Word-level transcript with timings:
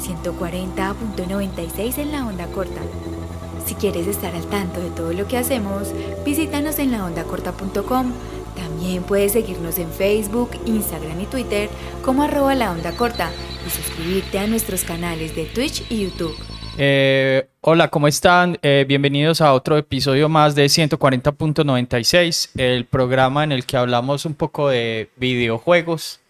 140.96 0.00 1.98
en 1.98 2.12
la 2.12 2.26
onda 2.26 2.46
corta. 2.46 2.80
Si 3.66 3.74
quieres 3.74 4.06
estar 4.06 4.34
al 4.34 4.46
tanto 4.46 4.80
de 4.80 4.90
todo 4.90 5.12
lo 5.12 5.28
que 5.28 5.36
hacemos, 5.38 5.92
visítanos 6.24 6.78
en 6.78 6.90
laondacorta.com. 6.90 8.12
También 8.56 9.02
puedes 9.04 9.32
seguirnos 9.32 9.78
en 9.78 9.90
Facebook, 9.90 10.50
Instagram 10.66 11.20
y 11.20 11.26
Twitter 11.26 11.68
como 12.04 12.22
arroba 12.24 12.54
la 12.54 12.72
onda 12.72 12.92
corta 12.96 13.30
y 13.66 13.70
suscribirte 13.70 14.38
a 14.38 14.46
nuestros 14.46 14.84
canales 14.84 15.36
de 15.36 15.44
Twitch 15.44 15.84
y 15.90 16.04
YouTube. 16.04 16.34
Eh, 16.78 17.48
hola, 17.60 17.88
¿cómo 17.88 18.08
están? 18.08 18.58
Eh, 18.62 18.84
bienvenidos 18.88 19.40
a 19.40 19.52
otro 19.52 19.76
episodio 19.76 20.28
más 20.28 20.54
de 20.54 20.64
140.96, 20.66 22.50
el 22.56 22.86
programa 22.86 23.44
en 23.44 23.52
el 23.52 23.66
que 23.66 23.76
hablamos 23.76 24.24
un 24.24 24.34
poco 24.34 24.68
de 24.68 25.10
videojuegos. 25.16 26.20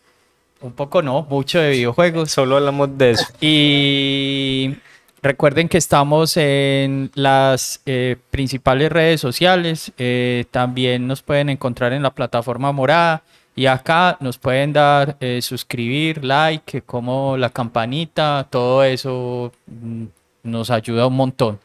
Un 0.61 0.73
poco 0.73 1.03
no, 1.03 1.27
mucho 1.31 1.59
de 1.59 1.71
videojuegos. 1.71 2.31
Solo 2.31 2.57
hablamos 2.57 2.97
de 2.99 3.11
eso. 3.13 3.25
Y 3.41 4.77
recuerden 5.23 5.69
que 5.69 5.79
estamos 5.79 6.37
en 6.37 7.11
las 7.15 7.81
eh, 7.87 8.17
principales 8.31 8.93
redes 8.93 9.21
sociales. 9.21 9.93
eh, 9.99 10.45
también 10.51 11.07
nos 11.07 11.23
pueden 11.23 11.49
encontrar 11.49 11.93
en 11.93 12.03
la 12.03 12.11
plataforma 12.11 12.73
morada. 12.73 13.23
Y 13.57 13.67
acá 13.67 14.17
nos 14.21 14.39
pueden 14.39 14.73
dar 14.73 15.17
eh, 15.21 15.43
suscribir, 15.43 16.25
like, 16.25 16.83
como 16.83 17.37
la 17.37 17.51
campanita, 17.51 18.47
todo 18.49 18.85
eso 18.85 19.53
mm, 19.67 20.05
nos 20.45 20.71
ayuda 20.71 21.07
un 21.07 21.17
montón. 21.17 21.59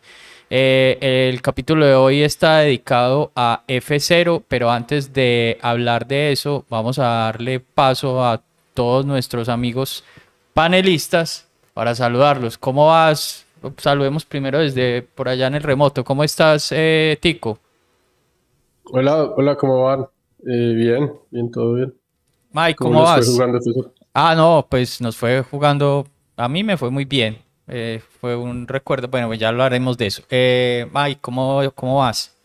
Eh, 0.49 1.29
el 1.29 1.41
capítulo 1.41 1.85
de 1.85 1.95
hoy 1.95 2.21
está 2.21 2.59
dedicado 2.59 3.31
a 3.35 3.63
F0, 3.67 4.43
pero 4.47 4.71
antes 4.71 5.13
de 5.13 5.57
hablar 5.61 6.07
de 6.07 6.31
eso, 6.31 6.65
vamos 6.69 6.99
a 6.99 7.03
darle 7.05 7.59
paso 7.59 8.23
a 8.23 8.41
todos 8.75 9.05
nuestros 9.07 9.49
amigos 9.49 10.03
panelistas 10.53 11.47
para 11.73 11.95
saludarlos. 11.95 12.59
¿Cómo 12.59 12.87
vas? 12.87 13.47
Saludemos 13.77 14.25
primero 14.25 14.59
desde 14.59 15.01
por 15.01 15.27
allá 15.27 15.47
en 15.47 15.55
el 15.55 15.63
remoto. 15.63 16.03
¿Cómo 16.03 16.23
estás, 16.23 16.71
eh, 16.71 17.17
Tico? 17.19 17.57
Hola, 18.83 19.23
hola, 19.23 19.55
¿cómo 19.55 19.81
van? 19.83 20.01
Eh, 20.47 20.73
bien, 20.75 21.11
bien, 21.31 21.49
todo 21.49 21.73
bien. 21.73 21.93
Mike, 22.51 22.75
¿Cómo 22.75 22.91
¿cómo 22.91 23.03
vas? 23.03 23.25
jugando? 23.27 23.59
Ah, 24.13 24.35
no, 24.35 24.67
pues 24.69 25.01
nos 25.01 25.17
fue 25.17 25.41
jugando. 25.41 26.05
A 26.37 26.47
mí 26.47 26.63
me 26.63 26.77
fue 26.77 26.91
muy 26.91 27.05
bien. 27.05 27.39
Eh, 27.67 28.01
fue 28.21 28.35
un 28.35 28.67
recuerdo. 28.67 29.07
Bueno, 29.07 29.27
pues 29.27 29.39
ya 29.39 29.49
hablaremos 29.49 29.97
de 29.97 30.05
eso. 30.05 30.23
Eh, 30.29 30.87
Mike, 30.93 31.19
¿cómo, 31.21 31.61
cómo 31.73 31.97
vas? 31.97 32.35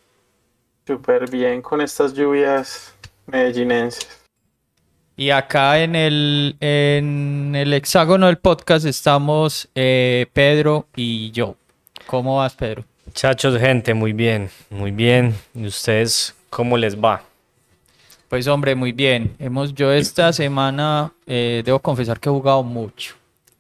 Súper 0.87 1.31
bien 1.31 1.61
con 1.63 1.81
estas 1.81 2.15
lluvias 2.15 2.95
medellinenses. 3.27 4.20
Y 5.21 5.33
acá 5.33 5.83
en 5.83 5.97
el, 5.97 6.57
en 6.61 7.55
el 7.55 7.75
hexágono 7.75 8.25
del 8.25 8.39
podcast 8.39 8.87
estamos 8.87 9.69
eh, 9.75 10.25
Pedro 10.33 10.87
y 10.97 11.31
yo. 11.31 11.57
¿Cómo 12.07 12.39
vas, 12.39 12.55
Pedro? 12.55 12.85
Muchachos, 13.05 13.59
gente, 13.61 13.93
muy 13.93 14.15
bien, 14.15 14.49
muy 14.71 14.91
bien. 14.91 15.35
¿Y 15.55 15.67
ustedes 15.67 16.35
cómo 16.49 16.79
les 16.79 16.99
va? 16.99 17.23
Pues 18.31 18.49
hombre, 18.49 18.75
muy 18.75 18.93
bien. 18.93 19.37
Hemos, 19.39 19.75
yo 19.75 19.93
esta 19.93 20.33
semana 20.33 21.13
eh, 21.27 21.61
debo 21.67 21.81
confesar 21.81 22.19
que 22.19 22.31
he 22.31 22.33
jugado 22.33 22.63
mucho. 22.63 23.15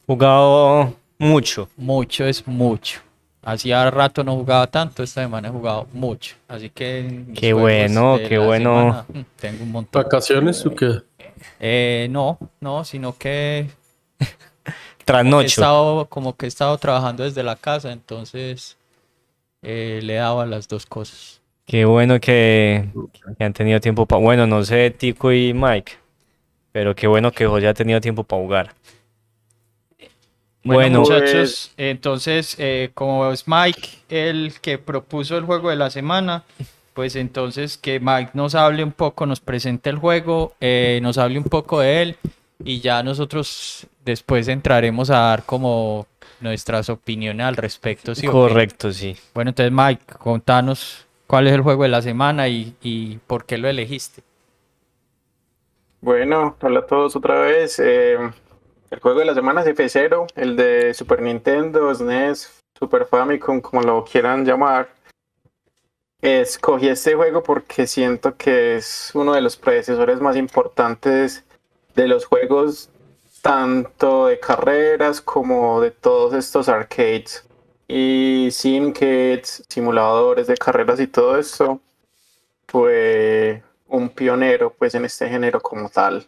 Jugado 0.06 0.94
mucho. 1.18 1.68
Mucho 1.76 2.24
es 2.24 2.46
mucho. 2.48 3.02
Hacía 3.42 3.90
rato 3.90 4.24
no 4.24 4.34
jugaba 4.34 4.66
tanto, 4.66 5.02
esta 5.02 5.20
semana 5.20 5.48
he 5.48 5.50
jugado 5.50 5.86
mucho. 5.92 6.36
Así 6.48 6.70
que 6.70 7.26
Qué 7.34 7.52
bueno, 7.52 8.18
qué 8.26 8.38
bueno. 8.38 8.74
semana, 8.74 9.04
mm, 9.12 9.20
tengo 9.38 9.64
un 9.64 9.72
montón. 9.72 10.02
¿Vacaciones 10.02 10.64
o 10.64 10.74
qué? 10.74 11.02
Eh, 11.60 12.08
no, 12.10 12.38
no, 12.60 12.84
sino 12.84 13.16
que 13.18 13.70
he 15.38 15.44
Trasnocho. 15.44 15.46
estado 15.46 16.08
como 16.08 16.36
que 16.36 16.46
he 16.46 16.48
estado 16.48 16.76
trabajando 16.78 17.24
desde 17.24 17.42
la 17.42 17.56
casa, 17.56 17.92
entonces 17.92 18.76
eh, 19.62 20.00
le 20.02 20.14
he 20.14 20.18
dado 20.18 20.40
a 20.40 20.46
las 20.46 20.68
dos 20.68 20.86
cosas. 20.86 21.42
Qué 21.66 21.84
bueno 21.84 22.18
que, 22.20 22.88
que 23.38 23.44
han 23.44 23.52
tenido 23.52 23.80
tiempo 23.80 24.06
para... 24.06 24.20
Bueno, 24.20 24.46
no 24.46 24.64
sé, 24.64 24.90
Tico 24.90 25.32
y 25.32 25.54
Mike, 25.54 25.92
pero 26.72 26.94
qué 26.94 27.06
bueno 27.08 27.32
que 27.32 27.46
José 27.46 27.68
ha 27.68 27.74
tenido 27.74 28.00
tiempo 28.00 28.24
para 28.24 28.42
jugar. 28.42 28.74
Bueno, 30.62 30.88
Bueno, 30.88 31.00
muchachos, 31.00 31.72
entonces, 31.78 32.54
eh, 32.58 32.90
como 32.94 33.30
es 33.32 33.48
Mike 33.48 33.88
el 34.10 34.54
que 34.60 34.76
propuso 34.78 35.38
el 35.38 35.44
juego 35.44 35.70
de 35.70 35.76
la 35.76 35.90
semana, 35.90 36.44
pues 37.00 37.16
entonces 37.16 37.78
que 37.78 37.98
Mike 37.98 38.32
nos 38.34 38.54
hable 38.54 38.84
un 38.84 38.92
poco, 38.92 39.24
nos 39.24 39.40
presente 39.40 39.88
el 39.88 39.96
juego, 39.96 40.52
eh, 40.60 40.98
nos 41.00 41.16
hable 41.16 41.38
un 41.38 41.44
poco 41.44 41.80
de 41.80 42.02
él 42.02 42.16
y 42.62 42.80
ya 42.80 43.02
nosotros 43.02 43.86
después 44.04 44.48
entraremos 44.48 45.08
a 45.08 45.20
dar 45.20 45.44
como 45.44 46.06
nuestras 46.42 46.90
opiniones 46.90 47.46
al 47.46 47.56
respecto. 47.56 48.12
correcto, 48.30 48.92
sí. 48.92 49.16
Bueno, 49.32 49.48
entonces 49.48 49.72
Mike, 49.72 50.04
contanos 50.18 51.06
cuál 51.26 51.46
es 51.46 51.54
el 51.54 51.62
juego 51.62 51.84
de 51.84 51.88
la 51.88 52.02
semana 52.02 52.48
y, 52.48 52.74
y 52.82 53.16
por 53.26 53.46
qué 53.46 53.56
lo 53.56 53.68
elegiste. 53.68 54.22
Bueno, 56.02 56.58
hola 56.60 56.80
a 56.80 56.86
todos 56.86 57.16
otra 57.16 57.40
vez. 57.40 57.78
Eh, 57.78 58.18
el 58.90 59.00
juego 59.00 59.20
de 59.20 59.24
la 59.24 59.32
semana 59.32 59.62
es 59.62 59.68
F0, 59.68 60.26
el 60.36 60.54
de 60.54 60.92
Super 60.92 61.22
Nintendo, 61.22 61.94
SNES, 61.94 62.60
Super 62.78 63.06
Famicom, 63.06 63.62
como 63.62 63.80
lo 63.80 64.04
quieran 64.04 64.44
llamar. 64.44 64.99
Escogí 66.22 66.88
este 66.88 67.14
juego 67.14 67.42
porque 67.42 67.86
siento 67.86 68.36
que 68.36 68.76
es 68.76 69.10
uno 69.14 69.32
de 69.32 69.40
los 69.40 69.56
predecesores 69.56 70.20
más 70.20 70.36
importantes 70.36 71.44
de 71.94 72.08
los 72.08 72.26
juegos, 72.26 72.90
tanto 73.40 74.26
de 74.26 74.38
carreras 74.38 75.22
como 75.22 75.80
de 75.80 75.90
todos 75.90 76.34
estos 76.34 76.68
arcades 76.68 77.46
y 77.88 78.50
simkits, 78.52 79.64
simuladores 79.68 80.46
de 80.46 80.56
carreras 80.56 81.00
y 81.00 81.06
todo 81.06 81.38
esto. 81.38 81.80
Fue 82.68 83.62
un 83.88 84.10
pionero 84.10 84.74
pues 84.78 84.94
en 84.94 85.06
este 85.06 85.28
género 85.28 85.60
como 85.60 85.88
tal, 85.88 86.26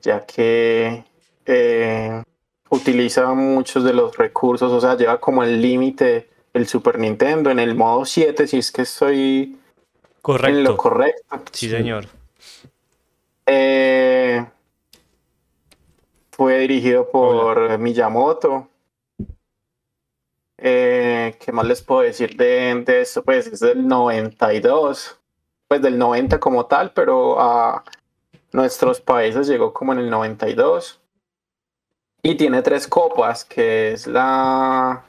ya 0.00 0.24
que 0.24 1.04
eh, 1.46 2.22
utiliza 2.70 3.26
muchos 3.34 3.82
de 3.82 3.92
los 3.92 4.16
recursos, 4.16 4.72
o 4.72 4.80
sea, 4.80 4.96
lleva 4.96 5.18
como 5.18 5.42
el 5.42 5.60
límite 5.60 6.28
el 6.56 6.66
Super 6.66 6.98
Nintendo 6.98 7.50
en 7.50 7.58
el 7.58 7.74
modo 7.74 8.04
7, 8.04 8.46
si 8.46 8.58
es 8.58 8.72
que 8.72 8.82
estoy 8.82 9.42
en 9.42 9.52
lo 9.52 9.60
Correcto. 10.22 10.76
correcto. 10.76 11.42
Sí, 11.52 11.68
señor. 11.68 12.06
Eh, 13.44 14.44
fue 16.30 16.58
dirigido 16.58 17.10
por 17.10 17.78
Miyamoto. 17.78 18.68
Eh, 20.58 21.36
¿qué 21.38 21.52
más 21.52 21.66
les 21.66 21.82
puedo 21.82 22.00
decir 22.00 22.36
de, 22.36 22.82
de 22.86 23.02
esto? 23.02 23.22
Pues 23.22 23.46
es 23.46 23.60
del 23.60 23.86
92, 23.86 25.20
pues 25.68 25.82
del 25.82 25.98
90 25.98 26.40
como 26.40 26.64
tal, 26.66 26.92
pero 26.92 27.38
a 27.38 27.84
nuestros 28.52 29.00
países 29.00 29.46
llegó 29.46 29.74
como 29.74 29.92
en 29.92 29.98
el 29.98 30.10
92. 30.10 31.00
Y 32.22 32.34
tiene 32.36 32.62
tres 32.62 32.88
copas, 32.88 33.44
que 33.44 33.92
es 33.92 34.06
la 34.06 35.04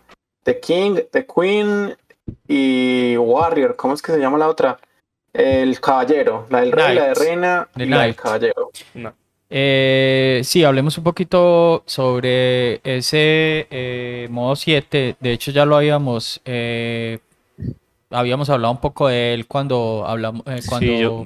The 0.47 0.59
King, 0.61 0.95
The 1.11 1.25
Queen 1.25 1.93
y 2.47 3.17
Warrior. 3.17 3.75
¿Cómo 3.75 3.93
es 3.93 4.01
que 4.01 4.13
se 4.13 4.19
llama 4.19 4.37
la 4.37 4.47
otra? 4.47 4.79
El 5.33 5.77
caballero, 5.81 6.45
la 6.49 6.61
del 6.61 6.71
rey, 6.71 6.95
la 6.95 7.07
de 7.07 7.13
reina 7.13 7.67
The 7.75 7.83
y 7.83 7.87
la 7.87 8.01
del 8.03 8.15
caballero. 8.15 8.71
No. 8.93 9.13
Eh, 9.49 10.39
sí, 10.45 10.63
hablemos 10.63 10.97
un 10.97 11.03
poquito 11.03 11.83
sobre 11.85 12.75
ese 12.85 13.67
eh, 13.69 14.27
modo 14.31 14.55
7. 14.55 15.17
De 15.19 15.31
hecho, 15.33 15.51
ya 15.51 15.65
lo 15.65 15.75
habíamos, 15.75 16.39
eh, 16.45 17.19
habíamos 18.09 18.49
hablado 18.49 18.71
un 18.71 18.79
poco 18.79 19.09
de 19.09 19.33
él 19.33 19.47
cuando 19.47 20.05
hablamos, 20.07 20.43
eh, 20.47 20.61
Sí, 20.61 20.69
cuando 20.69 20.93
yo- 20.93 21.25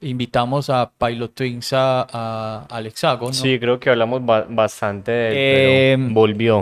invitamos 0.00 0.70
a 0.70 0.90
Pilot 0.96 1.34
Twins 1.34 1.72
a, 1.72 2.06
a- 2.10 2.66
al 2.70 2.86
Hexágono. 2.86 3.32
Sí, 3.34 3.58
creo 3.58 3.80
que 3.80 3.90
hablamos 3.90 4.24
ba- 4.24 4.46
bastante 4.48 5.10
de 5.10 5.28
él, 5.28 5.34
Eh, 5.36 5.96
pero 5.98 6.14
volvió. 6.14 6.60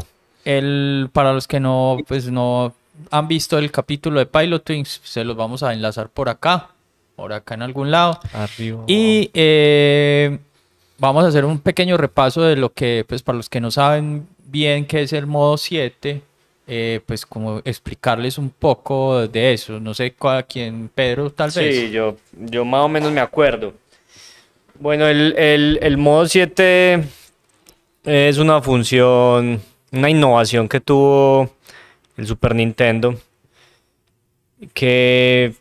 El, 0.48 1.10
para 1.12 1.34
los 1.34 1.46
que 1.46 1.60
no, 1.60 1.98
pues 2.08 2.30
no 2.30 2.72
han 3.10 3.28
visto 3.28 3.58
el 3.58 3.70
capítulo 3.70 4.18
de 4.18 4.24
Pilot 4.24 4.64
Twins, 4.64 5.00
se 5.04 5.22
los 5.22 5.36
vamos 5.36 5.62
a 5.62 5.74
enlazar 5.74 6.08
por 6.08 6.30
acá, 6.30 6.70
por 7.16 7.34
acá 7.34 7.54
en 7.54 7.60
algún 7.60 7.90
lado. 7.90 8.18
Arriba. 8.32 8.82
Y 8.86 9.30
eh, 9.34 10.38
vamos 10.96 11.24
a 11.24 11.28
hacer 11.28 11.44
un 11.44 11.58
pequeño 11.58 11.98
repaso 11.98 12.40
de 12.40 12.56
lo 12.56 12.72
que, 12.72 13.04
pues 13.06 13.22
para 13.22 13.36
los 13.36 13.50
que 13.50 13.60
no 13.60 13.70
saben 13.70 14.26
bien 14.46 14.86
qué 14.86 15.02
es 15.02 15.12
el 15.12 15.26
modo 15.26 15.58
7, 15.58 16.22
eh, 16.66 17.00
pues 17.04 17.26
como 17.26 17.58
explicarles 17.66 18.38
un 18.38 18.48
poco 18.48 19.28
de 19.28 19.52
eso. 19.52 19.78
No 19.80 19.92
sé 19.92 20.14
a 20.18 20.42
quién, 20.44 20.90
Pedro, 20.94 21.28
tal 21.30 21.50
vez. 21.50 21.76
Sí, 21.76 21.90
yo, 21.90 22.16
yo 22.32 22.64
más 22.64 22.86
o 22.86 22.88
menos 22.88 23.12
me 23.12 23.20
acuerdo. 23.20 23.74
Bueno, 24.80 25.06
el, 25.06 25.34
el, 25.36 25.78
el 25.82 25.98
modo 25.98 26.26
7 26.26 27.04
es 28.04 28.38
una 28.38 28.62
función, 28.62 29.60
una 29.92 30.10
innovación 30.10 30.68
que 30.68 30.80
tuvo 30.80 31.50
el 32.16 32.26
Super 32.26 32.54
Nintendo 32.54 33.14
que 34.74 35.54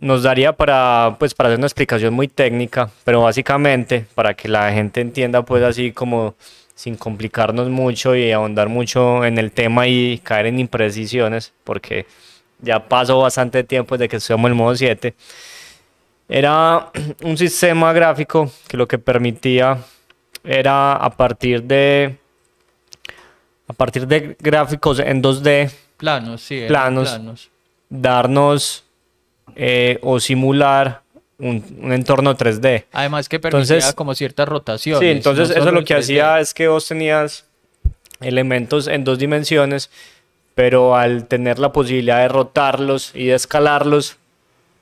nos 0.00 0.22
daría 0.22 0.52
para, 0.52 1.16
pues, 1.18 1.34
para 1.34 1.48
hacer 1.48 1.58
una 1.58 1.66
explicación 1.66 2.12
muy 2.12 2.28
técnica, 2.28 2.90
pero 3.04 3.22
básicamente 3.22 4.04
para 4.14 4.34
que 4.34 4.48
la 4.48 4.70
gente 4.72 5.00
entienda 5.00 5.42
pues 5.42 5.62
así 5.62 5.92
como 5.92 6.34
sin 6.74 6.96
complicarnos 6.96 7.70
mucho 7.70 8.14
y 8.14 8.30
ahondar 8.32 8.68
mucho 8.68 9.24
en 9.24 9.38
el 9.38 9.52
tema 9.52 9.86
y 9.86 10.18
caer 10.18 10.46
en 10.46 10.58
imprecisiones, 10.58 11.54
porque 11.64 12.06
ya 12.60 12.86
pasó 12.88 13.20
bastante 13.20 13.64
tiempo 13.64 13.96
desde 13.96 14.08
que 14.08 14.16
estudiamos 14.16 14.48
el 14.50 14.54
modo 14.54 14.76
7. 14.76 15.14
Era 16.28 16.90
un 17.22 17.38
sistema 17.38 17.92
gráfico 17.92 18.50
que 18.68 18.76
lo 18.76 18.86
que 18.86 18.98
permitía 18.98 19.78
era 20.42 20.92
a 20.94 21.10
partir 21.10 21.62
de 21.62 22.18
a 23.68 23.72
partir 23.72 24.06
de 24.06 24.36
gráficos 24.40 24.98
en 24.98 25.22
2D 25.22 25.70
Planos, 25.96 26.42
sí. 26.42 26.64
Planos. 26.66 27.08
planos. 27.10 27.50
darnos 27.88 28.84
eh, 29.56 29.98
o 30.02 30.18
simular 30.20 31.02
un, 31.38 31.64
un 31.80 31.92
entorno 31.92 32.36
3D. 32.36 32.84
Además 32.92 33.28
que 33.28 33.38
permitía 33.40 33.76
Entonces- 33.76 33.94
como 33.94 34.14
ciertas 34.14 34.48
rotaciones. 34.48 35.00
Sí, 35.00 35.06
entonces 35.08 35.48
no 35.50 35.54
eso 35.62 35.70
lo 35.72 35.84
que 35.84 35.94
3D. 35.94 35.98
hacía 35.98 36.40
es 36.40 36.52
que 36.54 36.68
vos 36.68 36.86
tenías 36.86 37.44
elementos 38.20 38.86
en 38.86 39.04
dos 39.04 39.18
dimensiones, 39.18 39.90
pero 40.54 40.96
al 40.96 41.26
tener 41.26 41.58
la 41.58 41.72
posibilidad 41.72 42.18
de 42.20 42.28
rotarlos 42.28 43.10
y 43.14 43.26
de 43.26 43.34
escalarlos, 43.34 44.16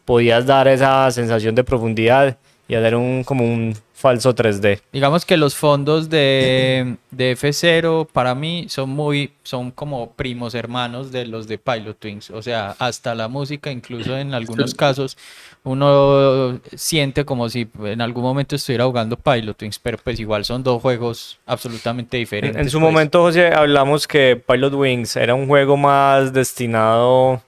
podías 0.05 0.47
dar 0.47 0.69
esa 0.69 1.11
sensación 1.11 1.55
de 1.55 1.65
profundidad 1.65 2.37
y 2.69 2.75
hacer 2.75 2.95
un 2.95 3.25
como 3.25 3.45
un 3.45 3.75
falso 3.95 4.35
3D. 4.35 4.81
Digamos 4.93 5.25
que 5.25 5.37
los 5.37 5.55
fondos 5.55 6.11
de, 6.11 6.97
de 7.13 7.37
F0 7.37 8.09
para 8.13 8.35
mí 8.35 8.67
son 8.69 8.91
muy, 8.91 9.33
son 9.45 9.71
como 9.71 10.11
primos 10.13 10.55
hermanos 10.57 11.13
de 11.13 11.25
los 11.27 11.47
de 11.47 11.59
Pilot 11.59 11.97
Twins. 11.99 12.31
O 12.31 12.43
sea, 12.43 12.75
hasta 12.81 13.15
la 13.15 13.29
música, 13.29 13.71
incluso 13.71 14.19
en 14.19 14.35
algunos 14.35 14.75
casos, 14.75 15.17
uno 15.63 16.61
siente 16.75 17.25
como 17.25 17.49
si 17.49 17.69
en 17.85 18.01
algún 18.01 18.25
momento 18.25 18.57
estuviera 18.57 18.87
jugando 18.87 19.17
Pilot 19.17 19.57
Twins, 19.57 19.79
pero 19.79 19.99
pues 20.03 20.19
igual 20.19 20.45
son 20.45 20.65
dos 20.65 20.83
juegos 20.83 21.39
absolutamente 21.47 22.17
En, 22.17 22.23
diferentes. 22.23 22.61
en 22.61 22.71
su 22.71 22.81
pues. 22.81 22.93
momento, 22.93 23.23
José, 23.23 23.53
hablamos 23.55 24.09
que 24.09 24.35
Pilot 24.37 24.75
Wings 24.75 25.15
era 25.15 25.35
un 25.35 25.47
juego 25.47 25.77
más 25.77 26.33
destinado 26.33 27.41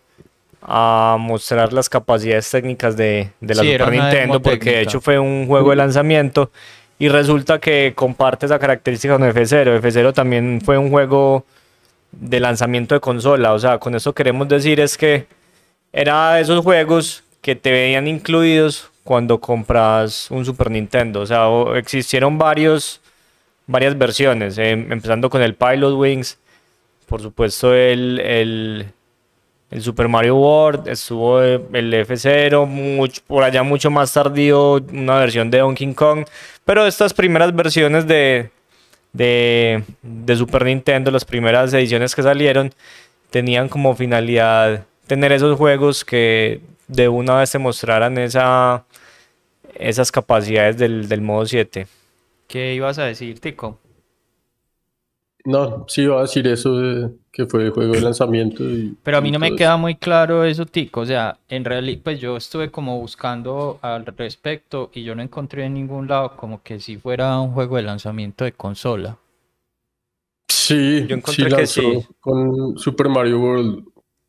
a 0.64 1.16
mostrar 1.20 1.72
las 1.72 1.88
capacidades 1.88 2.50
técnicas 2.50 2.96
de, 2.96 3.31
de 3.40 3.55
la 3.55 3.62
Sí, 3.62 3.72
Super 3.72 3.90
Nintendo, 3.93 4.40
porque 4.40 4.70
de 4.70 4.81
hecho 4.82 5.00
fue 5.00 5.19
un 5.19 5.46
juego 5.46 5.70
de 5.70 5.76
lanzamiento 5.76 6.50
y 6.99 7.08
resulta 7.08 7.58
que 7.58 7.93
comparte 7.94 8.46
esa 8.46 8.58
característica 8.58 9.19
con 9.19 9.28
F0. 9.28 9.78
F0 9.81 10.12
también 10.14 10.61
fue 10.64 10.78
un 10.78 10.90
juego 10.90 11.44
de 12.12 12.40
lanzamiento 12.40 12.94
de 12.94 13.00
consola, 13.00 13.52
o 13.52 13.58
sea, 13.58 13.78
con 13.78 13.94
eso 13.94 14.14
queremos 14.14 14.49
decir 14.49 14.81
es 14.81 14.96
que 14.96 15.26
era 15.93 16.34
de 16.34 16.43
esos 16.43 16.64
juegos 16.64 17.25
que 17.43 17.56
te 17.56 17.70
venían 17.70 18.06
incluidos 18.06 18.90
cuando 19.02 19.38
compras 19.40 20.31
un 20.31 20.44
Super 20.44 20.70
Nintendo, 20.70 21.20
o 21.20 21.26
sea, 21.26 21.46
existieron 21.76 22.38
varios 22.38 23.00
varias 23.66 23.96
versiones, 23.99 24.56
em- 24.58 24.90
empezando 24.93 25.28
con 25.28 25.43
el 25.43 25.55
Pilot 25.55 25.94
Wings, 25.96 26.38
por 27.06 27.20
supuesto 27.20 27.75
el, 27.75 28.20
el, 28.20 28.87
el 29.75 29.82
Super 29.82 30.06
Mario 30.06 30.37
World, 30.37 30.87
estuvo 30.87 31.43
eh, 31.43 31.61
el 31.73 31.93
F0, 31.93 32.65
mucho, 32.65 33.21
por 33.26 33.43
allá 33.43 33.65
mucho 33.65 33.91
más 33.91 34.12
tardío 34.12 34.75
una 34.93 35.19
versión 35.19 35.50
de 35.50 35.59
Donkey 35.59 35.93
Kong, 35.94 36.25
pero 36.65 36.87
estas 36.87 37.12
primeras 37.12 37.53
versiones 37.55 38.06
de, 38.06 38.50
de, 39.12 39.82
de 40.00 40.37
Super 40.37 40.65
Nintendo, 40.65 41.11
las 41.11 41.25
primeras 41.25 41.75
ediciones 41.75 42.15
que 42.15 42.23
salieron, 42.23 42.73
tenían 43.31 43.69
como 43.69 43.97
finalidad 43.97 44.85
tener 45.09 45.32
esos 45.32 45.59
juegos 45.59 46.05
que 46.05 46.61
de 46.87 47.09
una 47.09 47.38
vez 47.38 47.50
te 47.50 47.59
mostraran 47.59 48.17
esa, 48.17 48.85
esas 49.75 50.12
capacidades 50.12 50.79
del, 50.79 51.09
del 51.09 51.21
modo 51.21 51.47
7. 51.47 51.88
¿Qué 52.47 52.75
ibas 52.75 53.00
a 53.00 53.06
decir, 53.06 53.41
Tico? 53.41 53.81
No, 55.44 55.85
sí 55.88 56.02
iba 56.02 56.19
a 56.19 56.23
decir 56.23 56.46
eso 56.46 56.79
de 56.79 57.11
que 57.31 57.46
fue 57.46 57.69
juego 57.69 57.93
de 57.93 58.00
lanzamiento. 58.00 58.64
Y, 58.64 58.96
Pero 59.02 59.19
a 59.19 59.20
mí 59.20 59.31
no 59.31 59.38
me 59.38 59.55
queda 59.55 59.76
muy 59.76 59.96
claro 59.96 60.44
eso, 60.44 60.64
Tico. 60.64 61.00
O 61.00 61.06
sea, 61.06 61.38
en 61.49 61.64
realidad, 61.64 62.00
pues 62.02 62.19
yo 62.20 62.37
estuve 62.37 62.70
como 62.70 62.99
buscando 62.99 63.79
al 63.82 64.06
respecto 64.06 64.91
y 64.94 65.02
yo 65.02 65.14
no 65.14 65.23
encontré 65.23 65.64
en 65.64 65.75
ningún 65.75 66.08
lado 66.08 66.37
como 66.37 66.62
que 66.62 66.81
si 66.81 66.96
fuera 66.96 67.38
un 67.41 67.52
juego 67.52 67.76
de 67.76 67.82
lanzamiento 67.82 68.44
de 68.44 68.52
consola. 68.52 69.19
Sí, 70.49 71.06
Yo 71.06 71.17
encontré 71.17 71.35
sí 71.35 71.44
que 71.44 71.50
lanzó 71.50 71.82
sí. 71.82 72.06
con 72.20 72.79
Super 72.79 73.08
Mario 73.11 73.40
World 73.40 73.85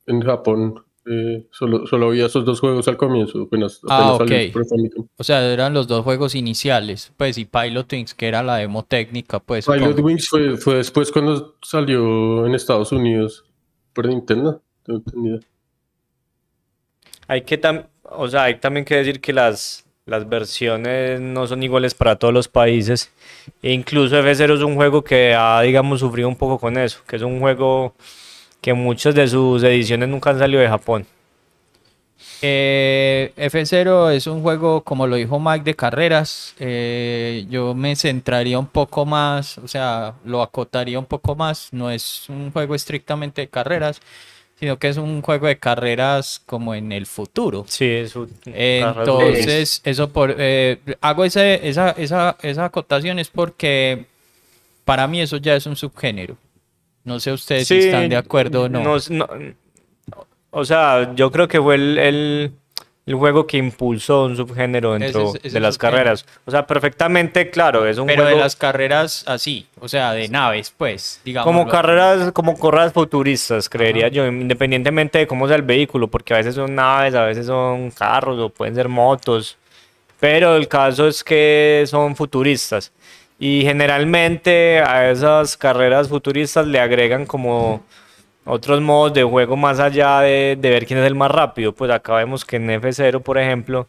en 0.08 0.22
Japón. 0.22 0.85
Eh, 1.06 1.46
solo, 1.52 1.86
solo 1.88 2.08
había 2.08 2.26
esos 2.26 2.46
dos 2.46 2.60
juegos 2.60 2.88
al 2.88 2.98
comienzo, 2.98 3.44
apenas, 3.44 3.80
Ah, 3.88 4.16
apenas 4.16 4.52
salió 4.52 4.66
Famicom. 4.70 5.08
O 5.18 5.24
sea, 5.24 5.46
eran 5.52 5.74
los 5.74 5.88
dos 5.88 6.04
juegos 6.04 6.34
iniciales, 6.36 7.12
pues, 7.18 7.38
y 7.38 7.46
Pilot 7.46 7.92
Wings, 7.94 8.14
que 8.14 8.28
era 8.28 8.42
la 8.44 8.58
demo 8.58 8.84
técnica, 8.84 9.40
pues, 9.40 9.66
Pilot 9.66 9.90
supongo. 9.90 10.08
Wings 10.08 10.28
fue, 10.28 10.58
fue 10.58 10.76
después 10.76 11.12
cuando 11.12 11.56
salió 11.62 12.46
en 12.46 12.56
Estados 12.56 12.92
Unidos 12.92 13.46
por 13.94 14.08
Nintendo. 14.08 14.62
tengo 14.84 15.00
entendido. 15.00 15.40
Hay 17.28 17.42
que 17.42 17.60
tam- 17.60 17.88
o 18.04 18.28
sea, 18.28 18.44
hay 18.44 18.60
también 18.60 18.86
que 18.86 18.96
decir 18.96 19.20
que 19.20 19.34
las, 19.34 19.86
las 20.06 20.28
versiones 20.30 21.20
no 21.20 21.48
son 21.48 21.64
iguales 21.64 21.94
para 21.96 22.18
todos 22.18 22.34
los 22.34 22.48
países. 22.48 23.12
E 23.64 23.72
incluso 23.74 24.16
F0 24.20 24.56
es 24.56 24.62
un 24.62 24.76
juego 24.76 25.04
que 25.04 25.34
ha, 25.34 25.62
digamos, 25.62 26.00
sufrido 26.02 26.28
un 26.28 26.36
poco 26.36 26.60
con 26.60 26.78
eso, 26.78 27.00
que 27.08 27.16
es 27.16 27.22
un 27.24 27.40
juego 27.40 27.96
que 28.62 28.74
muchas 28.74 29.16
de 29.16 29.28
sus 29.28 29.64
ediciones 29.64 30.10
nunca 30.10 30.32
han 30.32 30.40
salido 30.40 30.62
de 30.62 30.68
Japón. 30.70 31.06
Eh, 32.42 33.32
F0 33.38 34.12
es 34.12 34.28
un 34.28 34.42
juego, 34.42 34.82
como 34.84 35.08
lo 35.08 35.16
dijo 35.16 35.40
Mike, 35.40 35.64
de 35.64 35.76
carreras. 35.76 36.54
Eh, 36.60 37.46
yo 37.50 37.74
me 37.74 37.96
centraría 37.96 38.60
un 38.60 38.68
poco 38.68 39.06
más, 39.06 39.58
o 39.58 39.68
sea, 39.68 40.14
lo 40.26 40.42
acotaría 40.42 41.00
un 41.00 41.06
poco 41.06 41.36
más. 41.36 41.70
No 41.72 41.90
es 41.90 42.28
un 42.30 42.52
juego 42.52 42.76
estrictamente 42.76 43.42
de 43.42 43.48
carreras, 43.48 44.00
sino 44.60 44.78
que 44.78 44.90
es 44.90 44.98
un 44.98 45.22
juego 45.22 45.48
de 45.48 45.58
carreras 45.58 46.42
como 46.46 46.76
en 46.76 46.92
el 46.92 47.06
futuro. 47.06 47.66
Sí, 47.68 47.86
es 47.90 48.16
un- 48.16 48.32
Entonces, 48.46 49.82
eso 49.84 50.10
por 50.10 50.36
eh, 50.38 50.80
hago 51.02 51.26
ese, 51.26 51.68
esa, 51.68 51.92
esa, 51.92 52.38
esa 52.42 52.66
acotación 52.66 53.20
es 53.20 53.30
porque 53.30 54.06
para 54.84 55.08
mí 55.08 55.22
eso 55.22 55.38
ya 55.38 55.56
es 55.56 55.66
un 55.66 55.76
subgénero. 55.76 56.38
No 57.06 57.20
sé 57.20 57.32
ustedes 57.32 57.68
si 57.68 57.78
están 57.80 58.10
de 58.10 58.18
acuerdo 58.18 58.64
o 58.64 58.70
no. 58.70 58.84
no 58.84 58.98
no- 59.10 59.28
o 60.52 60.64
sea, 60.66 61.14
yo 61.16 61.32
creo 61.32 61.48
que 61.48 61.62
fue 61.62 61.76
el, 61.76 61.98
el- 61.98 62.52
el 63.06 63.14
juego 63.14 63.46
que 63.46 63.58
impulsó 63.58 64.26
un 64.26 64.36
subgénero 64.36 64.94
dentro 64.98 65.30
Ese 65.30 65.38
es- 65.38 65.46
ese 65.46 65.54
de 65.54 65.60
las 65.60 65.76
subgénero. 65.76 65.98
carreras. 65.98 66.26
O 66.46 66.50
sea, 66.52 66.66
perfectamente 66.66 67.52
claro, 67.52 67.86
es 67.86 67.98
un 68.00 68.08
Pero 68.08 68.26
de 68.26 68.36
las 68.36 68.56
carreras 68.56 69.24
así, 69.28 69.68
o 69.80 69.88
sea, 69.88 70.14
de 70.14 70.28
naves, 70.30 70.74
pues, 70.76 71.22
digamos. 71.24 71.46
como 71.46 71.68
carreras, 71.68 72.32
como 72.32 72.58
carreras 72.58 72.94
futuristas, 72.94 73.70
creería 73.70 74.08
yo, 74.08 74.26
independientemente 74.26 75.20
de 75.20 75.28
cómo 75.28 75.46
sea 75.48 75.58
el 75.58 75.62
vehículo, 75.62 76.08
porque 76.08 76.34
a 76.34 76.38
veces 76.38 76.56
son 76.56 76.74
naves, 76.74 77.14
a 77.14 77.26
veces 77.26 77.46
son 77.46 77.92
carros 77.92 78.40
o 78.40 78.50
pueden 78.50 78.74
ser 78.74 78.90
motos. 78.90 79.56
Pero 80.20 80.56
el 80.56 80.68
caso 80.68 81.08
es 81.08 81.24
que 81.24 81.84
son 81.88 82.16
futuristas. 82.16 82.92
Y 83.38 83.64
generalmente 83.64 84.80
a 84.80 85.12
esas 85.12 85.58
carreras 85.58 86.08
futuristas 86.08 86.66
le 86.68 86.80
agregan 86.80 87.26
como 87.26 87.84
otros 88.46 88.80
modos 88.82 89.14
de 89.14 89.24
juego 89.24 89.58
más 89.58 89.80
allá 89.80 90.22
de, 90.22 90.58
de 90.60 90.70
ver 90.70 90.86
quién 90.86 91.00
es 91.00 91.06
el 91.06 91.16
más 91.16 91.32
rápido. 91.32 91.74
Pues 91.74 91.92
acá 91.92 92.16
vemos 92.16 92.46
que 92.46 92.56
en 92.56 92.70
F0, 92.70 93.22
por 93.22 93.38
ejemplo, 93.38 93.88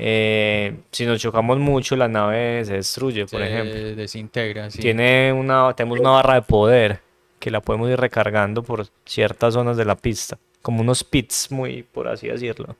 eh, 0.00 0.76
si 0.92 1.04
nos 1.04 1.20
chocamos 1.20 1.58
mucho, 1.58 1.96
la 1.96 2.06
nave 2.06 2.64
se 2.64 2.74
destruye, 2.74 3.26
por 3.26 3.42
ejemplo. 3.42 3.72
Se 3.72 3.94
desintegra, 3.96 4.70
sí. 4.70 4.78
Tiene 4.78 5.32
una, 5.32 5.74
tenemos 5.74 5.98
una 5.98 6.10
barra 6.10 6.34
de 6.34 6.42
poder 6.42 7.00
que 7.40 7.50
la 7.50 7.60
podemos 7.60 7.90
ir 7.90 7.98
recargando 7.98 8.62
por 8.62 8.86
ciertas 9.04 9.54
zonas 9.54 9.76
de 9.76 9.84
la 9.84 9.96
pista, 9.96 10.38
como 10.62 10.82
unos 10.82 11.02
pits, 11.02 11.50
muy 11.50 11.82
por 11.82 12.06
así 12.06 12.28
decirlo. 12.28 12.76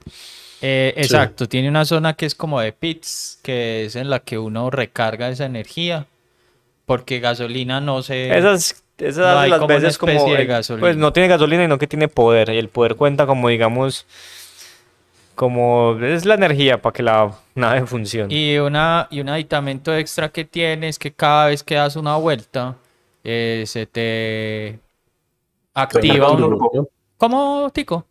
Eh, 0.61 0.95
exacto, 0.97 1.49
tiene 1.49 1.69
una 1.69 1.85
zona 1.85 2.15
que 2.15 2.27
es 2.27 2.35
como 2.35 2.61
de 2.61 2.73
pits, 2.73 3.39
que 3.43 3.85
es 3.85 3.97
en 3.97 4.11
la 4.11 4.21
que 4.21 4.39
uno 4.39 4.71
recarga 4.71 5.29
esa 5.29 5.47
energía, 5.47 6.07
porque 6.87 7.21
gasolina 7.21 7.81
no 7.81 8.03
se... 8.03 8.37
Esas, 8.37 8.83
esas 8.99 9.35
no 9.35 9.39
hay 9.39 9.51
las 9.51 9.61
como 9.61 9.67
una 9.67 9.75
veces 9.77 9.99
como, 9.99 10.13
especie 10.13 10.37
de 10.37 10.43
eh, 10.43 10.47
gasolina. 10.47 10.81
pues 10.81 10.97
no 10.97 11.13
tiene 11.13 11.29
gasolina, 11.29 11.63
sino 11.63 11.79
que 11.79 11.87
tiene 11.87 12.09
poder, 12.09 12.51
y 12.51 12.59
el 12.59 12.69
poder 12.69 12.97
cuenta 12.97 13.27
como, 13.27 13.49
digamos, 13.49 14.07
como 15.37 15.97
es 16.03 16.25
la 16.25 16.35
energía 16.35 16.83
para 16.83 16.93
que 16.93 17.05
la 17.05 17.33
nave 17.55 17.87
funcione. 17.87 18.35
Y, 18.35 18.59
una, 18.59 19.07
y 19.11 19.21
un 19.21 19.29
aditamento 19.29 19.95
extra 19.95 20.31
que 20.31 20.45
tiene 20.45 20.89
es 20.89 20.99
que 20.99 21.13
cada 21.13 21.47
vez 21.47 21.63
que 21.63 21.77
das 21.77 21.95
una 21.95 22.17
vuelta, 22.17 22.75
eh, 23.23 23.63
se 23.67 23.87
te 23.87 24.81
activa 25.75 26.33
Un. 26.33 26.89
¿Cómo, 27.17 27.71
Tico? 27.73 28.08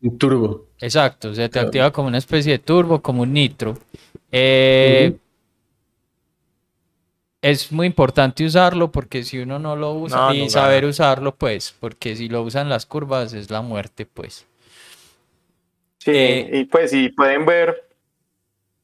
Un 0.00 0.16
turbo. 0.18 0.66
Exacto, 0.80 1.34
se 1.34 1.42
te 1.48 1.50
Claro. 1.50 1.66
activa 1.68 1.90
como 1.92 2.08
una 2.08 2.18
especie 2.18 2.52
de 2.52 2.58
turbo, 2.60 3.00
como 3.02 3.22
un 3.22 3.32
nitro. 3.32 3.74
Eh. 4.30 5.16
Es 7.40 7.70
muy 7.70 7.86
importante 7.86 8.44
usarlo 8.44 8.90
porque 8.90 9.22
si 9.22 9.38
uno 9.38 9.58
no 9.60 9.76
lo 9.76 9.92
usa 9.94 10.18
No, 10.28 10.34
y 10.34 10.44
no 10.44 10.50
saber 10.50 10.80
gana. 10.82 10.90
usarlo, 10.90 11.34
pues, 11.34 11.74
porque 11.78 12.16
si 12.16 12.28
lo 12.28 12.42
usan 12.42 12.68
las 12.68 12.84
curvas 12.84 13.32
es 13.32 13.50
la 13.50 13.62
muerte, 13.62 14.06
pues. 14.06 14.44
Sí, 15.98 16.10
Eh, 16.14 16.50
y 16.52 16.64
pues 16.64 16.90
si 16.90 17.10
pueden 17.10 17.46
ver, 17.46 17.84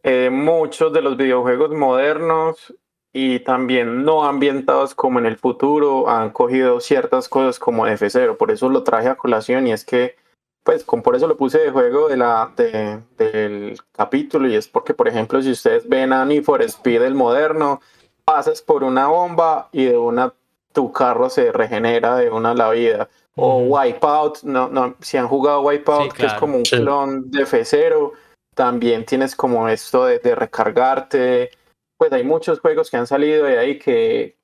eh, 0.04 0.30
muchos 0.30 0.92
de 0.92 1.00
los 1.02 1.16
videojuegos 1.16 1.70
modernos 1.70 2.74
y 3.12 3.40
también 3.40 4.04
no 4.04 4.24
ambientados 4.24 4.94
como 4.94 5.18
en 5.18 5.26
el 5.26 5.36
futuro, 5.36 6.08
han 6.08 6.30
cogido 6.30 6.80
ciertas 6.80 7.28
cosas 7.28 7.58
como 7.58 7.86
F0, 7.86 8.36
por 8.36 8.50
eso 8.52 8.68
lo 8.68 8.82
traje 8.84 9.08
a 9.08 9.16
colación 9.16 9.66
y 9.66 9.72
es 9.72 9.84
que, 9.84 10.16
pues, 10.64 10.82
con, 10.82 11.02
por 11.02 11.14
eso 11.14 11.28
lo 11.28 11.36
puse 11.36 11.58
de 11.58 11.70
juego 11.70 12.08
de 12.08 12.16
la, 12.16 12.50
de, 12.56 13.00
del 13.18 13.78
capítulo 13.92 14.48
y 14.48 14.56
es 14.56 14.66
porque, 14.66 14.94
por 14.94 15.06
ejemplo, 15.06 15.40
si 15.42 15.50
ustedes 15.50 15.86
ven 15.86 16.12
a 16.12 16.24
Need 16.24 16.42
for 16.42 16.62
Speed 16.62 17.02
el 17.02 17.14
moderno, 17.14 17.82
pasas 18.24 18.62
por 18.62 18.82
una 18.82 19.08
bomba 19.08 19.68
y 19.72 19.84
de 19.84 19.96
una 19.98 20.32
tu 20.72 20.90
carro 20.90 21.30
se 21.30 21.52
regenera 21.52 22.16
de 22.16 22.30
una 22.30 22.54
la 22.54 22.70
vida. 22.70 23.08
O 23.36 23.58
Wipeout, 23.58 24.42
no, 24.42 24.68
no, 24.68 24.96
si 25.00 25.18
han 25.18 25.28
jugado 25.28 25.60
Wipeout, 25.60 26.12
que 26.12 26.26
es 26.26 26.32
como 26.34 26.56
un 26.56 26.62
clon 26.62 27.30
de 27.30 27.44
F0, 27.44 28.12
también 28.54 29.04
tienes 29.04 29.36
como 29.36 29.68
esto 29.68 30.06
de, 30.06 30.18
de 30.18 30.34
recargarte. 30.34 31.50
Pues 31.96 32.10
hay 32.12 32.24
muchos 32.24 32.60
juegos 32.60 32.90
que 32.90 32.96
han 32.96 33.06
salido 33.06 33.44
de 33.44 33.58
ahí 33.58 33.78
que... 33.78 34.36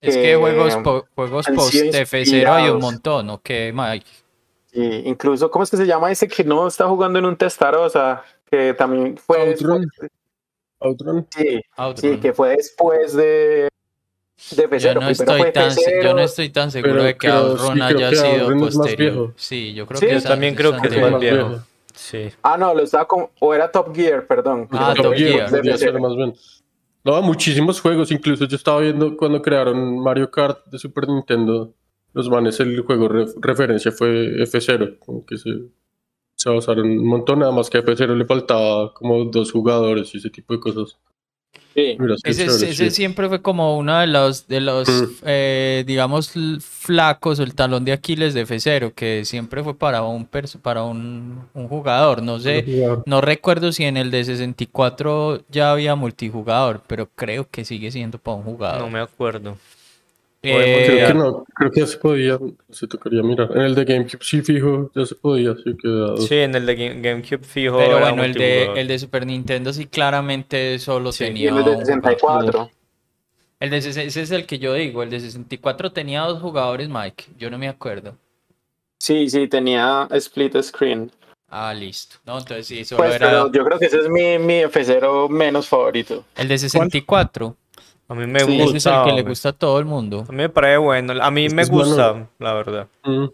es 0.00 0.16
que 0.16 0.36
juegos, 0.36 0.74
juegos 1.14 1.46
post 1.54 1.74
F0 1.74 2.48
hay 2.48 2.70
un 2.70 2.80
montón, 2.80 3.28
¿ok, 3.30 3.50
Mike? 3.74 4.21
Y 4.72 5.08
incluso, 5.08 5.50
¿cómo 5.50 5.64
es 5.64 5.70
que 5.70 5.76
se 5.76 5.86
llama 5.86 6.10
ese 6.10 6.26
que 6.26 6.44
no 6.44 6.66
está 6.66 6.88
jugando 6.88 7.18
en 7.18 7.26
un 7.26 7.36
Testarossa? 7.36 8.22
Que 8.50 8.74
también 8.74 9.18
fue... 9.18 9.50
Outrun. 9.50 9.86
Outrun. 10.78 11.26
Sí, 11.36 11.60
sí, 11.96 12.16
que 12.18 12.32
fue 12.32 12.56
después 12.56 13.14
de, 13.14 13.68
de 14.50 14.70
F0. 14.70 14.78
Yo 14.78 14.94
no, 14.94 15.08
estoy 15.08 15.52
tan, 15.52 15.72
yo 16.02 16.14
no 16.14 16.20
estoy 16.20 16.48
tan 16.48 16.70
seguro 16.70 17.04
de 17.04 17.16
que 17.16 17.28
Outrun 17.28 17.82
haya 17.82 18.10
sido 18.10 18.58
posterior. 18.58 19.32
Sí, 19.36 19.74
yo 19.74 19.86
creo 19.86 20.00
que 20.00 20.12
yo 20.14 20.22
también 20.22 20.54
creo 20.54 20.80
que 20.80 20.88
es 20.88 21.10
más 21.10 21.20
viejo. 21.20 21.60
Sí. 21.94 22.30
Ah, 22.42 22.56
no, 22.56 22.74
lo 22.74 22.82
estaba 22.82 23.06
como. 23.06 23.30
O 23.38 23.54
era 23.54 23.70
Top 23.70 23.94
Gear, 23.94 24.26
perdón. 24.26 24.66
Ah, 24.72 24.94
Top, 24.96 25.14
Gear. 25.14 25.50
Gear. 25.62 26.00
Más 26.00 26.16
bien. 26.16 26.34
No, 27.04 27.20
muchísimos 27.22 27.80
juegos. 27.80 28.10
Incluso 28.10 28.46
yo 28.46 28.56
estaba 28.56 28.80
viendo 28.80 29.16
cuando 29.16 29.42
crearon 29.42 29.98
Mario 30.00 30.30
Kart 30.30 30.64
de 30.66 30.78
Super 30.78 31.06
Nintendo. 31.08 31.72
Los 32.14 32.28
manes, 32.28 32.60
el 32.60 32.80
juego 32.80 33.08
referencia 33.40 33.90
fue 33.92 34.42
F0. 34.42 34.98
Como 34.98 35.24
que 35.24 35.38
se, 35.38 35.50
se 36.34 36.50
basaron 36.50 36.90
un 36.90 37.06
montón. 37.06 37.40
Nada 37.40 37.52
más 37.52 37.70
que 37.70 37.78
a 37.78 37.82
F0 37.82 38.16
le 38.16 38.26
faltaba 38.26 38.92
como 38.94 39.24
dos 39.24 39.52
jugadores 39.52 40.14
y 40.14 40.18
ese 40.18 40.30
tipo 40.30 40.54
de 40.54 40.60
cosas. 40.60 40.98
Sí. 41.74 41.96
ese, 42.24 42.90
siempre 42.90 43.28
fue 43.28 43.40
como 43.40 43.78
uno 43.78 43.98
de 43.98 44.06
los, 44.06 44.46
de 44.46 44.60
los 44.60 44.88
mm. 44.88 45.24
eh, 45.24 45.84
digamos, 45.86 46.32
flacos 46.60 47.40
o 47.40 47.42
el 47.42 47.54
talón 47.54 47.84
de 47.84 47.92
Aquiles 47.92 48.34
de 48.34 48.46
F0, 48.46 48.92
que 48.92 49.24
siempre 49.24 49.62
fue 49.62 49.74
para 49.74 50.02
un 50.02 50.28
para 50.60 50.82
un, 50.84 51.46
un 51.54 51.68
jugador. 51.68 52.22
No 52.22 52.38
sé, 52.38 52.84
no 53.06 53.20
recuerdo 53.22 53.72
si 53.72 53.84
en 53.84 53.96
el 53.96 54.10
de 54.10 54.24
64 54.24 55.44
ya 55.48 55.72
había 55.72 55.94
multijugador, 55.94 56.82
pero 56.86 57.08
creo 57.14 57.48
que 57.50 57.64
sigue 57.64 57.90
siendo 57.90 58.18
para 58.18 58.36
un 58.36 58.44
jugador. 58.44 58.82
No 58.82 58.90
me 58.90 59.00
acuerdo. 59.00 59.56
Eh, 60.44 60.84
creo 60.86 61.06
que 61.06 61.14
no, 61.14 61.44
creo 61.54 61.70
que 61.70 61.80
ya 61.80 61.86
se 61.86 61.98
podía, 61.98 62.38
se 62.68 62.88
tocaría 62.88 63.22
mirar. 63.22 63.50
En 63.54 63.62
el 63.62 63.76
de 63.76 63.84
GameCube 63.84 64.24
sí 64.24 64.42
fijo, 64.42 64.90
ya 64.92 65.06
se 65.06 65.14
podía, 65.14 65.54
sí 65.54 65.76
quedado. 65.80 66.16
Sí, 66.16 66.34
en 66.34 66.54
el 66.56 66.66
de 66.66 67.00
GameCube 67.00 67.44
fijo. 67.44 67.78
Pero 67.78 68.00
bueno, 68.00 68.24
el 68.24 68.34
de, 68.34 68.72
el 68.74 68.88
de 68.88 68.98
Super 68.98 69.24
Nintendo 69.24 69.72
sí 69.72 69.86
claramente 69.86 70.80
solo 70.80 71.12
tenía. 71.12 71.50
el 71.50 71.64
de 71.64 71.76
64. 71.78 72.70
El 73.60 73.70
de 73.70 73.76
ese 73.76 74.06
es 74.06 74.30
el 74.32 74.44
que 74.44 74.58
yo 74.58 74.74
digo, 74.74 75.04
el 75.04 75.10
de 75.10 75.20
64 75.20 75.92
tenía 75.92 76.22
dos 76.22 76.42
jugadores, 76.42 76.88
Mike. 76.88 77.26
Yo 77.38 77.48
no 77.48 77.58
me 77.58 77.68
acuerdo. 77.68 78.16
Sí, 78.98 79.30
sí, 79.30 79.46
tenía 79.46 80.08
split 80.10 80.60
screen. 80.60 81.12
Ah, 81.48 81.72
listo. 81.72 82.16
No, 82.24 82.38
entonces 82.38 82.66
sí, 82.66 82.84
solo 82.84 83.04
pues, 83.04 83.14
era. 83.14 83.48
yo 83.52 83.64
creo 83.64 83.78
que 83.78 83.86
ese 83.86 83.98
es 83.98 84.08
mi, 84.08 84.38
mi 84.38 84.62
F0 84.64 85.28
menos 85.28 85.68
favorito. 85.68 86.24
El 86.34 86.48
de 86.48 86.58
64. 86.58 87.56
A 88.12 88.14
mí 88.14 88.26
me 88.26 88.42
gusta. 88.44 88.64
Ese 88.64 88.76
es 88.76 88.86
el 88.86 89.04
que 89.04 89.12
le 89.12 89.22
gusta 89.22 89.48
a 89.48 89.52
todo 89.54 89.78
el 89.78 89.86
mundo. 89.86 90.26
A 90.28 90.32
mí 90.32 90.36
me 90.36 90.48
parece 90.50 90.76
bueno. 90.76 91.14
A 91.18 91.30
mí 91.30 91.48
me 91.48 91.64
gusta, 91.64 92.28
la 92.38 92.52
verdad. 92.52 92.86
Mm. 93.04 93.24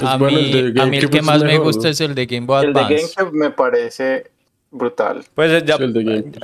A, 0.00 0.18
mí, 0.18 0.52
el 0.52 0.78
a 0.78 0.84
mí 0.84 0.98
el 0.98 1.08
que 1.08 1.22
más 1.22 1.42
me 1.42 1.56
gusta 1.56 1.88
es 1.88 2.02
el 2.02 2.14
de 2.14 2.26
Game 2.26 2.44
Boy 2.44 2.66
Advance. 2.66 2.94
El 2.94 3.00
de 3.00 3.06
GameCube 3.14 3.32
me 3.32 3.50
parece 3.50 4.30
brutal. 4.70 5.24
Pues 5.34 5.64
ya 5.64 5.78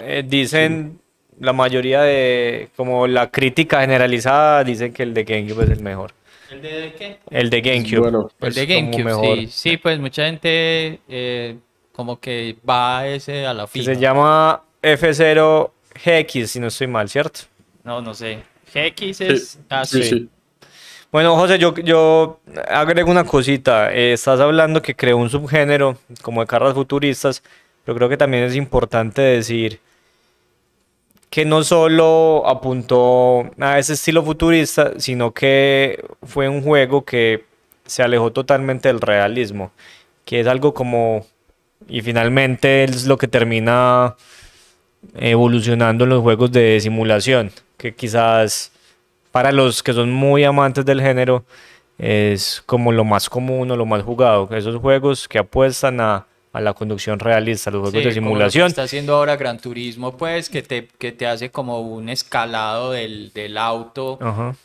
eh, 0.01 0.25
dicen 0.27 1.01
la 1.39 1.53
mayoría 1.53 2.01
de, 2.01 2.71
como 2.77 3.07
la 3.07 3.31
crítica 3.31 3.83
generalizada, 3.83 4.65
dicen 4.65 4.95
que 4.95 5.03
el 5.03 5.13
de 5.13 5.25
GameCube 5.25 5.65
es 5.65 5.71
el 5.71 5.83
mejor. 5.83 6.13
¿El 6.51 6.63
de 6.63 6.95
qué? 6.97 7.19
El 7.29 7.51
de 7.51 7.61
GameCube. 7.61 7.99
Bueno, 8.01 8.31
el 8.41 8.55
de 8.55 8.67
GameCube, 8.67 9.47
sí. 9.49 9.49
Sí, 9.51 9.77
pues 9.77 9.99
mucha 9.99 10.25
gente 10.25 11.01
eh, 11.09 11.59
como 11.93 12.19
que 12.19 12.57
va 12.67 13.01
a 13.01 13.09
ese 13.09 13.45
a 13.45 13.53
la 13.53 13.67
fila. 13.67 13.85
Se 13.85 14.01
llama 14.01 14.63
F0 14.83 15.71
GX, 15.95 16.51
si 16.51 16.61
no 16.61 16.69
estoy 16.69 16.87
mal, 16.87 17.09
¿cierto? 17.09 17.41
No, 17.85 18.01
no 18.01 18.15
sé. 18.15 18.43
GX 18.73 19.21
es. 19.21 19.59
Ah, 19.69 19.85
sí. 19.85 20.29
Bueno, 21.11 21.37
José, 21.37 21.59
yo, 21.59 21.75
yo 21.75 22.41
agrego 22.69 23.11
una 23.11 23.25
cosita. 23.25 23.93
Eh, 23.93 24.15
estás 24.15 24.41
hablando 24.41 24.81
que 24.81 24.95
creó 24.95 25.19
un 25.19 25.29
subgénero 25.29 25.99
como 26.23 26.41
de 26.41 26.47
carros 26.47 26.75
futuristas, 26.75 27.43
pero 27.85 27.97
creo 27.97 28.09
que 28.09 28.17
también 28.17 28.45
es 28.45 28.57
importante 28.57 29.21
decir 29.21 29.81
que 31.29 31.45
no 31.45 31.65
solo 31.65 32.45
apuntó 32.47 33.51
a 33.59 33.79
ese 33.79 33.95
estilo 33.95 34.23
futurista, 34.23 34.93
sino 34.99 35.33
que 35.33 36.05
fue 36.23 36.49
un 36.49 36.63
juego 36.63 37.05
que 37.05 37.45
se 37.87 38.03
alejó 38.03 38.33
totalmente 38.33 38.89
del 38.89 39.01
realismo, 39.01 39.73
que 40.27 40.41
es 40.41 40.47
algo 40.47 40.75
como, 40.75 41.27
y 41.89 42.03
finalmente 42.03 42.85
es 42.85 43.07
lo 43.07 43.17
que 43.17 43.29
termina 43.29 44.15
evolucionando 45.15 46.05
en 46.05 46.11
los 46.11 46.23
juegos 46.23 46.53
de 46.53 46.79
simulación, 46.81 47.51
que 47.83 47.93
quizás 47.93 48.71
para 49.33 49.51
los 49.51 49.83
que 49.83 49.93
son 49.93 50.13
muy 50.13 50.45
amantes 50.45 50.85
del 50.85 51.01
género 51.01 51.45
es 51.99 52.63
como 52.65 52.93
lo 52.93 53.05
más 53.05 53.29
común 53.29 53.73
o 53.73 53.77
lo 53.77 53.87
más 53.87 54.05
jugado, 54.05 54.49
esos 54.53 54.77
juegos 54.77 55.27
que 55.27 55.39
apuestan 55.39 56.01
a, 56.01 56.27
la 56.53 56.75
conducción 56.75 57.19
realista, 57.19 57.71
los 57.71 57.81
juegos 57.81 58.05
de 58.05 58.13
simulación. 58.13 58.69
está 58.69 58.83
haciendo 58.83 59.17
ahora 59.17 59.37
Gran 59.37 59.59
Turismo, 59.59 60.17
pues, 60.19 60.51
que 60.51 60.63
te, 60.63 60.87
que 60.87 61.11
te 61.11 61.27
hace 61.27 61.51
como 61.51 61.81
un 61.81 62.11
escalado 62.11 62.93
del, 62.93 63.57
auto, 63.57 64.19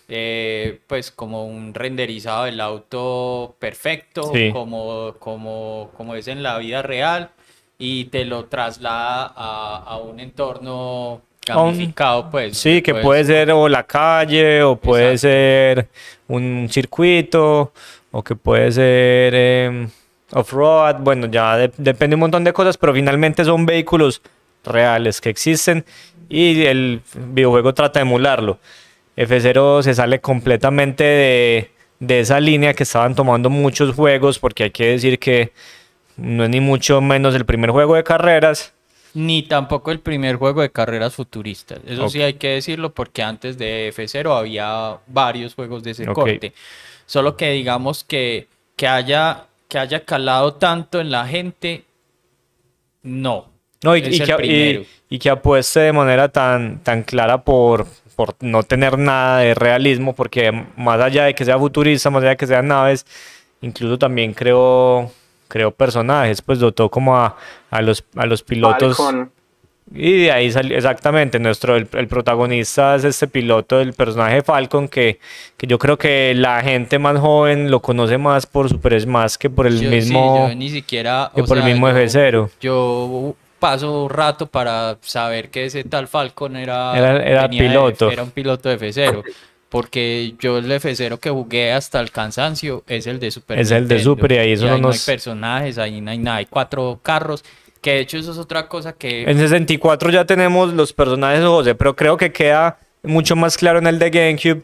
eh, 0.10 0.80
pues 0.86 1.12
como 1.12 1.48
un 1.48 1.74
renderizado 1.74 2.44
del 2.44 2.60
auto 2.60 3.56
perfecto, 3.58 4.32
como, 4.52 5.16
como, 5.18 5.92
como 5.96 6.16
es 6.16 6.28
en 6.28 6.44
la 6.44 6.58
vida 6.58 6.82
real, 6.82 7.32
y 7.80 8.06
te 8.06 8.26
lo 8.26 8.46
traslada 8.46 9.34
a, 9.34 9.78
a 9.78 9.98
un 9.98 10.20
entorno 10.20 11.22
gamificado, 11.56 12.30
pues. 12.30 12.58
Sí, 12.58 12.82
que 12.82 12.96
puede 12.96 13.24
ser 13.26 13.52
o 13.52 13.68
la 13.68 13.84
calle, 13.84 14.64
o 14.64 14.76
puede 14.76 15.18
ser 15.18 15.88
un 16.28 16.68
circuito, 16.70 17.72
o 18.12 18.24
que 18.24 18.36
puede 18.36 18.72
ser 18.72 19.36
em, 19.36 19.90
off-road, 20.32 20.98
bueno, 21.00 21.28
ya 21.28 21.58
depende 21.78 22.16
un 22.16 22.22
montón 22.22 22.44
de 22.44 22.54
cosas, 22.54 22.78
pero 22.78 22.94
finalmente 22.94 23.46
son 23.46 23.66
vehículos 23.66 24.22
reales 24.64 25.22
que 25.22 25.30
existen 25.30 25.86
y 26.30 26.64
el 26.64 27.02
videojuego 27.16 27.74
trata 27.74 28.00
de 28.00 28.04
emularlo. 28.04 28.60
F0 29.16 29.82
se 29.82 29.96
sale 29.96 30.20
completamente 30.20 31.04
de, 31.04 31.72
de 32.00 32.20
esa 32.20 32.40
línea 32.40 32.74
que 32.74 32.84
estaban 32.84 33.16
tomando 33.16 33.50
muchos 33.50 33.96
juegos, 33.96 34.40
porque 34.40 34.66
hay 34.66 34.72
que 34.72 34.88
decir 34.88 35.20
que 35.20 35.52
no 36.18 36.44
es 36.44 36.50
ni 36.50 36.60
mucho 36.60 37.02
menos 37.02 37.36
el 37.36 37.46
primer 37.46 37.72
juego 37.72 37.96
de 37.96 38.04
carreras, 38.04 38.74
ni 39.14 39.44
tampoco 39.44 39.92
el 39.92 40.00
primer 40.00 40.36
juego 40.36 40.62
de 40.62 40.70
carreras 40.70 41.16
futuristas. 41.16 41.80
Eso 41.88 42.10
sí 42.10 42.22
hay 42.22 42.34
que 42.34 42.50
decirlo 42.50 42.94
porque 42.94 43.24
antes 43.24 43.58
de 43.58 43.92
F0 43.96 44.38
había 44.38 44.98
varios 45.08 45.56
juegos 45.56 45.84
de 45.84 45.92
ese 45.92 46.06
corte. 46.08 46.54
Solo 47.06 47.38
que 47.38 47.52
digamos 47.52 48.04
que, 48.04 48.48
que, 48.76 48.88
haya, 48.88 49.46
que 49.68 49.80
haya 49.80 50.04
calado 50.04 50.56
tanto 50.56 51.00
en 51.00 51.12
la 51.12 51.26
gente, 51.28 51.86
no. 53.04 53.50
No, 53.84 53.96
y, 53.96 54.02
que, 54.02 54.86
y, 55.10 55.20
que, 55.20 55.30
apueste 55.30 55.80
de 55.82 55.94
manera 55.94 56.30
tan, 56.30 56.80
tan 56.84 57.04
clara 57.04 57.44
por, 57.44 57.86
por 58.16 58.36
no 58.40 58.64
tener 58.64 58.98
nada 58.98 59.40
de 59.40 59.54
realismo, 59.54 60.14
porque 60.14 60.52
más 60.76 61.00
allá 61.00 61.26
de 61.26 61.36
que 61.36 61.46
sea 61.46 61.60
futurista, 61.60 62.10
más 62.10 62.24
allá 62.24 62.32
de 62.32 62.38
que 62.38 62.48
sean 62.48 62.68
naves, 62.68 63.06
incluso 63.62 64.00
también 64.00 64.34
creo 64.34 65.12
creó 65.48 65.72
personajes, 65.72 66.42
pues 66.42 66.60
dotó 66.60 66.90
como 66.90 67.18
a, 67.18 67.36
a, 67.70 67.82
los, 67.82 68.04
a 68.16 68.26
los 68.26 68.44
pilotos. 68.44 68.98
Y 69.94 70.24
de 70.24 70.32
ahí 70.34 70.52
salió, 70.52 70.76
exactamente, 70.76 71.40
nuestro, 71.40 71.78
el, 71.78 71.86
protagonista 71.86 72.96
es 72.96 73.06
este 73.06 73.28
piloto, 73.28 73.80
el 73.80 73.94
personaje 73.94 74.42
Falcon, 74.42 74.90
que, 74.90 75.20
que, 75.56 75.66
yo 75.66 75.80
creo 75.80 75.98
que 75.98 76.34
la 76.36 76.62
gente 76.62 77.00
más 77.00 77.18
joven 77.20 77.72
lo 77.72 77.82
conoce 77.82 78.18
más 78.18 78.46
por 78.46 78.68
Super 78.68 79.00
Smash 79.00 79.36
que 79.36 79.50
por 79.50 79.66
el 79.66 79.88
mismo... 79.88 80.50
yo 80.50 80.56
ni 80.56 80.70
siquiera... 80.70 81.32
Que 81.34 81.44
por 81.44 81.58
el 81.58 81.64
mismo 81.64 81.88
F0. 81.88 82.50
Yo 82.60 83.34
paso 83.60 84.04
un 84.04 84.10
rato 84.10 84.48
para 84.48 84.98
saber 85.02 85.50
que 85.50 85.66
ese 85.66 85.86
tal 85.86 86.10
Falcon 86.10 86.58
era... 86.58 86.98
Era, 86.98 87.48
piloto. 87.48 88.12
era 88.12 88.24
un 88.24 88.32
piloto 88.32 88.68
de 88.68 88.78
F0 88.78 89.24
porque 89.70 90.36
yo 90.40 90.58
el 90.58 90.72
F0 90.72 91.20
que 91.20 91.30
jugué 91.30 91.74
hasta 91.74 92.00
el 92.00 92.12
cansancio 92.12 92.84
es 92.88 93.08
el 93.08 93.20
de 93.20 93.32
Super 93.32 93.60
Es 93.60 93.72
el 93.72 93.88
de 93.88 94.00
Super 94.00 94.32
y 94.32 94.38
ahí 94.38 94.52
eso 94.54 94.78
no, 94.78 94.90
hay 94.90 95.00
personajes, 95.06 95.78
ahí 95.78 96.02
no 96.02 96.12
hay 96.12 96.18
nada, 96.18 96.38
hay 96.38 96.46
cuatro 96.46 97.00
carros, 97.04 97.44
que 97.82 97.92
de 97.92 98.00
hecho 98.02 98.18
eso 98.18 98.32
es 98.32 98.38
otra 98.38 98.68
cosa 98.68 98.94
que... 98.94 99.24
En 99.24 99.38
64 99.38 100.10
ya 100.12 100.26
tenemos 100.26 100.74
los 100.74 100.94
personajes, 100.94 101.44
José, 101.44 101.76
pero 101.76 101.96
creo 101.96 102.18
que 102.18 102.32
queda 102.32 102.80
mucho 103.04 103.36
más 103.36 103.58
claro 103.58 103.80
en 103.80 103.88
el 103.88 104.00
de 104.00 104.10
GameCube, 104.10 104.64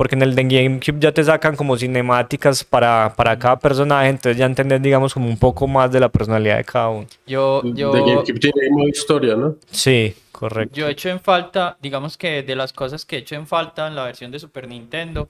porque 0.00 0.14
en 0.14 0.22
el 0.22 0.34
de 0.34 0.44
GameCube 0.44 0.98
ya 0.98 1.12
te 1.12 1.22
sacan 1.22 1.54
como 1.56 1.76
cinemáticas 1.76 2.64
para, 2.64 3.12
para 3.14 3.38
cada 3.38 3.58
personaje, 3.58 4.08
entonces 4.08 4.38
ya 4.38 4.46
entendés, 4.46 4.80
digamos, 4.80 5.12
como 5.12 5.28
un 5.28 5.36
poco 5.36 5.68
más 5.68 5.92
de 5.92 6.00
la 6.00 6.08
personalidad 6.08 6.56
de 6.56 6.64
cada 6.64 6.88
uno. 6.88 7.06
Yo, 7.26 7.60
yo, 7.62 7.92
De 7.92 8.00
GameCube 8.00 8.40
tiene 8.40 8.70
modo 8.70 8.88
historia, 8.88 9.36
¿no? 9.36 9.56
Sí, 9.70 10.14
correcto. 10.32 10.74
Yo 10.74 10.88
he 10.88 10.92
hecho 10.92 11.10
en 11.10 11.20
falta, 11.20 11.76
digamos 11.82 12.16
que 12.16 12.42
de 12.42 12.56
las 12.56 12.72
cosas 12.72 13.04
que 13.04 13.16
he 13.16 13.18
hecho 13.18 13.34
en 13.34 13.46
falta 13.46 13.88
en 13.88 13.94
la 13.94 14.04
versión 14.04 14.30
de 14.30 14.38
Super 14.38 14.68
Nintendo 14.68 15.28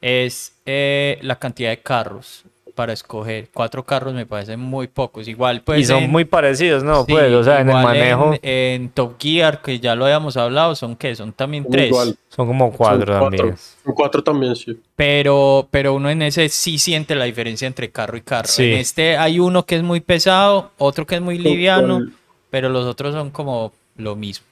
es 0.00 0.54
eh, 0.66 1.18
la 1.22 1.40
cantidad 1.40 1.70
de 1.70 1.78
carros 1.78 2.44
para 2.74 2.92
escoger. 2.92 3.48
Cuatro 3.52 3.84
carros 3.84 4.14
me 4.14 4.26
parecen 4.26 4.58
muy 4.60 4.88
pocos. 4.88 5.28
Igual, 5.28 5.62
pues. 5.62 5.80
y 5.80 5.84
son 5.84 6.04
en- 6.04 6.10
muy 6.10 6.24
parecidos, 6.24 6.82
¿no? 6.82 7.04
sí, 7.04 7.12
pues, 7.12 7.32
o 7.32 7.44
sea, 7.44 7.60
en 7.60 7.68
el 7.70 7.74
manejo 7.74 8.34
En, 8.42 8.88
Top 8.90 9.14
Gear, 9.20 9.60
que 9.62 9.78
ya 9.80 9.94
lo 9.94 10.04
habíamos 10.04 10.36
hablado, 10.36 10.74
son 10.74 10.96
que 10.96 11.14
son 11.14 11.32
también 11.32 11.64
Son 11.64 11.72
tres. 11.72 11.88
igual. 11.88 12.16
son 12.28 12.46
como 12.48 12.72
cuatro 12.72 13.12
Son 13.18 13.30
también. 13.30 13.56
Son 13.84 13.94
cuatro 13.94 14.22
también, 14.24 14.56
sí. 14.56 14.76
Pero, 14.96 15.68
pero 15.70 15.94
uno 15.94 16.10
en 16.10 16.22
ese 16.22 16.48
sí 16.48 16.78
siente 16.78 17.14
la 17.14 17.24
diferencia 17.24 17.66
entre 17.66 17.90
carro 17.90 18.16
y 18.16 18.22
carro. 18.22 18.48
Sí. 18.48 18.72
En 18.72 18.78
este 18.78 19.16
hay 19.16 19.38
uno 19.38 19.64
que 19.66 19.76
es 19.76 19.82
muy 19.82 20.00
pesado, 20.00 20.70
otro 20.78 21.06
que 21.06 21.16
es 21.16 21.20
muy 21.20 21.36
¿Con 21.36 21.44
liviano, 21.44 21.94
cuál- 21.98 22.12
pero 22.50 22.68
los 22.68 22.84
otros 22.86 23.14
son 23.14 23.30
como 23.30 23.72
lo 23.96 24.16
mismo. 24.16 24.46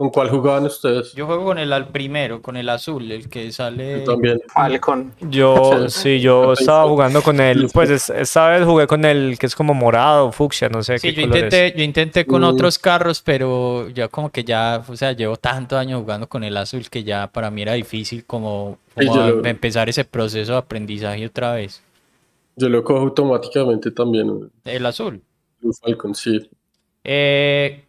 ¿Con 0.00 0.08
cuál 0.08 0.30
jugaban 0.30 0.64
ustedes? 0.64 1.12
Yo 1.12 1.26
juego 1.26 1.44
con 1.44 1.58
el 1.58 1.70
al 1.74 1.88
primero, 1.88 2.40
con 2.40 2.56
el 2.56 2.70
azul, 2.70 3.12
el 3.12 3.28
que 3.28 3.52
sale. 3.52 3.98
Yo 3.98 4.04
también. 4.14 4.40
Falcon. 4.48 5.12
Yo, 5.28 5.54
sí, 5.90 6.20
yo 6.22 6.56
Sí. 6.56 6.62
estaba 6.62 6.88
jugando 6.88 7.20
con 7.20 7.38
él, 7.38 7.66
Sí. 7.68 7.74
pues 7.74 7.90
es- 7.90 8.08
esta 8.08 8.48
vez 8.48 8.64
jugué 8.64 8.86
con 8.86 9.04
el 9.04 9.38
que 9.38 9.44
es 9.44 9.54
como 9.54 9.74
morado, 9.74 10.32
fucsia, 10.32 10.70
no 10.70 10.82
sé 10.82 10.98
Sí, 10.98 11.08
qué 11.14 11.20
yo 11.20 11.28
color 11.28 11.36
es. 11.36 11.42
intenté, 11.44 11.78
yo 11.78 11.84
intenté 11.84 12.24
con 12.24 12.40
Mm. 12.40 12.44
otros 12.44 12.78
carros, 12.78 13.20
pero 13.20 13.90
ya 13.90 14.08
como 14.08 14.30
que 14.30 14.42
ya, 14.42 14.82
o 14.88 14.96
sea, 14.96 15.12
llevo 15.12 15.36
tantos 15.36 15.78
años 15.78 16.00
jugando 16.00 16.26
con 16.30 16.44
el 16.44 16.56
azul 16.56 16.88
que 16.88 17.04
ya 17.04 17.26
para 17.26 17.50
mí 17.50 17.60
era 17.60 17.74
difícil 17.74 18.24
como, 18.24 18.78
Sí, 18.98 19.04
como 19.04 19.14
yo 19.18 19.30
lo- 19.36 19.44
empezar 19.46 19.90
ese 19.90 20.06
proceso 20.06 20.52
de 20.52 20.58
aprendizaje 20.60 21.26
otra 21.26 21.52
vez. 21.52 21.82
Yo 22.56 22.70
lo 22.70 22.82
cojo 22.82 23.00
automáticamente 23.00 23.90
también. 23.90 24.50
El 24.64 24.86
azul. 24.86 25.20
Blue 25.60 25.74
Falcon, 25.74 26.14
sí. 26.14 26.48
Eh, 27.04 27.84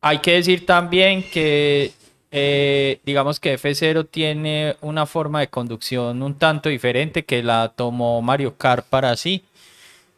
hay 0.00 0.18
que 0.18 0.32
decir 0.34 0.66
también 0.66 1.22
que, 1.22 1.92
eh, 2.30 3.00
digamos 3.04 3.40
que 3.40 3.54
F0 3.58 4.06
tiene 4.08 4.76
una 4.80 5.06
forma 5.06 5.40
de 5.40 5.48
conducción 5.48 6.22
un 6.22 6.34
tanto 6.34 6.68
diferente 6.68 7.24
que 7.24 7.42
la 7.42 7.72
tomó 7.74 8.20
Mario 8.22 8.56
Kart 8.56 8.86
para 8.88 9.16
sí. 9.16 9.42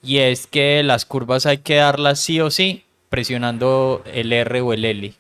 Y 0.02 0.18
es 0.18 0.47
que 0.47 0.82
las 0.82 1.04
curvas 1.04 1.47
hay 1.47 1.58
que 1.58 1.76
darlas 1.76 2.20
sí 2.20 2.40
o 2.40 2.50
sí 2.50 2.85
presionando 3.08 4.02
el 4.12 4.32
R 4.32 4.61
o 4.61 4.73
el 4.73 4.85
L. 4.85 5.12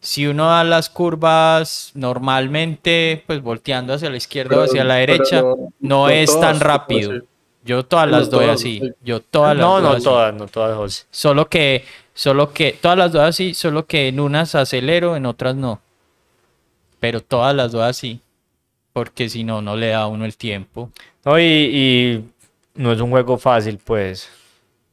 Si 0.00 0.26
uno 0.26 0.46
da 0.46 0.64
las 0.64 0.90
curvas 0.90 1.90
normalmente, 1.94 3.24
pues 3.26 3.42
volteando 3.42 3.94
hacia 3.94 4.10
la 4.10 4.18
izquierda 4.18 4.58
o 4.58 4.62
hacia 4.64 4.84
la 4.84 4.96
derecha, 4.96 5.40
no- 5.40 5.56
no, 5.56 5.72
no 5.80 6.08
es 6.10 6.38
tan 6.38 6.52
¿cómo 6.58 6.64
rápido. 6.64 7.12
Yo 7.64 7.84
todas 7.84 8.10
las 8.10 8.30
doy 8.30 8.46
así. 8.46 8.80
sí. 8.80 8.92
Yo 9.02 9.20
todas 9.20 9.56
las 9.56 9.64
No, 9.66 9.80
doy 9.80 9.96
no 9.96 10.02
todas, 10.02 10.34
no 10.34 10.46
todas, 10.46 10.76
José. 10.76 11.04
Solo 11.10 11.48
que, 11.48 11.84
solo 12.12 12.52
que, 12.52 12.72
todas 12.80 12.98
las 12.98 13.12
dos 13.12 13.22
así, 13.22 13.54
solo 13.54 13.86
que 13.86 14.08
en 14.08 14.20
unas 14.20 14.54
acelero, 14.54 15.16
en 15.16 15.26
otras 15.26 15.56
no. 15.56 15.80
Pero 17.00 17.20
todas 17.20 17.54
las 17.54 17.72
dos 17.72 17.82
así. 17.82 18.20
Porque 18.92 19.28
si 19.28 19.44
no, 19.44 19.62
no 19.62 19.76
le 19.76 19.88
da 19.88 20.02
a 20.02 20.06
uno 20.06 20.24
el 20.24 20.36
tiempo. 20.36 20.90
No, 21.24 21.38
y, 21.38 21.42
y 21.44 22.24
no 22.74 22.92
es 22.92 23.00
un 23.00 23.10
juego 23.10 23.38
fácil, 23.38 23.78
pues. 23.82 24.28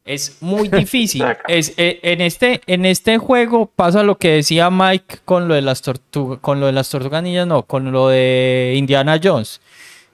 Es 0.06 0.42
muy 0.42 0.68
difícil. 0.68 1.24
Es, 1.48 1.74
eh, 1.78 2.00
en, 2.04 2.22
este, 2.22 2.62
en 2.66 2.86
este 2.86 3.18
juego 3.18 3.68
pasa 3.68 4.04
lo 4.04 4.18
que 4.18 4.30
decía 4.30 4.70
Mike 4.70 5.20
con 5.25 5.48
lo 5.48 5.54
de 5.54 5.62
las 5.62 5.82
tortugas, 5.82 6.40
con 6.40 6.60
lo 6.60 6.66
de 6.66 6.72
las 6.72 6.90
tortugas 6.90 7.22
ninjas, 7.22 7.46
no, 7.48 7.63
con 7.63 7.92
lo 7.92 8.08
de 8.10 8.74
Indiana 8.78 9.20
Jones. 9.22 9.62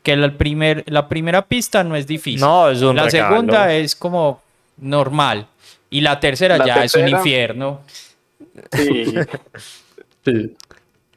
Que 0.08 0.16
la, 0.16 0.26
el 0.28 0.32
primer, 0.36 0.86
la 0.88 1.10
primera 1.10 1.42
pista 1.42 1.84
no 1.84 1.94
es 1.98 2.08
difícil. 2.08 2.40
No, 2.40 2.70
es 2.70 2.82
un 2.82 2.96
la 2.96 3.04
regalo. 3.04 3.36
segunda 3.36 3.74
es 3.74 3.94
como 3.94 4.42
normal. 4.78 5.48
Y 5.90 6.00
la 6.00 6.18
tercera 6.18 6.58
La 6.58 6.66
ya 6.66 6.84
es 6.86 6.96
un 6.96 7.10
infierno. 7.10 7.82
Sí. 8.72 9.14
Sí. 10.26 10.56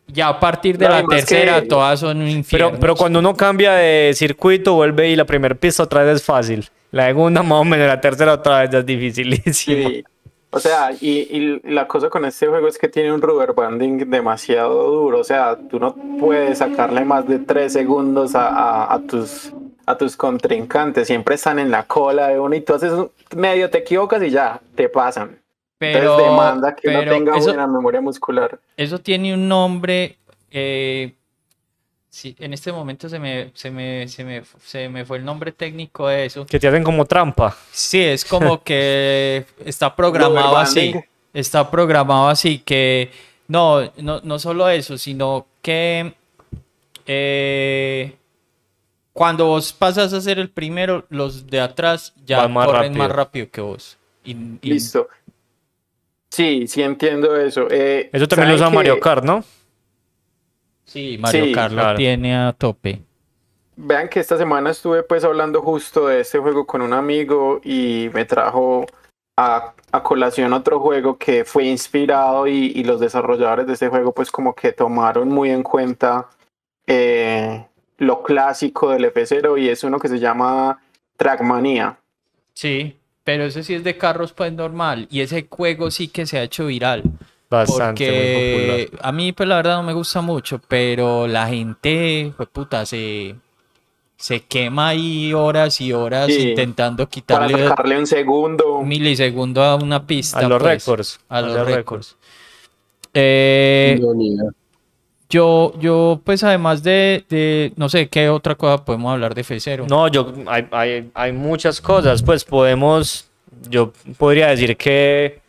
Ya 0.09 0.29
a 0.29 0.41
partir 0.41 0.77
de 0.79 0.87
No, 0.89 0.93
la 0.93 1.05
tercera 1.05 1.61
que- 1.61 1.67
todas 1.69 2.01
son 2.01 2.21
un 2.21 2.29
infierno. 2.29 2.69
Pero, 2.71 2.81
pero 2.81 2.95
cuando 2.97 3.19
uno 3.21 3.37
cambia 3.37 3.73
de 3.75 4.13
circuito, 4.15 4.75
vuelve 4.75 5.09
y 5.11 5.15
la 5.17 5.25
primera 5.25 5.55
pista 5.55 5.83
otra 5.85 6.03
vez 6.03 6.17
es 6.17 6.23
fácil. 6.25 6.69
La 6.91 7.07
segunda 7.07 7.43
más 7.45 7.61
o 7.61 7.65
menos, 7.65 7.87
la 7.87 8.01
tercera 8.01 8.33
otra 8.35 8.61
vez 8.63 8.71
ya 8.71 8.79
es 8.81 8.87
dificilísimo. 8.87 9.89
Sí. 9.89 10.05
O 10.53 10.59
sea, 10.59 10.91
y, 11.01 11.29
y 11.31 11.61
la 11.71 11.87
cosa 11.87 12.09
con 12.11 12.25
este 12.25 12.47
juego 12.49 12.67
es 12.67 12.77
que 12.79 12.89
tiene 12.89 13.13
un 13.13 13.23
rubber 13.23 13.53
banding 13.53 14.11
demasiado 14.11 14.91
duro. 14.91 15.21
O 15.21 15.25
sea, 15.25 15.57
tú 15.71 15.79
no 15.79 15.97
puedes 16.19 16.59
sacarle 16.59 17.05
más 17.05 17.27
de 17.29 17.39
tres 17.39 17.73
segundos 17.73 18.35
a, 18.35 18.49
a- 18.49 18.95
a 18.95 18.99
tus, 19.01 19.53
a 19.87 19.97
tus 19.97 20.17
contrincantes. 20.17 21.07
Siempre 21.07 21.37
están 21.37 21.59
en 21.61 21.71
la 21.71 21.85
cola 21.85 22.29
de 22.29 22.41
uno 22.41 22.55
y 22.57 22.63
tú 22.63 22.75
haces 22.75 22.91
un- 22.93 23.11
medio 23.37 23.71
te 23.71 23.79
equivocas 23.79 24.23
y 24.25 24.31
ya, 24.31 24.61
te 24.75 24.89
pasan. 24.89 25.39
pero, 25.79 25.99
Entonces 25.99 26.25
demanda 26.31 26.75
que 26.75 26.89
pero 26.89 27.13
tenga 27.13 27.37
eso, 27.37 27.47
buena 27.47 27.67
memoria 27.69 28.01
muscular. 28.01 28.59
eso 28.77 28.99
tiene 28.99 29.33
un 29.35 29.47
nombre. 29.49 30.17
eh, 30.51 31.15
sí, 32.11 32.37
en 32.39 32.53
este 32.53 32.73
momento 32.73 33.09
se 33.09 33.19
me, 33.19 33.51
se, 33.55 33.71
me, 33.71 34.07
se, 34.09 34.25
me, 34.25 34.43
se 34.63 34.89
me 34.91 35.05
fue 35.07 35.17
el 35.19 35.25
nombre 35.25 35.53
técnico 35.53 36.09
de 36.09 36.27
eso. 36.27 36.45
Que 36.45 36.59
te 36.61 36.69
hacen 36.69 36.85
como 36.85 37.07
trampa. 37.07 37.57
Sí, 37.73 38.01
es 38.03 38.25
como 38.25 38.63
que 38.65 39.47
está 39.65 39.95
programado 39.97 40.57
así. 40.59 40.93
Está 41.33 41.71
programado 41.71 42.29
así 42.29 42.59
que 42.59 43.11
no, 43.49 43.91
no, 43.99 44.21
no 44.25 44.39
solo 44.41 44.69
eso, 44.69 44.99
sino 44.99 45.47
que 45.63 46.13
eh, 47.07 48.17
cuando 49.13 49.47
vos 49.47 49.73
pasas 49.73 50.13
a 50.13 50.21
ser 50.21 50.39
el 50.39 50.51
primero, 50.51 51.05
los 51.09 51.47
de 51.47 51.61
atrás 51.61 52.13
ya 52.27 52.39
Van 52.39 52.53
más 52.53 52.67
corren 52.67 52.83
rápido. 52.95 52.99
más 52.99 53.13
rápido 53.13 53.51
que 53.51 53.61
vos. 53.61 53.97
Y- 54.25 54.33
y- 54.63 54.71
Listo. 54.71 55.09
Sí, 56.31 56.67
sí 56.69 56.83
entiendo 56.83 57.37
eso. 57.37 57.67
Eh, 57.71 58.09
Eso 58.13 58.29
también 58.29 58.53
lo 58.53 58.59
¿saben 58.59 58.73
usa 58.73 58.77
Mario? 58.77 59.01
Kart, 59.01 59.25
¿no? 59.25 59.45
Sí, 60.91 61.19
Mario 61.21 61.45
Sí, 61.45 61.53
Kart 61.53 61.73
lo 61.73 61.83
claro. 61.83 61.97
tiene 61.97 62.37
a 62.37 62.53
tope. 62.53 63.01
Vean 63.77 64.09
que 64.09 64.19
esta 64.19 64.37
semana 64.37 64.71
estuve 64.71 65.05
pues 65.05 65.23
hablando 65.23 65.63
justo 65.63 66.09
de 66.09 66.21
este 66.23 66.39
juego 66.41 66.67
con 66.67 66.83
un 66.83 66.93
amigo 66.93 67.61
y 67.63 68.11
me 68.13 68.25
trajo 68.25 68.87
a, 69.37 69.73
a 69.93 70.03
colación 70.03 70.53
otro 70.53 70.81
juego 70.81 71.17
que 71.17 71.45
fue 71.45 71.67
inspirado 71.67 72.49
y, 72.49 72.73
y 72.75 72.83
los 72.83 72.99
desarrolladores 72.99 73.69
de 73.69 73.75
este 73.75 73.87
juego 73.89 74.13
pues 74.13 74.33
como 74.33 74.53
que 74.53 74.73
tomaron 74.73 75.29
muy 75.29 75.51
en 75.51 75.63
cuenta 75.63 76.29
eh, 76.89 77.65
lo 77.99 78.25
clásico 78.25 78.91
del 78.91 79.05
F0 79.15 79.63
y 79.63 79.69
es 79.69 79.85
uno 79.85 80.01
que 80.01 80.09
se 80.09 80.19
llama 80.19 80.81
Trackmania. 81.17 81.99
Sí, 82.53 82.97
pero 83.23 83.45
ese 83.45 83.63
sí 83.63 83.75
es 83.75 83.85
de 83.85 83.97
carros 83.97 84.33
pues 84.33 84.53
normal. 84.53 85.07
Y 85.09 85.21
ese 85.21 85.47
juego 85.49 85.93
sí 85.93 86.09
que 86.09 86.27
se 86.27 86.37
ha 86.39 86.43
hecho 86.43 86.67
viral. 86.67 87.05
Bastante, 87.51 88.05
muy 88.05 88.15
Porque 88.15 88.87
popular. 88.91 89.09
a 89.09 89.13
mí 89.13 89.33
pues 89.33 89.49
la 89.49 89.57
verdad 89.57 89.77
no 89.79 89.83
me 89.83 89.93
gusta 89.93 90.21
mucho, 90.21 90.61
pero 90.69 91.27
la 91.27 91.49
gente, 91.49 92.33
pues 92.37 92.49
puta, 92.49 92.87
se, 92.87 93.35
se 94.17 94.41
quema 94.45 94.89
ahí 94.89 95.33
horas 95.33 95.81
y 95.81 95.93
horas 95.93 96.27
Sí, 96.27 96.51
intentando 96.51 97.05
Para 97.05 97.11
quitarle 97.11 97.69
sacarle 97.69 97.99
un 97.99 98.07
segundo. 98.07 98.77
un 98.77 98.89
milisegundo 98.89 99.63
a 99.65 99.75
una 99.75 100.07
pista. 100.07 100.39
A 100.39 100.43
los 100.43 100.61
pues, 100.63 100.87
récords. 100.87 101.21
A 101.29 101.41
los 101.41 101.67
récords. 101.67 102.17
Eh, 103.15 104.01
yo, 105.29 105.73
yo, 105.81 106.21
pues 106.25 106.43
además 106.45 106.83
de, 106.83 107.25
de, 107.29 107.73
no 107.77 107.89
sé, 107.89 108.09
¿qué 108.09 108.29
otra 108.29 108.55
cosa 108.57 108.85
podemos 108.85 109.13
hablar 109.13 109.35
de 109.35 109.43
F0? 109.45 109.87
No, 109.89 110.09
yo, 110.09 110.33
hay, 110.47 110.67
hay, 110.73 111.11
hay 111.15 111.33
muchas 111.33 111.81
cosas, 111.81 112.23
pues 112.23 112.45
podemos, 112.45 113.29
yo 113.69 113.93
podría 114.19 114.49
decir 114.49 114.77
que 114.77 115.40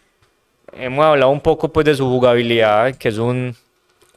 hemos 0.73 1.05
hablado 1.05 1.31
un 1.31 1.41
poco 1.41 1.69
pues 1.69 1.85
de 1.85 1.95
su 1.95 2.05
jugabilidad, 2.05 2.95
que 2.95 3.09
es 3.09 3.17
un, 3.17 3.55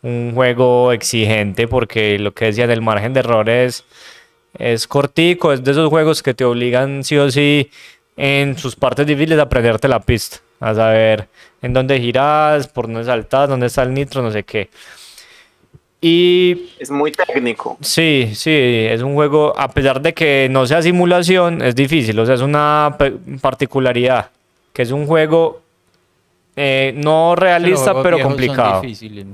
un 0.03 0.33
juego 0.35 0.93
exigente 0.93 1.67
porque 1.67 2.19
lo 2.19 2.33
que 2.33 2.47
decía 2.47 2.67
del 2.67 2.83
margen 2.83 3.12
de 3.12 3.21
errores 3.21 3.85
es 4.59 4.87
cortico, 4.87 5.53
es 5.53 5.64
de 5.64 5.73
esos 5.73 5.88
juegos 5.88 6.23
que 6.23 6.35
te 6.35 6.45
obligan 6.45 7.03
sí 7.05 7.17
o 7.17 7.31
sí 7.31 7.71
en 8.17 8.57
sus 8.57 8.77
partes 8.77 9.07
difíciles 9.07 9.38
a 9.38 9.43
aprenderte 9.43 9.88
la 9.88 10.01
pista, 10.01 10.38
a 10.61 10.75
saber 10.75 11.29
en 11.62 11.73
dónde 11.73 12.01
giras, 12.01 12.69
por 12.69 12.87
dónde 12.87 13.05
saltas, 13.05 13.49
dónde 13.49 13.67
está 13.67 13.83
el 13.83 13.95
nitro, 13.95 14.23
no 14.23 14.31
sé 14.31 14.45
qué. 14.45 14.71
Y 16.01 16.71
Es 16.79 16.90
muy 16.90 17.12
técnico. 17.12 17.79
Sí, 17.81 18.31
sí, 18.35 18.51
es 18.53 19.01
un 19.01 19.14
juego, 19.14 19.59
a 19.59 19.69
pesar 19.73 20.03
de 20.03 20.12
que 20.12 20.49
no 20.51 20.67
sea 20.67 20.83
simulación, 20.83 21.62
es 21.62 21.75
difícil, 21.75 22.19
o 22.19 22.27
sea, 22.27 22.35
es 22.35 22.43
una 22.43 22.97
particularidad, 23.40 24.31
que 24.75 24.83
es 24.83 24.90
un 24.90 25.07
juego 25.07 25.63
eh, 26.57 26.93
no 26.97 27.35
realista, 27.35 27.93
pero 28.03 28.17
complicado. 28.21 28.83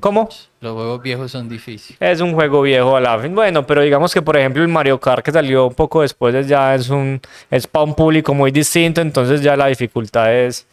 ¿Cómo? 0.00 0.28
Los 0.60 0.72
juegos 0.74 1.02
viejos 1.02 1.30
son 1.30 1.48
difíciles. 1.48 1.96
Es 2.00 2.20
un 2.20 2.32
juego 2.34 2.62
viejo 2.62 2.96
a 2.96 3.00
la 3.00 3.18
fin. 3.18 3.34
Bueno, 3.34 3.66
pero 3.66 3.82
digamos 3.82 4.12
que 4.14 4.22
por 4.22 4.36
ejemplo 4.36 4.62
el 4.62 4.68
Mario 4.68 4.98
Kart 4.98 5.24
que 5.24 5.32
salió 5.32 5.66
un 5.66 5.74
poco 5.74 6.02
después 6.02 6.34
es 6.34 6.48
ya 6.48 6.74
es 6.74 6.88
un 6.90 7.20
es 7.50 7.66
para 7.66 7.84
un 7.84 7.94
público 7.94 8.32
muy 8.34 8.50
distinto, 8.50 9.00
entonces 9.00 9.42
ya 9.42 9.56
la 9.56 9.66
dificultad 9.66 10.34
es, 10.34 10.66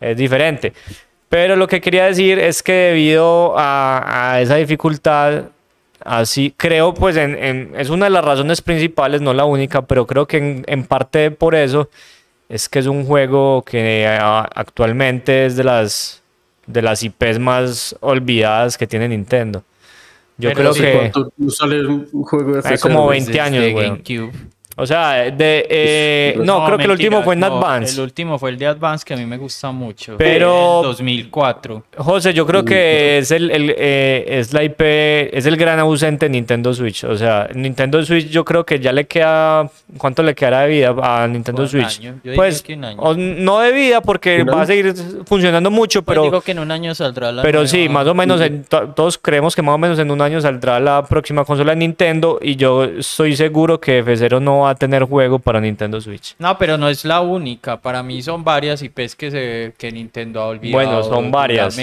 es 0.00 0.16
diferente. 0.16 0.72
Pero 1.28 1.56
lo 1.56 1.66
que 1.66 1.80
quería 1.80 2.04
decir 2.06 2.38
es 2.38 2.62
que 2.62 2.72
debido 2.72 3.54
a, 3.58 4.32
a 4.34 4.40
esa 4.42 4.56
dificultad, 4.56 5.44
así 6.04 6.52
creo, 6.56 6.92
pues 6.94 7.16
en, 7.16 7.36
en- 7.42 7.72
es 7.78 7.88
una 7.90 8.06
de 8.06 8.10
las 8.10 8.24
razones 8.24 8.60
principales, 8.60 9.20
no 9.22 9.32
la 9.32 9.44
única, 9.44 9.82
pero 9.82 10.06
creo 10.06 10.26
que 10.26 10.36
en, 10.38 10.64
en 10.66 10.84
parte 10.84 11.30
por 11.30 11.54
eso 11.54 11.88
es 12.52 12.68
que 12.68 12.80
es 12.80 12.86
un 12.86 13.06
juego 13.06 13.62
que 13.62 14.06
ah, 14.06 14.46
actualmente 14.54 15.46
es 15.46 15.56
de 15.56 15.64
las, 15.64 16.20
de 16.66 16.82
las 16.82 17.02
IPs 17.02 17.38
más 17.38 17.96
olvidadas 18.00 18.76
que 18.76 18.86
tiene 18.86 19.08
Nintendo. 19.08 19.64
Yo 20.36 20.50
Pero 20.50 20.56
creo 20.56 20.74
sí, 20.74 20.82
que... 20.82 20.92
¿Cuánto 20.92 21.32
no 21.38 21.50
sale 21.50 21.86
un 21.86 22.22
juego 22.24 22.52
de 22.52 22.60
F0? 22.60 22.80
como 22.80 23.04
güey? 23.04 23.20
20 23.20 23.40
años. 23.40 23.64
GameCube. 23.74 24.32
O 24.76 24.86
sea, 24.86 25.30
de, 25.30 25.66
eh, 25.68 26.34
no, 26.42 26.64
creo 26.64 26.78
que 26.78 26.84
el 26.84 26.90
último 26.92 27.22
fue 27.22 27.34
en 27.34 27.40
no, 27.40 27.46
Advance. 27.46 27.94
El 27.94 28.00
último 28.00 28.38
fue 28.38 28.50
el 28.50 28.58
de 28.58 28.66
Advance, 28.66 29.04
que 29.04 29.14
a 29.14 29.16
mí 29.16 29.26
me 29.26 29.36
gusta 29.36 29.70
mucho. 29.70 30.16
Pero- 30.16 30.80
El 30.80 30.86
2004. 30.86 31.82
José, 31.98 32.32
yo 32.32 32.46
creo 32.46 32.64
que 32.64 33.18
es 33.18 33.30
el, 33.30 33.50
el, 33.50 33.74
eh, 33.76 34.24
es 34.28 34.52
la 34.52 34.62
IP, 34.64 34.80
es 35.36 35.46
el 35.46 35.56
gran 35.56 35.78
ausente 35.78 36.28
Nintendo 36.28 36.72
Switch. 36.72 37.04
O 37.04 37.16
sea, 37.16 37.48
Nintendo 37.54 38.02
Switch 38.04 38.28
yo 38.28 38.44
creo 38.44 38.64
que 38.64 38.78
ya 38.80 38.92
le 38.92 39.06
queda, 39.06 39.68
¿cuánto 39.98 40.22
le 40.22 40.34
quedará 40.34 40.60
de 40.62 40.68
vida 40.68 40.94
a 41.02 41.26
Nintendo 41.28 41.62
Un 41.62 41.68
Switch? 41.68 41.98
año, 41.98 42.14
yo 42.24 42.34
Pues, 42.34 42.62
que 42.62 42.74
un 42.74 42.84
año. 42.84 43.00
o 43.00 43.14
no 43.14 43.60
de 43.60 43.72
vida 43.72 44.00
porque 44.00 44.42
¿Un 44.42 44.48
va 44.48 44.62
a 44.62 44.66
seguir 44.66 44.94
funcionando 45.26 45.70
mucho, 45.70 46.02
Pues 46.02 46.14
pero, 46.14 46.24
digo 46.24 46.40
que 46.40 46.52
en 46.52 46.58
un 46.60 46.70
año 46.70 46.94
saldrá 46.94 47.30
la 47.30 47.42
pero 47.42 47.66
sí, 47.66 47.88
más 47.88 48.06
o 48.06 48.14
menos, 48.14 48.40
en 48.40 48.64
to- 48.64 48.88
todos 48.96 49.18
creemos 49.18 49.54
que 49.54 49.62
más 49.62 49.74
o 49.74 49.78
menos 49.78 49.98
en 49.98 50.10
un 50.10 50.20
año 50.22 50.40
saldrá 50.40 50.80
la 50.80 51.04
próxima 51.04 51.44
consola 51.44 51.72
de 51.72 51.76
Nintendo 51.76 52.38
y 52.40 52.56
yo 52.56 52.84
estoy 52.84 53.36
seguro 53.36 53.78
que 53.80 54.02
F0 54.04 54.40
no 54.40 54.61
va 54.62 54.70
a 54.70 54.74
tener 54.74 55.04
juego 55.04 55.38
para 55.38 55.60
Nintendo 55.60 56.00
Switch. 56.00 56.34
No, 56.38 56.56
pero 56.58 56.76
no 56.78 56.88
es 56.88 57.04
la 57.04 57.20
única. 57.20 57.80
Para 57.80 58.02
mí 58.02 58.22
son 58.22 58.42
varias 58.44 58.82
IPs 58.82 59.14
que, 59.16 59.30
se, 59.30 59.74
que 59.78 59.92
Nintendo 59.92 60.40
ha 60.42 60.46
olvidado. 60.46 60.72
Bueno, 60.84 61.02
son 61.02 61.30
varias. 61.30 61.78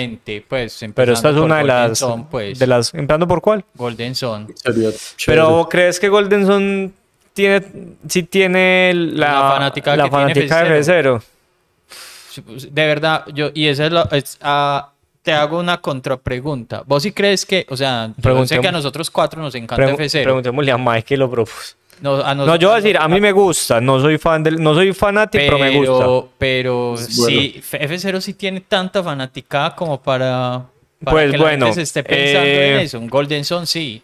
Pues, 0.48 0.86
Pero 0.94 1.14
esta 1.14 1.30
es 1.30 1.36
una 1.36 1.58
de 1.60 1.64
las, 1.66 2.00
Sun, 2.00 2.28
pues. 2.28 2.60
de 2.60 2.68
las, 2.68 2.94
¿empezando 2.94 3.28
por 3.28 3.42
cuál? 3.42 3.64
Golden 3.76 4.14
chévere. 4.14 4.98
Pero 5.26 5.68
¿crees 5.70 6.00
que 6.00 6.10
Golden 6.10 6.46
Sun 6.46 6.94
tiene, 7.34 7.64
sí 8.08 8.24
tiene 8.24 8.92
la, 8.94 9.32
La 9.32 9.52
fanática 9.52 9.96
la 9.96 10.04
que 10.06 10.10
tiene 10.10 10.24
fanática 10.50 10.64
de 10.64 10.80
F0? 10.82 11.04
F0? 11.16 11.22
pues, 12.46 12.74
De 12.74 12.88
verdad, 12.88 13.26
yo, 13.34 13.50
y 13.54 13.68
esa 13.68 13.86
es 13.86 13.92
la. 13.92 14.08
es, 14.12 14.38
ah, 14.42 14.92
te 15.22 15.34
hago 15.34 15.60
una 15.60 15.80
contrapregunta. 15.82 16.84
¿Vos 16.86 17.04
sí 17.04 17.12
crees 17.12 17.46
que, 17.46 17.66
o 17.70 17.78
sea, 17.78 18.12
yo 18.18 18.46
sé 18.46 18.60
que 18.62 18.68
a 18.68 18.72
nosotros 18.72 19.12
cuatro 19.12 19.42
nos 19.42 19.54
encanta 19.54 19.86
Pregu- 19.86 19.98
F0? 19.98 20.24
Preguntémosle 20.24 20.72
a 20.72 20.78
Mike 20.78 21.04
que 21.04 21.18
lo 21.18 21.30
propuso. 21.30 21.76
No, 22.02 22.16
a 22.24 22.34
No, 22.34 22.56
yo 22.56 22.70
voy 22.70 22.78
a 22.78 22.82
decir, 22.82 22.98
a 22.98 23.08
mí 23.08 23.20
me 23.20 23.32
gusta, 23.32 23.82
no 23.82 24.00
soy 24.00 24.18
fan 24.18 24.44
del, 24.44 24.62
no 24.62 24.74
soy 24.74 24.94
fanático, 24.94 25.44
pero, 25.44 25.60
me 25.60 25.76
gusta. 25.76 26.30
Pero, 26.38 26.96
bueno. 26.96 27.08
sí, 27.08 27.62
F0 27.72 28.22
sí 28.22 28.34
tiene 28.34 28.62
tanta 28.62 29.04
fanaticada 29.04 29.76
como 29.76 30.02
para, 30.02 30.66
para 31.04 31.12
Pues 31.12 31.32
que 31.32 31.38
la 31.38 31.44
bueno, 31.44 31.66
gente 31.68 31.76
se 31.76 31.82
esté 31.82 32.04
pensando 32.04 32.48
en 32.48 32.80
eh, 32.80 32.82
eso. 32.84 33.00
Un 33.00 33.08
Golden 33.08 33.44
Sun 33.44 33.68
sí. 33.68 34.02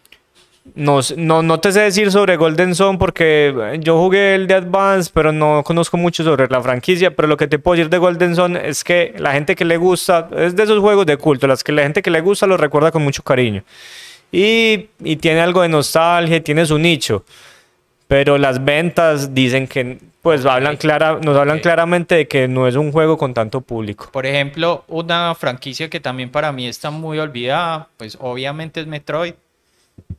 No, 0.73 0.99
no, 1.15 1.43
no 1.43 1.59
te 1.59 1.71
sé 1.71 1.81
decir 1.81 2.11
sobre 2.11 2.37
Golden 2.37 2.73
Sun 2.73 2.97
porque 2.97 3.53
eh, 3.55 3.79
yo 3.79 3.99
jugué 3.99 4.33
el 4.33 4.47
de 4.47 4.55
Advance, 4.55 5.11
pero 5.13 5.31
no 5.31 5.63
conozco 5.63 5.95
mucho 5.95 6.23
sobre 6.23 6.47
la 6.47 6.59
franquicia. 6.61 7.15
Pero 7.15 7.27
lo 7.27 7.37
que 7.37 7.47
te 7.47 7.59
puedo 7.59 7.77
decir 7.77 7.89
de 7.89 7.99
Golden 7.99 8.35
Sun 8.35 8.57
es 8.57 8.83
que 8.83 9.13
la 9.19 9.31
gente 9.33 9.55
que 9.55 9.63
le 9.63 9.77
gusta, 9.77 10.27
es 10.35 10.55
de 10.55 10.63
esos 10.63 10.79
juegos 10.79 11.05
de 11.05 11.17
culto, 11.17 11.45
las 11.45 11.63
que 11.63 11.71
la 11.71 11.83
gente 11.83 12.01
que 12.01 12.09
le 12.09 12.19
gusta 12.19 12.47
lo 12.47 12.57
recuerda 12.57 12.91
con 12.91 13.03
mucho 13.03 13.21
cariño. 13.21 13.63
Y, 14.31 14.87
y 15.03 15.15
tiene 15.17 15.39
algo 15.39 15.61
de 15.61 15.69
nostalgia, 15.69 16.43
tiene 16.43 16.65
su 16.65 16.79
nicho. 16.79 17.23
Pero 18.07 18.37
las 18.37 18.63
ventas 18.63 19.33
dicen 19.33 19.67
que, 19.67 19.97
pues 20.21 20.45
hablan 20.45 20.77
clara, 20.77 21.19
nos 21.23 21.35
hablan 21.37 21.59
claramente 21.59 22.15
de 22.15 22.27
que 22.27 22.47
no 22.47 22.67
es 22.67 22.75
un 22.75 22.91
juego 22.91 23.17
con 23.17 23.33
tanto 23.33 23.61
público. 23.61 24.09
Por 24.11 24.25
ejemplo, 24.25 24.83
una 24.87 25.33
franquicia 25.35 25.89
que 25.89 25.99
también 25.99 26.29
para 26.29 26.51
mí 26.51 26.67
está 26.67 26.91
muy 26.91 27.17
olvidada, 27.17 27.87
pues 27.97 28.17
obviamente 28.21 28.81
es 28.81 28.87
Metroid. 28.87 29.33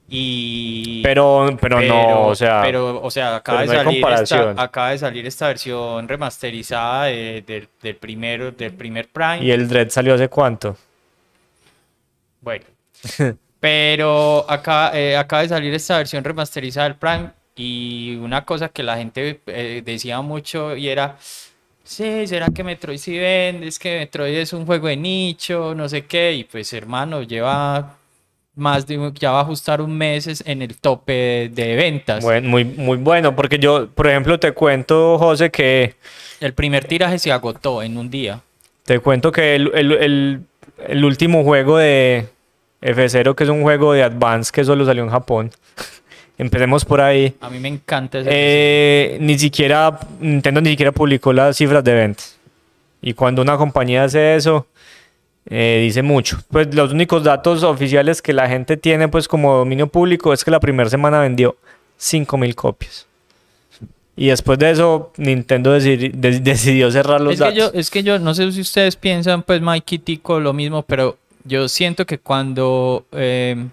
Y 0.08 1.02
Pero, 1.02 1.56
pero, 1.60 1.80
no, 1.80 2.26
o 2.28 2.34
sea, 2.34 2.62
pero, 2.62 3.02
o 3.02 3.10
sea, 3.10 3.36
acaba, 3.36 3.62
de 3.62 3.66
no 3.66 3.74
salir 3.74 4.04
esta, 4.08 4.50
acaba 4.56 4.90
de 4.90 4.98
salir 4.98 5.26
esta 5.26 5.48
versión 5.48 6.08
remasterizada 6.08 7.04
de- 7.06 7.42
del- 7.46 7.68
del, 7.82 7.96
primero, 7.96 8.52
del 8.52 8.72
primer 8.72 9.08
Prime. 9.08 9.40
¿y 9.44 9.50
el 9.50 9.68
Dread 9.68 9.90
salió 9.90 10.14
hace 10.14 10.28
cuánto? 10.28 10.76
Bueno, 12.40 12.64
pero 13.60 14.44
acá, 14.48 14.92
eh, 14.94 15.16
acaba 15.16 15.42
de 15.42 15.48
salir 15.48 15.74
esta 15.74 15.98
versión 15.98 16.22
remasterizada 16.24 16.88
del 16.88 16.96
Prime 16.96 17.30
y 17.56 18.16
una 18.16 18.44
cosa 18.44 18.68
que 18.68 18.82
la 18.82 18.96
gente 18.98 19.40
eh, 19.46 19.82
decía 19.84 20.20
mucho 20.20 20.76
y 20.76 20.88
era, 20.88 21.16
sí, 21.84 22.26
¿será 22.26 22.48
que 22.54 22.62
Metroid 22.62 22.98
sí 22.98 23.18
vende? 23.18 23.66
Es 23.68 23.78
que 23.78 23.98
Metroid 24.00 24.34
es 24.36 24.52
un 24.52 24.66
juego 24.66 24.88
de 24.88 24.96
nicho, 24.96 25.74
no 25.74 25.88
sé 25.88 26.04
qué, 26.04 26.32
y 26.34 26.44
pues 26.44 26.72
hermano, 26.72 27.22
lleva 27.22 27.96
más 28.54 28.86
de, 28.86 28.98
un- 28.98 29.12
ya 29.14 29.32
va 29.32 29.40
a 29.40 29.42
ajustar 29.42 29.80
un 29.80 29.96
mes 29.96 30.42
en 30.46 30.62
el 30.62 30.76
tope 30.78 31.50
de 31.52 31.76
ventas. 31.76 32.22
Bueno, 32.24 32.48
muy, 32.48 32.64
muy 32.64 32.96
bueno, 32.98 33.34
porque 33.36 33.58
yo, 33.58 33.88
por 33.88 34.06
ejemplo, 34.06 34.38
te 34.40 34.52
cuento, 34.52 35.18
José, 35.18 35.50
que 35.50 35.94
El 36.40 36.54
primer 36.54 36.84
tiraje 36.84 37.18
se 37.18 37.32
agotó 37.32 37.82
en 37.82 37.96
un 37.98 38.10
día. 38.10 38.40
te 38.84 38.98
cuento 39.00 39.32
que 39.32 39.54
el, 39.56 39.70
el- 39.74 39.92
el- 39.92 40.40
el 40.88 41.04
último 41.04 41.42
juego 41.44 41.76
de 41.78 42.28
F0, 42.82 43.34
que 43.34 43.44
es 43.44 43.50
un 43.50 43.62
juego 43.62 43.92
de 43.94 44.02
Advance 44.02 44.50
que 44.52 44.62
solo 44.64 44.84
salió 44.86 45.02
en 45.02 45.10
Japón, 45.10 45.50
empecemos 46.38 46.84
por 46.84 47.00
ahí. 47.00 47.34
A 47.40 47.50
mí 47.50 47.58
me 47.58 47.68
encanta 47.68 48.18
ese 48.20 48.28
eh, 48.32 49.18
ni 49.20 49.38
siquiera, 49.38 49.98
Nintendo 50.20 50.60
ni 50.60 50.70
siquiera 50.70 50.92
publicó 50.92 51.32
las 51.32 51.56
cifras 51.56 51.82
de 51.84 51.94
ventas. 51.94 52.36
Y 53.02 53.14
cuando 53.14 53.42
una 53.42 53.56
compañía 53.56 54.04
hace 54.04 54.36
eso, 54.36 54.66
eh, 55.48 55.80
dice 55.82 56.02
mucho. 56.02 56.38
Pues 56.50 56.74
los 56.74 56.92
únicos 56.92 57.22
datos 57.22 57.62
oficiales 57.62 58.20
que 58.20 58.32
la 58.32 58.48
gente 58.48 58.76
tiene 58.76 59.08
pues 59.08 59.28
como 59.28 59.56
dominio 59.58 59.86
público 59.86 60.32
es 60.32 60.44
que 60.44 60.50
la 60.50 60.60
primera 60.60 60.90
semana 60.90 61.20
vendió 61.20 61.56
5.000 62.00 62.54
copias. 62.54 63.06
Y 64.18 64.28
después 64.28 64.58
de 64.58 64.70
eso, 64.70 65.12
Nintendo 65.18 65.76
decidi- 65.76 66.10
de- 66.10 66.40
decidió 66.40 66.90
cerrar 66.90 67.20
los 67.20 67.34
es 67.34 67.40
que, 67.42 67.52
yo, 67.54 67.64
datos. 67.66 67.78
es 67.80 67.90
que 67.90 68.02
yo 68.02 68.18
no 68.18 68.34
sé 68.34 68.50
si 68.50 68.62
ustedes 68.62 68.96
piensan, 68.96 69.42
pues 69.42 69.60
Mike 69.60 69.96
y 69.96 69.98
Tico 69.98 70.40
lo 70.40 70.54
mismo, 70.54 70.82
pero 70.82 71.18
yo 71.44 71.68
siento 71.68 72.06
que 72.06 72.18
cuando 72.18 73.04
eh, 73.12 73.66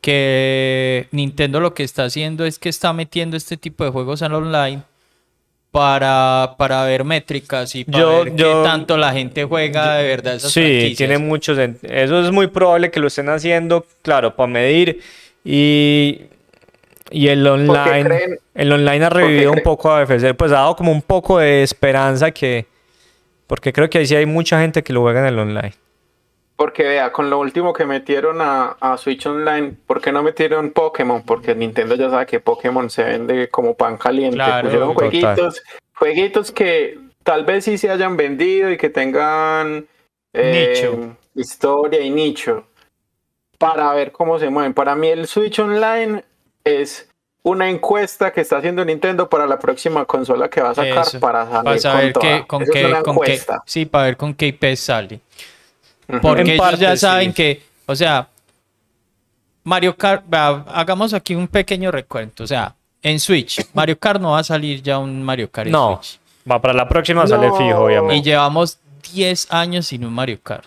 que 0.00 1.08
Nintendo 1.10 1.60
lo 1.60 1.74
que 1.74 1.82
está 1.82 2.04
haciendo 2.04 2.44
es 2.44 2.58
que 2.58 2.68
está 2.68 2.92
metiendo 2.92 3.36
este 3.36 3.56
tipo 3.56 3.84
de 3.84 3.90
juegos 3.90 4.22
al 4.22 4.34
online 4.34 4.82
para, 5.70 6.54
para 6.56 6.84
ver 6.84 7.04
métricas 7.04 7.74
y 7.74 7.84
para 7.84 7.98
Yo- 7.98 8.24
ver 8.24 8.36
yo- 8.36 8.62
qué 8.62 8.68
tanto 8.68 8.96
la 8.96 9.12
gente 9.12 9.44
juega 9.44 9.96
de 9.96 10.08
verdad 10.08 10.36
esas 10.36 10.52
Sí, 10.52 10.60
franquicias. 10.60 10.96
tiene 10.96 11.18
muchos. 11.18 11.58
Eso 11.58 12.20
es 12.20 12.30
muy 12.32 12.46
probable 12.46 12.90
que 12.90 13.00
lo 13.00 13.08
estén 13.08 13.28
haciendo, 13.28 13.84
claro, 14.02 14.34
para 14.36 14.46
medir. 14.46 15.00
Y, 15.44 16.22
y 17.10 17.28
el 17.28 17.46
online, 17.46 18.38
el 18.54 18.72
online 18.72 19.04
ha 19.04 19.10
revivido 19.10 19.52
un 19.52 19.60
poco 19.62 19.92
a 19.92 20.02
FC, 20.02 20.34
pues 20.34 20.50
ha 20.52 20.56
dado 20.56 20.76
como 20.76 20.92
un 20.92 21.02
poco 21.02 21.38
de 21.38 21.62
esperanza 21.62 22.30
que. 22.30 22.66
Porque 23.46 23.72
creo 23.72 23.88
que 23.88 23.98
ahí 23.98 24.06
sí 24.06 24.16
hay 24.16 24.26
mucha 24.26 24.60
gente 24.60 24.82
que 24.82 24.92
lo 24.92 25.02
juega 25.02 25.20
en 25.20 25.26
el 25.26 25.38
online. 25.38 25.72
Porque 26.56 26.84
vea, 26.84 27.12
con 27.12 27.28
lo 27.28 27.38
último 27.38 27.74
que 27.74 27.84
metieron 27.84 28.40
a, 28.40 28.76
a 28.80 28.96
Switch 28.96 29.26
Online, 29.26 29.74
¿por 29.86 30.00
qué 30.00 30.10
no 30.10 30.22
metieron 30.22 30.70
Pokémon? 30.70 31.22
Porque 31.22 31.54
Nintendo 31.54 31.94
ya 31.96 32.08
sabe 32.08 32.24
que 32.26 32.40
Pokémon 32.40 32.88
se 32.88 33.04
vende 33.04 33.48
como 33.50 33.74
pan 33.74 33.98
caliente. 33.98 34.36
Claro, 34.36 34.64
Pusieron 34.64 34.94
jueguitos, 34.94 35.62
jueguitos 35.94 36.52
que 36.52 36.98
tal 37.22 37.44
vez 37.44 37.64
sí 37.64 37.76
se 37.76 37.90
hayan 37.90 38.16
vendido 38.16 38.70
y 38.70 38.78
que 38.78 38.88
tengan 38.88 39.86
eh, 40.32 40.74
Nicho. 40.74 41.16
historia 41.34 42.00
y 42.00 42.10
nicho 42.10 42.66
para 43.58 43.92
ver 43.92 44.12
cómo 44.12 44.38
se 44.38 44.48
mueven. 44.48 44.74
Para 44.74 44.94
mí 44.94 45.08
el 45.08 45.26
Switch 45.26 45.58
Online 45.58 46.24
es 46.64 47.08
una 47.42 47.68
encuesta 47.70 48.32
que 48.32 48.40
está 48.40 48.58
haciendo 48.58 48.84
Nintendo 48.84 49.28
para 49.28 49.46
la 49.46 49.58
próxima 49.58 50.04
consola 50.04 50.48
que 50.48 50.60
va 50.60 50.70
a 50.70 50.74
sacar 50.74 51.06
Eso, 51.06 51.20
para 51.20 51.44
salir 51.46 51.64
Para 51.64 51.78
saber 51.78 52.12
con, 52.12 52.22
qué, 52.22 52.44
con 52.46 52.64
qué, 52.64 53.02
con 53.04 53.18
sí, 53.66 53.86
para 53.86 54.04
ver 54.06 54.16
con 54.16 54.34
qué 54.34 54.48
IP 54.48 54.74
sale. 54.74 55.20
Porque 56.22 56.42
En 56.42 56.46
ellos 56.48 56.60
parte, 56.60 56.80
ya 56.80 56.92
sí. 56.92 56.98
saben 56.98 57.32
que, 57.32 57.62
o 57.86 57.94
sea, 57.96 58.28
Mario 59.64 59.96
Kart, 59.96 60.24
hagamos 60.32 61.12
aquí 61.14 61.34
un 61.34 61.48
pequeño 61.48 61.90
recuento. 61.90 62.44
O 62.44 62.46
sea, 62.46 62.74
en 63.02 63.18
Switch, 63.18 63.60
Mario 63.74 63.98
Kart 63.98 64.20
no 64.20 64.32
va 64.32 64.40
a 64.40 64.44
salir 64.44 64.82
ya 64.82 64.98
un 64.98 65.22
Mario 65.22 65.50
Kart 65.50 65.66
en 65.66 65.72
No, 65.72 66.00
Switch. 66.02 66.20
va 66.50 66.60
para 66.60 66.74
la 66.74 66.88
próxima 66.88 67.26
sale 67.26 67.48
No. 67.48 67.54
fijo, 67.56 67.68
Y 67.68 67.72
obviamente. 67.96 68.22
llevamos 68.30 68.78
10 69.12 69.52
años 69.52 69.86
sin 69.86 70.04
un 70.04 70.12
Mario 70.12 70.38
Kart. 70.42 70.64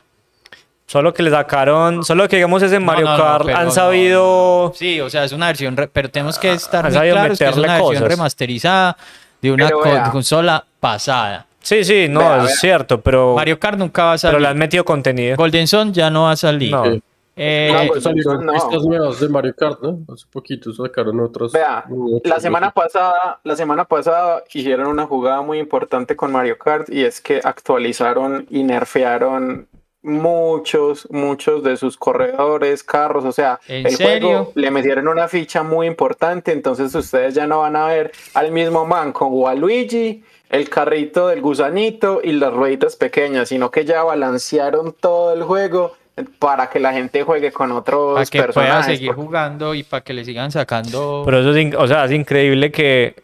Solo 0.87 1.13
que 1.13 1.21
le 1.21 1.29
sacaron, 1.29 2.03
solo 2.03 2.27
que 2.27 2.37
digamos 2.37 2.63
ese 2.63 2.79
Mario 2.79 3.05
No, 3.05 3.11
no, 3.11 3.17
no, 3.17 3.23
Kart 3.45 3.49
han 3.49 3.65
no, 3.65 3.71
sabido. 3.71 4.73
Sí, 4.75 4.99
o 4.99 5.09
sea, 5.09 5.23
es 5.23 5.31
una 5.31 5.45
versión, 5.47 5.77
re- 5.77 5.87
pero 5.87 6.09
tenemos 6.09 6.39
que 6.39 6.51
estar 6.51 6.83
han 6.85 6.91
muy 6.91 7.11
claros 7.11 7.37
que 7.37 7.45
es 7.45 7.55
una 7.57 7.77
versión 7.79 8.09
remasterizada 8.09 8.97
de 9.41 9.51
una 9.51 9.67
Pero 9.67 9.77
co- 9.81 9.89
vea. 9.89 10.09
consola 10.11 10.65
pasada. 10.79 11.45
Sí, 11.61 11.83
sí, 11.83 12.07
no, 12.09 12.19
Vea, 12.21 12.37
es 12.37 12.43
vea. 12.45 12.55
cierto, 12.55 13.01
pero, 13.01 13.35
Mario 13.35 13.59
Kart 13.59 13.77
nunca 13.77 14.03
va 14.05 14.09
a 14.13 14.15
pero 14.15 14.19
salir. 14.31 14.41
le 14.41 14.47
han 14.47 14.57
metido 14.57 14.85
contenido. 14.85 15.35
Golden 15.37 15.67
Sun 15.67 15.93
ya 15.93 16.09
no 16.09 16.23
va 16.23 16.31
a 16.31 16.35
salir. 16.35 16.71
No. 16.71 16.85
Sí. 16.85 17.03
Eh, 17.41 17.71
No, 17.73 17.87
pues, 17.87 18.03
salieron 18.03 18.45
no. 18.45 18.51
pistas 18.53 18.83
nuevas 18.83 19.19
de 19.21 19.29
Mario 19.29 19.53
Kart, 19.57 19.81
¿no? 19.81 19.99
Hace 20.13 20.25
poquito 20.29 20.73
sacaron 20.73 21.19
otras. 21.21 21.53
Vea, 21.53 21.85
otras- 21.89 22.29
La 22.35 22.39
semana 22.41 22.71
pasada, 22.71 23.39
la 23.43 23.55
semana 23.55 23.85
pasada 23.85 24.43
hicieron 24.53 24.87
una 24.87 25.05
jugada 25.05 25.41
muy 25.41 25.57
importante 25.59 26.15
con 26.17 26.31
Mario 26.33 26.57
Kart 26.57 26.89
y 26.89 27.03
es 27.05 27.21
que 27.21 27.39
actualizaron 27.43 28.45
y 28.49 28.63
nerfearon 28.63 29.67
muchos, 30.01 31.07
muchos 31.11 31.63
de 31.63 31.77
sus 31.77 31.97
corredores, 31.97 32.83
carros, 32.83 33.25
o 33.25 33.31
sea, 33.31 33.59
¿En 33.67 33.85
el 33.85 33.95
serio? 33.95 34.27
juego 34.29 34.51
le 34.55 34.71
metieron 34.71 35.07
una 35.07 35.27
ficha 35.27 35.63
muy 35.63 35.87
importante, 35.87 36.51
entonces 36.51 36.93
ustedes 36.95 37.33
ya 37.35 37.47
no 37.47 37.59
van 37.59 37.75
a 37.75 37.85
ver 37.85 38.11
al 38.33 38.51
mismo 38.51 38.85
man 38.85 39.11
con 39.11 39.29
Waluigi, 39.31 40.23
el 40.49 40.69
carrito 40.69 41.27
del 41.27 41.41
gusanito 41.41 42.21
y 42.23 42.31
las 42.33 42.53
rueditas 42.53 42.95
pequeñas, 42.95 43.49
sino 43.49 43.69
que 43.71 43.85
ya 43.85 44.03
balancearon 44.03 44.93
todo 44.99 45.33
el 45.33 45.43
juego 45.43 45.93
para 46.39 46.69
que 46.69 46.79
la 46.79 46.91
gente 46.91 47.23
juegue 47.23 47.51
con 47.51 47.71
otros 47.71 48.13
Para 48.15 48.25
que 48.25 48.37
pueda 48.39 48.45
personajes. 48.47 48.85
seguir 48.97 49.13
jugando 49.13 49.73
y 49.73 49.83
para 49.83 50.03
que 50.03 50.13
le 50.13 50.25
sigan 50.25 50.51
sacando. 50.51 51.21
Pero 51.25 51.39
eso 51.39 51.51
es, 51.51 51.57
in- 51.57 51.75
o 51.77 51.87
sea, 51.87 52.05
es 52.05 52.11
increíble 52.11 52.71
que... 52.71 53.15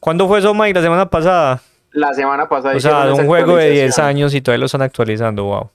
¿Cuándo 0.00 0.26
fue 0.26 0.38
eso, 0.38 0.54
Mike? 0.54 0.74
La 0.74 0.82
semana 0.82 1.10
pasada. 1.10 1.60
La 1.92 2.14
semana 2.14 2.48
pasada 2.48 2.74
O 2.74 2.80
sea, 2.80 3.12
un 3.12 3.26
juego 3.26 3.56
de 3.56 3.64
10 3.70 3.74
actualización. 3.90 4.06
años 4.06 4.34
y 4.34 4.40
todavía 4.40 4.60
lo 4.60 4.66
están 4.66 4.82
actualizando, 4.82 5.44
wow. 5.44 5.70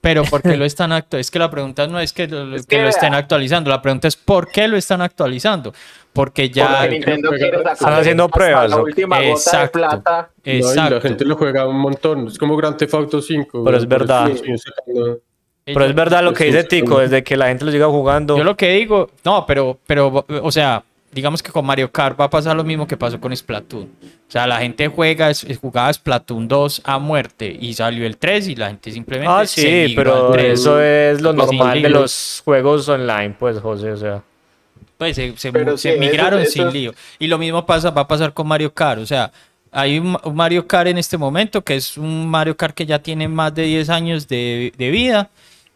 Pero 0.00 0.24
¿por 0.24 0.42
qué 0.42 0.56
lo 0.56 0.64
están 0.66 0.92
actualizando? 0.92 1.20
Es 1.20 1.30
que 1.30 1.38
la 1.38 1.50
pregunta 1.50 1.86
no 1.86 2.00
es 2.00 2.12
que 2.12 2.26
lo, 2.28 2.54
Es 2.56 2.66
que 2.66 2.76
que 2.76 2.82
lo 2.82 2.88
estén 2.88 3.14
actualizando, 3.14 3.70
la 3.70 3.80
pregunta 3.82 4.08
es 4.08 4.16
¿por 4.16 4.50
qué 4.50 4.68
lo 4.68 4.76
están 4.76 5.00
actualizando? 5.02 5.72
Porque 6.12 6.50
ya... 6.50 6.80
Porque 6.80 6.90
Nintendo 6.90 7.30
quiere 7.30 7.58
sacar 7.58 7.72
Están 7.72 7.94
haciendo 7.94 8.28
pruebas, 8.28 8.70
La 8.70 8.76
última 8.78 9.16
gota 9.16 9.26
de 9.26 9.32
Exacto. 9.32 9.78
plata. 9.78 10.30
No, 10.44 10.52
y 10.52 10.60
la 10.60 10.68
Exacto. 10.68 11.00
gente 11.00 11.24
lo 11.24 11.36
juega 11.36 11.66
un 11.66 11.78
montón. 11.78 12.26
Es 12.28 12.38
como 12.38 12.56
Grand 12.56 12.76
Theft 12.76 12.94
Auto 12.94 13.22
5. 13.22 13.64
Pero 13.64 13.76
es 13.76 13.88
verdad. 13.88 14.30
Pero 15.64 15.84
es 15.84 15.94
verdad 15.94 16.24
lo 16.24 16.32
que 16.32 16.44
dice 16.44 16.64
Tico, 16.64 16.98
desde 16.98 17.22
que 17.22 17.36
la 17.36 17.46
gente 17.48 17.64
lo 17.64 17.70
siga 17.70 17.86
jugando. 17.86 18.36
Yo 18.36 18.44
lo 18.44 18.56
que 18.56 18.70
digo, 18.70 19.10
no, 19.24 19.46
pero, 19.46 19.78
pero, 19.86 20.24
o 20.42 20.50
sea, 20.50 20.82
digamos 21.12 21.42
que 21.42 21.52
con 21.52 21.64
Mario 21.66 21.92
Kart 21.92 22.18
va 22.18 22.24
a 22.24 22.30
pasar 22.30 22.56
lo 22.56 22.64
mismo 22.64 22.86
que 22.86 22.96
pasó 22.96 23.20
con 23.20 23.36
Splatoon. 23.36 23.82
O 23.84 24.30
sea, 24.32 24.46
la 24.46 24.58
gente 24.58 24.88
juega, 24.88 25.30
es- 25.30 25.46
jugaba 25.60 25.92
Splatoon 25.92 26.48
2 26.48 26.80
a 26.84 26.98
muerte 26.98 27.54
y 27.60 27.74
salió 27.74 28.06
el 28.06 28.16
3 28.16 28.48
y 28.48 28.56
la 28.56 28.68
gente 28.68 28.90
simplemente 28.90 29.30
Ah, 29.32 29.46
sí, 29.46 29.92
pero 29.94 30.28
al 30.28 30.32
3. 30.32 30.60
eso 30.60 30.80
es 30.80 31.20
lo 31.20 31.32
Sí, 31.32 31.36
normal 31.56 31.82
de 31.82 31.90
los 31.90 32.40
juegos 32.44 32.88
online, 32.88 33.36
pues, 33.38 33.58
José, 33.60 33.92
o 33.92 33.96
sea. 33.96 34.22
Pues 34.96 35.16
se, 35.16 35.36
se- 35.36 35.52
Pero 35.52 35.76
se 35.76 35.92
sí, 35.94 35.98
migraron 36.00 36.40
eso- 36.40 36.52
sin 36.52 36.62
eso- 36.62 36.70
lío. 36.72 36.94
Y 37.18 37.26
lo 37.26 37.36
mismo 37.38 37.66
pasa, 37.66 37.90
va 37.90 38.02
a 38.02 38.08
pasar 38.08 38.32
con 38.32 38.46
Mario 38.46 38.72
Kart. 38.72 39.00
O 39.00 39.06
sea, 39.06 39.30
hay 39.70 39.98
un, 39.98 40.16
un 40.24 40.34
Mario 40.34 40.66
Kart 40.66 40.86
en 40.88 40.96
este 40.98 41.18
momento 41.18 41.62
que 41.62 41.76
es 41.76 41.96
un 41.98 42.26
Mario 42.28 42.56
Kart 42.56 42.74
que 42.74 42.86
ya 42.86 43.00
tiene 43.00 43.26
más 43.28 43.54
de 43.54 43.62
10 43.64 43.90
años 43.90 44.28
de, 44.28 44.72
de 44.78 44.90
vida. 44.90 45.28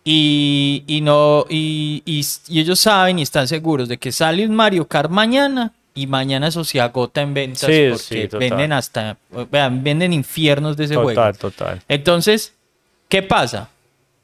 Y, 0.08 0.84
y 0.86 1.00
no, 1.00 1.44
y, 1.50 2.00
y- 2.06 2.24
y 2.48 2.60
ellos 2.60 2.78
saben 2.78 3.18
y 3.18 3.22
están 3.22 3.48
seguros 3.48 3.88
de 3.88 3.98
que 3.98 4.12
sale 4.12 4.46
un 4.46 4.54
Mario 4.54 4.86
Kart 4.86 5.10
mañana 5.10 5.72
y 5.96 6.06
mañana 6.06 6.46
eso 6.46 6.62
se 6.62 6.80
agota 6.80 7.22
en 7.22 7.34
ventas 7.34 7.62
Sí, 7.68 7.86
porque 7.90 8.28
sí, 8.30 8.36
venden 8.38 8.72
hasta, 8.72 9.16
vean, 9.50 9.82
venden 9.82 10.12
infiernos 10.12 10.76
de 10.76 10.84
ese 10.84 10.94
juego. 10.94 11.10
Total, 11.10 11.36
total. 11.36 11.82
Entonces, 11.88 12.54
¿qué 13.08 13.24
pasa? 13.24 13.68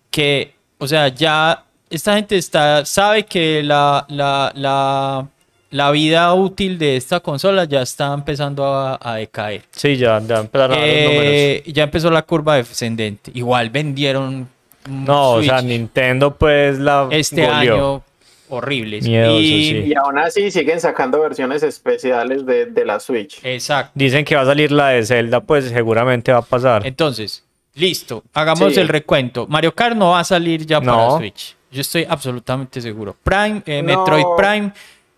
Que, 0.09 0.55
o 0.79 0.87
sea, 0.87 1.09
ya 1.09 1.65
esta 1.91 2.15
gente 2.15 2.37
está, 2.37 2.85
sabe 2.85 3.25
que 3.25 3.65
la, 3.65 4.07
la, 4.09 4.53
la, 4.55 5.27
la 5.71 5.91
vida 5.91 6.33
útil 6.33 6.79
de 6.79 6.97
esta 6.97 7.19
consola 7.19 7.65
ya 7.65 7.83
está 7.83 8.15
empezando 8.15 8.65
a, 8.67 9.01
a 9.03 9.17
decaer. 9.17 9.65
Sí, 9.73 9.97
ya, 9.97 10.21
ya 10.21 10.39
empezaron 10.39 10.77
dar 10.79 10.87
los 10.87 10.97
números. 11.07 11.25
Eh, 11.27 11.65
ya 11.67 11.83
empezó 11.83 12.09
la 12.09 12.23
curva 12.23 12.55
descendente. 12.55 13.33
Igual 13.35 13.71
vendieron 13.71 14.49
No, 14.89 15.33
o 15.33 15.43
sea, 15.43 15.63
Nintendo 15.63 16.35
pues 16.37 16.79
la 16.79 17.09
este 17.11 17.47
goleó. 17.47 17.55
año 17.75 18.03
horribles. 18.49 19.05
Miedoso, 19.07 19.39
y, 19.41 19.65
sí. 19.71 19.77
Y 19.87 19.95
aún 19.95 20.19
así 20.19 20.51
siguen 20.51 20.79
sacando 20.81 21.21
versiones 21.21 21.63
especiales 21.63 22.45
de, 22.45 22.67
de 22.67 22.85
la 22.85 23.01
Switch. 23.01 23.41
Exacto. 23.45 23.93
Dicen 23.95 24.25
que 24.25 24.35
va 24.37 24.43
a 24.43 24.47
salir 24.47 24.71
la 24.73 24.89
de 24.89 25.05
Zelda, 25.07 25.41
pues 25.41 25.67
seguramente 25.67 26.33
va 26.33 26.39
a 26.39 26.43
pasar. 26.43 26.87
Entonces, 26.87 27.45
listo, 27.75 28.23
hagamos 28.35 28.75
Sí. 28.75 28.81
el 28.81 28.89
recuento. 28.89 29.47
Mario 29.47 29.75
Kart 29.75 29.97
no 29.97 30.11
va 30.11 30.21
a 30.21 30.25
salir 30.25 30.67
ya 30.67 30.81
para 30.81 30.93
No. 30.97 31.17
Switch. 31.19 31.57
Yo 31.71 31.81
estoy 31.81 32.05
absolutamente 32.07 32.83
seguro. 32.83 33.17
Prime, 33.23 33.63
eh, 33.65 33.83
No. 33.83 33.99
Metroid 34.05 34.25
Prime, 34.37 34.73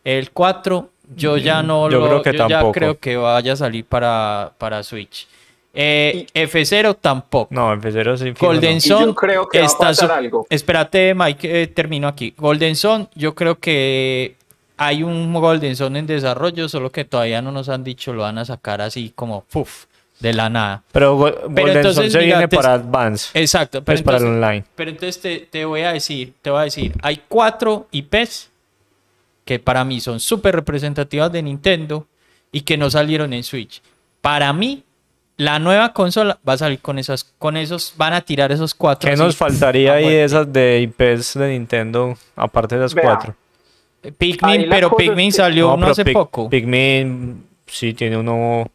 el 0.04 0.30
4, 0.30 0.90
yo 1.16 1.36
ya 1.36 1.62
no 1.64 1.88
Mm, 1.88 1.90
Yo 1.90 1.98
lo 1.98 2.06
creo 2.06 2.22
que 2.22 2.32
yo 2.32 2.38
ya 2.38 2.48
tampoco. 2.48 2.72
creo 2.72 2.98
que 3.00 3.16
vaya 3.16 3.54
a 3.54 3.56
salir 3.56 3.84
para, 3.84 4.52
para 4.58 4.82
Switch. 4.84 5.26
Eh, 5.76 6.26
F0 6.34 6.96
tampoco. 7.00 7.48
No, 7.52 7.72
en 7.72 7.80
F0 7.80 8.16
sí. 8.16 8.30
Golden 8.38 8.70
no. 8.72 8.76
Y 8.76 8.80
Sun 8.80 9.04
yo 9.06 9.14
creo 9.14 9.48
que 9.48 9.58
va 9.58 9.64
a 9.64 9.66
está 9.66 9.78
pasar 9.86 10.12
algo. 10.12 10.46
Espérate, 10.48 11.14
Mike, 11.14 11.62
eh, 11.62 11.66
termino 11.66 12.06
aquí. 12.08 12.32
Golden 12.36 12.76
Sun, 12.76 13.08
yo 13.14 13.34
creo 13.34 13.58
que 13.58 14.36
hay 14.76 15.02
un 15.02 15.32
Golden 15.34 15.74
Sun 15.74 15.96
en 15.96 16.06
desarrollo, 16.06 16.68
solo 16.68 16.90
que 16.90 17.04
todavía 17.04 17.42
no 17.42 17.50
nos 17.52 17.68
han 17.68 17.82
dicho, 17.82 18.12
lo 18.12 18.22
van 18.22 18.38
a 18.38 18.44
sacar 18.44 18.80
así 18.80 19.12
como 19.14 19.42
puf, 19.44 19.86
de 20.20 20.32
la 20.32 20.48
nada. 20.48 20.82
Pero, 20.92 21.16
Go- 21.16 21.32
Golden 21.48 21.76
entonces, 21.78 22.12
se 22.12 22.18
mira, 22.18 22.36
viene 22.38 22.48
te- 22.48 22.56
para 22.56 22.74
Advance, 22.74 23.30
Exacto, 23.38 23.82
pero 23.84 23.96
pues 23.96 24.02
para 24.02 24.18
el 24.18 24.24
online. 24.26 24.64
pero 24.76 24.90
entonces 24.90 25.20
te, 25.20 25.38
te 25.50 25.64
voy 25.64 25.80
a 25.82 25.92
decir, 25.92 26.34
te 26.40 26.50
voy 26.50 26.60
a 26.60 26.64
decir, 26.64 26.92
hay 27.02 27.20
cuatro 27.28 27.88
IPs 27.90 28.50
que 29.44 29.58
para 29.58 29.84
mí 29.84 30.00
son 30.00 30.20
súper 30.20 30.54
representativas 30.54 31.30
de 31.32 31.42
Nintendo 31.42 32.06
y 32.52 32.60
que 32.62 32.76
no 32.78 32.88
salieron 32.90 33.32
en 33.32 33.42
Switch. 33.42 33.82
Para 34.20 34.52
mí, 34.52 34.82
la 35.36 35.58
nueva 35.58 35.92
consola 35.92 36.38
va 36.48 36.52
a 36.54 36.58
salir 36.58 36.80
con 36.80 36.98
esas, 36.98 37.24
con 37.38 37.56
esos, 37.56 37.94
van 37.96 38.12
a 38.12 38.20
tirar 38.20 38.52
esos 38.52 38.74
cuatro. 38.74 39.08
¿Qué 39.08 39.14
así, 39.14 39.22
nos 39.22 39.36
faltaría 39.36 39.92
a 39.92 39.96
ahí 39.96 40.08
de 40.08 40.24
esas 40.24 40.52
de 40.52 40.80
IPs 40.82 41.34
de 41.34 41.48
Nintendo, 41.50 42.14
aparte 42.36 42.76
de 42.76 42.82
las 42.82 42.94
Vea. 42.94 43.04
cuatro? 43.04 43.34
Pikmin, 44.18 44.68
la 44.68 44.74
pero 44.76 44.88
es 44.88 44.94
Pikmin 44.96 45.30
que- 45.30 45.36
salió 45.36 45.68
No, 45.68 45.74
uno 45.74 45.86
hace 45.88 46.04
Pik- 46.04 46.12
poco. 46.12 46.48
Pikmin 46.50 47.46
sí 47.66 47.94
tiene 47.94 48.16
uno. 48.18 48.66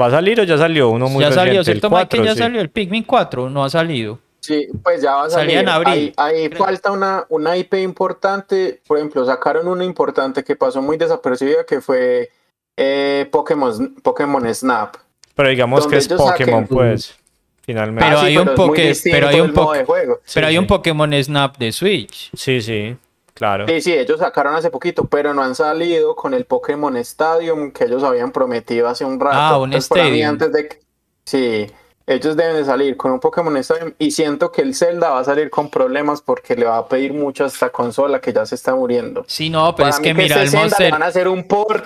¿Va 0.00 0.06
a 0.06 0.10
salir 0.10 0.38
o 0.40 0.44
ya 0.44 0.56
salió? 0.58 0.90
Uno 0.90 1.08
muy 1.08 1.22
ya 1.22 1.28
reciente, 1.30 1.46
salió, 1.48 1.58
el 1.60 1.64
¿cierto, 1.64 1.90
Mike? 1.90 2.08
Que 2.08 2.16
4, 2.18 2.24
ya 2.24 2.32
sí. 2.34 2.38
salió 2.38 2.60
el 2.60 2.70
Pikmin 2.70 3.02
4, 3.04 3.50
no 3.50 3.64
ha 3.64 3.70
salido. 3.70 4.18
Sí, 4.40 4.68
pues 4.82 5.02
ya 5.02 5.14
va 5.14 5.24
a 5.24 5.30
Salía 5.30 5.56
salir. 5.56 5.58
en 5.58 5.68
abril, 5.68 6.14
Ahí, 6.16 6.48
falta 6.50 6.92
una, 6.92 7.24
una 7.28 7.56
IP 7.56 7.74
importante. 7.82 8.80
Por 8.86 8.98
ejemplo, 8.98 9.24
sacaron 9.26 9.66
una 9.66 9.84
importante 9.84 10.44
que 10.44 10.56
pasó 10.56 10.80
muy 10.80 10.96
desapercibida 10.96 11.64
que 11.66 11.80
fue 11.80 12.30
eh, 12.76 13.28
Pokémon, 13.32 13.96
Pokémon 14.02 14.54
Snap. 14.54 14.94
Pero 15.38 15.48
digamos 15.50 15.86
que 15.86 15.96
es 15.96 16.08
Pokémon, 16.08 16.64
saquen- 16.64 16.68
pues. 16.68 17.14
Finalmente. 17.62 18.04
Pero 18.04 18.18
Ah, 18.18 18.20
sí, 18.22 18.26
hay 18.26 18.36
un 18.38 18.48
Poké- 18.48 18.88
distinto 18.88 19.16
pero 19.16 19.28
hay 19.28 19.40
un 19.40 19.46
el 19.48 19.52
modo 19.52 19.66
Poké- 19.68 19.78
de 19.78 19.84
juego. 19.84 20.20
Pero 20.34 20.46
hay 20.48 20.54
sí. 20.54 20.58
un 20.58 20.66
Pokémon 20.66 21.12
Snap 21.22 21.56
de 21.58 21.70
Switch. 21.72 22.30
Sí, 22.34 22.60
sí, 22.60 22.96
claro. 23.34 23.66
Sí, 23.68 23.80
sí, 23.82 23.92
ellos 23.92 24.18
sacaron 24.18 24.54
hace 24.56 24.68
poquito, 24.70 25.04
pero 25.04 25.32
no 25.32 25.42
han 25.42 25.54
salido 25.54 26.16
con 26.16 26.34
el 26.34 26.44
Pokémon 26.44 26.96
Stadium 26.96 27.70
que 27.70 27.84
ellos 27.84 28.02
habían 28.02 28.32
prometido 28.32 28.88
hace 28.88 29.04
un 29.04 29.20
rato. 29.20 29.36
Ah, 29.38 29.58
un 29.58 29.72
Stadium. 29.74 30.28
antes 30.30 30.52
de 30.52 30.68
que- 30.68 30.80
Sí, 31.24 31.66
ellos 32.06 32.36
deben 32.36 32.56
de 32.56 32.64
salir 32.64 32.96
con 32.96 33.12
un 33.12 33.20
Pokémon 33.20 33.54
Stadium 33.58 33.92
y 33.98 34.10
siento 34.10 34.50
que 34.50 34.62
el 34.62 34.74
Zelda 34.74 35.10
va 35.10 35.20
a 35.20 35.24
salir 35.24 35.50
con 35.50 35.68
problemas 35.68 36.20
porque 36.22 36.56
le 36.56 36.64
va 36.64 36.78
a 36.78 36.88
pedir 36.88 37.12
mucho 37.12 37.44
a 37.44 37.48
esta 37.48 37.68
consola 37.70 38.18
que 38.20 38.32
ya 38.32 38.44
se 38.46 38.54
está 38.56 38.74
muriendo. 38.74 39.24
Sí, 39.28 39.50
no, 39.50 39.76
pero 39.76 39.84
Para 39.84 39.90
es 39.90 40.00
mí 40.00 40.04
que 40.08 40.14
mira, 40.14 40.36
este 40.36 40.40
el 40.42 40.48
Zelda 40.48 40.62
le 40.64 40.68
Monster. 40.70 40.90
van 40.92 41.02
a 41.02 41.06
hacer 41.06 41.28
un 41.28 41.44
port 41.46 41.84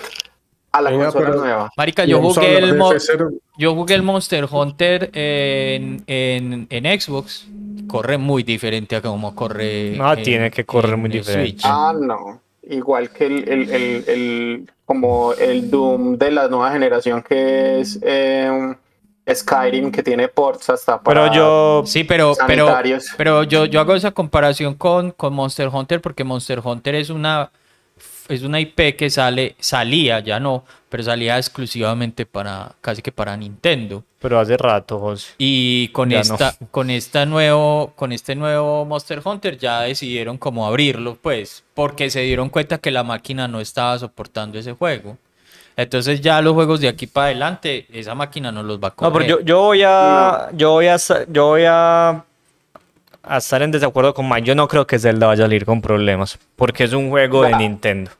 a 0.73 0.81
la 0.81 0.89
Venga, 0.89 1.05
consola 1.11 1.29
nueva. 1.29 1.71
Marica, 1.77 2.03
yo 2.05 2.19
jugué 2.21 2.57
el 2.57 2.71
de 2.71 2.77
mo- 2.77 2.91
F0. 2.93 3.29
yo 3.57 3.75
jugué 3.75 3.95
el 3.95 4.03
Monster 4.03 4.45
Hunter 4.51 5.09
en, 5.13 6.03
en, 6.07 6.67
en 6.69 6.99
Xbox. 7.01 7.47
Corre 7.87 8.17
muy 8.17 8.43
diferente 8.43 8.95
a 8.95 9.01
como 9.01 9.33
corre. 9.35 9.91
No, 9.95 10.11
en- 10.13 10.23
tiene 10.23 10.51
que 10.51 10.65
correr 10.65 10.97
muy 10.97 11.09
diferente. 11.09 11.51
Switch. 11.51 11.61
Ah, 11.65 11.93
no. 11.99 12.41
Igual 12.69 13.09
que 13.11 13.25
el, 13.27 13.47
el, 13.49 13.69
el, 13.69 14.03
el- 14.07 14.71
como 14.85 15.33
el 15.33 15.69
Doom 15.71 16.17
de 16.17 16.31
la 16.31 16.47
nueva 16.47 16.71
generación 16.71 17.21
que 17.23 17.79
es 17.81 17.99
eh, 18.01 18.75
Skyrim, 19.31 19.91
que 19.91 20.03
tiene 20.03 20.27
ports 20.27 20.69
hasta 20.69 20.99
para 21.01 21.23
Pero 21.29 21.33
yo. 21.35 21.83
Sí, 21.85 22.03
pero, 22.03 22.33
pero, 22.47 22.75
pero 23.17 23.43
yo, 23.43 23.65
yo 23.65 23.79
hago 23.79 23.95
esa 23.95 24.11
comparación 24.11 24.73
con, 24.75 25.11
con 25.11 25.33
Monster 25.33 25.69
Hunter 25.71 26.01
porque 26.01 26.23
Monster 26.23 26.59
Hunter 26.63 26.95
es 26.95 27.09
una, 27.09 27.49
es 28.29 28.43
una 28.43 28.59
IP 28.59 28.95
que 28.97 29.09
sale, 29.09 29.55
salía, 29.59 30.19
ya 30.19 30.39
no, 30.39 30.63
pero 30.89 31.03
salía 31.03 31.37
exclusivamente 31.37 32.25
para, 32.25 32.73
casi 32.81 33.01
que 33.01 33.11
para 33.11 33.35
Nintendo. 33.37 34.03
Pero 34.19 34.39
hace 34.39 34.55
rato, 34.57 34.99
José. 34.99 35.33
Y 35.37 35.89
con 35.89 36.09
Ya 36.09 36.21
esta, 36.21 36.55
con 36.71 36.89
esta 36.89 37.25
nuevo, 37.25 37.91
con 37.95 38.11
este 38.11 38.35
nuevo 38.35 38.85
Monster 38.85 39.21
Hunter 39.23 39.57
ya 39.57 39.81
decidieron 39.81 40.37
como 40.37 40.65
abrirlo, 40.65 41.17
pues, 41.21 41.63
porque 41.73 42.09
se 42.09 42.21
dieron 42.21 42.49
cuenta 42.49 42.77
que 42.77 42.91
la 42.91 43.03
máquina 43.03 43.47
no 43.47 43.59
estaba 43.59 43.97
soportando 43.99 44.57
ese 44.59 44.73
juego. 44.73 45.17
Entonces 45.75 46.21
ya 46.21 46.39
los 46.41 46.53
juegos 46.53 46.79
de 46.81 46.87
aquí 46.87 47.07
para 47.07 47.25
adelante, 47.27 47.87
esa 47.91 48.13
máquina 48.13 48.51
no 48.51 48.61
los 48.63 48.77
va 48.79 48.89
a 48.89 48.91
No, 48.91 49.11
correr. 49.11 49.27
pero 49.27 49.39
yo, 49.39 49.45
yo 49.45 49.61
voy 49.61 49.81
a. 49.83 50.49
Yo 50.53 50.71
voy 50.73 50.87
a. 50.87 50.97
Yo 51.29 51.45
voy 51.47 51.63
a. 51.67 52.23
A 53.23 53.37
estar 53.37 53.61
en 53.61 53.71
desacuerdo 53.71 54.13
con 54.13 54.29
Mike. 54.29 54.43
Yo 54.47 54.55
no 54.55 54.67
creo 54.67 54.85
que 54.85 54.99
Zelda 54.99 55.27
vaya 55.27 55.43
a 55.43 55.47
salir 55.47 55.65
con 55.65 55.81
problemas. 55.81 56.37
Porque 56.55 56.83
es 56.83 56.93
un 56.93 57.09
juego 57.09 57.43
de. 57.43 57.55
Nintendo. 57.55 58.11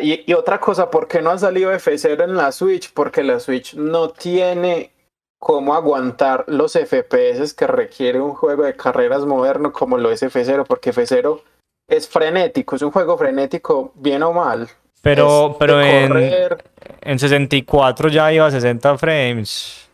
Y, 0.00 0.30
y 0.30 0.34
otra 0.34 0.58
cosa, 0.58 0.90
¿por 0.90 1.08
qué 1.08 1.20
no 1.20 1.30
ha 1.30 1.38
salido 1.38 1.72
F0 1.72 2.24
en 2.24 2.36
la 2.36 2.52
Switch? 2.52 2.92
Porque 2.92 3.22
la 3.22 3.40
Switch 3.40 3.74
no 3.74 4.08
tiene 4.10 4.92
cómo 5.38 5.74
aguantar 5.74 6.44
los 6.46 6.72
FPS 6.72 7.54
que 7.54 7.66
requiere 7.66 8.20
un 8.20 8.32
juego 8.34 8.64
de 8.64 8.74
carreras 8.74 9.24
moderno 9.26 9.72
como 9.72 9.98
lo 9.98 10.10
es 10.10 10.22
F0, 10.22 10.64
porque 10.66 10.92
F0 10.92 11.40
es 11.88 12.08
frenético, 12.08 12.76
es 12.76 12.82
un 12.82 12.90
juego 12.90 13.16
frenético, 13.18 13.92
bien 13.94 14.22
o 14.22 14.32
mal. 14.32 14.68
Pero, 15.02 15.50
Es 15.50 15.56
pero 15.58 15.80
en, 15.82 16.58
en 17.00 17.18
64 17.18 18.08
ya 18.08 18.32
iba 18.32 18.46
a 18.46 18.50
60 18.50 18.98
frames. 18.98 19.85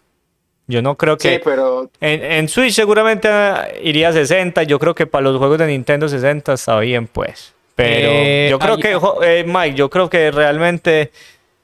Yo 0.73 0.83
no 0.83 0.97
creo 0.97 1.17
que... 1.17 1.35
Sí, 1.37 1.41
pero 1.45 1.91
En, 2.01 2.25
en 2.25 2.49
Switch 2.49 2.73
seguramente 2.75 3.29
ah, 3.29 3.69
iría 3.83 4.09
a 4.09 4.13
60. 4.13 4.63
Yo 4.65 4.79
creo 4.79 4.95
que 4.95 5.07
para 5.07 5.23
los 5.23 5.37
juegos 5.39 5.59
de 5.59 5.67
Nintendo 5.69 6.09
60 6.09 6.53
está 6.55 6.79
bien, 6.81 7.07
pues. 7.07 7.53
Pero 7.77 8.09
Eh, 8.11 8.49
yo 8.51 8.59
creo 8.59 8.75
ahí- 8.75 8.81
que, 8.83 8.95
jo- 8.95 9.23
eh, 9.23 9.45
Mike, 9.47 9.75
yo 9.77 9.89
creo 9.89 10.11
que 10.11 10.31
realmente 10.31 11.11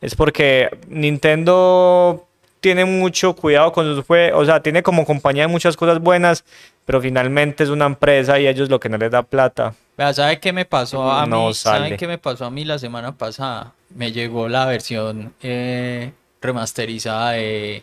es 0.01 0.15
porque 0.15 0.69
Nintendo 0.89 2.25
tiene 2.61 2.85
mucho 2.85 3.35
cuidado 3.35 3.73
con 3.73 3.85
sus 3.95 4.05
juegos. 4.05 4.43
O 4.43 4.45
sea, 4.45 4.63
tiene 4.63 4.83
como 4.83 5.05
compañía 5.05 5.47
muchas 5.49 5.77
cosas 5.77 6.01
buenas, 6.01 6.45
pero 6.85 7.01
finalmente 7.01 7.65
es 7.65 7.71
una 7.71 7.87
empresa 7.87 8.39
y 8.41 8.47
a 8.47 8.51
ellos 8.51 8.69
lo 8.69 8.81
que 8.81 8.89
no 8.89 8.97
les 8.99 9.11
da 9.11 9.23
plata. 9.23 9.75
¿sabe 10.13 10.39
qué 10.39 10.53
me 10.53 10.65
pasó 10.65 11.11
a 11.13 11.27
No 11.27 11.49
mí? 11.49 11.55
¿Sabe 11.55 11.79
sale. 11.81 11.97
qué 11.97 12.07
me 12.07 12.19
pasó 12.19 12.45
a 12.47 12.51
mí 12.51 12.65
la 12.65 12.79
semana 12.79 13.13
pasada? 13.13 13.73
Me 13.95 14.13
llegó 14.13 14.49
la 14.49 14.65
versión 14.67 15.33
eh, 15.43 16.13
remasterizada 16.41 17.33
de, 17.33 17.83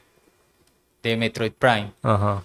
de 1.09 1.17
Metroid 1.17 1.51
Prime. 1.53 1.91
Ajá. 2.03 2.43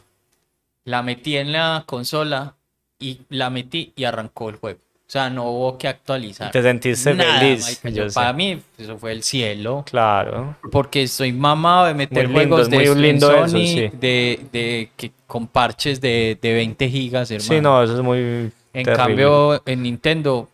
La 0.84 1.02
metí 1.02 1.36
en 1.36 1.52
la 1.52 1.84
consola 1.86 2.54
y 2.98 3.20
la 3.30 3.50
metí 3.50 3.92
y 3.96 4.04
arrancó 4.04 4.50
el 4.50 4.56
juego. 4.56 4.78
O 4.78 5.12
sea, 5.12 5.28
no 5.28 5.44
hubo 5.50 5.76
que 5.76 5.88
actualizar. 5.88 6.52
Te 6.52 6.62
sentiste 6.62 7.14
Nada, 7.14 7.40
feliz. 7.40 7.80
yo 7.82 7.90
yo- 7.90 8.12
para 8.14 8.32
mí 8.32 8.60
eso 8.78 8.96
fue 8.96 9.10
el 9.12 9.22
cielo. 9.24 9.84
Claro. 9.90 10.56
Porque 10.70 11.02
estoy 11.02 11.32
mamado 11.32 11.86
de 11.86 11.94
meter 11.94 12.28
Muy 12.28 12.40
lindo, 12.42 12.56
juegos 12.56 12.70
de 12.70 12.76
muy 12.90 13.02
lindo 13.02 13.30
eso, 13.32 13.48
Sony 13.48 13.58
sí. 13.66 13.90
de, 13.92 14.40
de 14.52 14.90
que 14.96 15.10
con 15.26 15.48
parches 15.48 16.00
de, 16.00 16.38
de 16.40 16.52
20 16.54 16.88
gigas, 16.88 17.30
hermano. 17.30 17.48
Sí, 17.54 17.60
no, 17.60 17.82
eso 17.82 17.96
es 17.96 18.02
muy 18.02 18.18
En 18.18 18.52
terrible. 18.72 18.94
cambio, 18.94 19.62
en 19.66 19.82
Nintendo, 19.82 20.48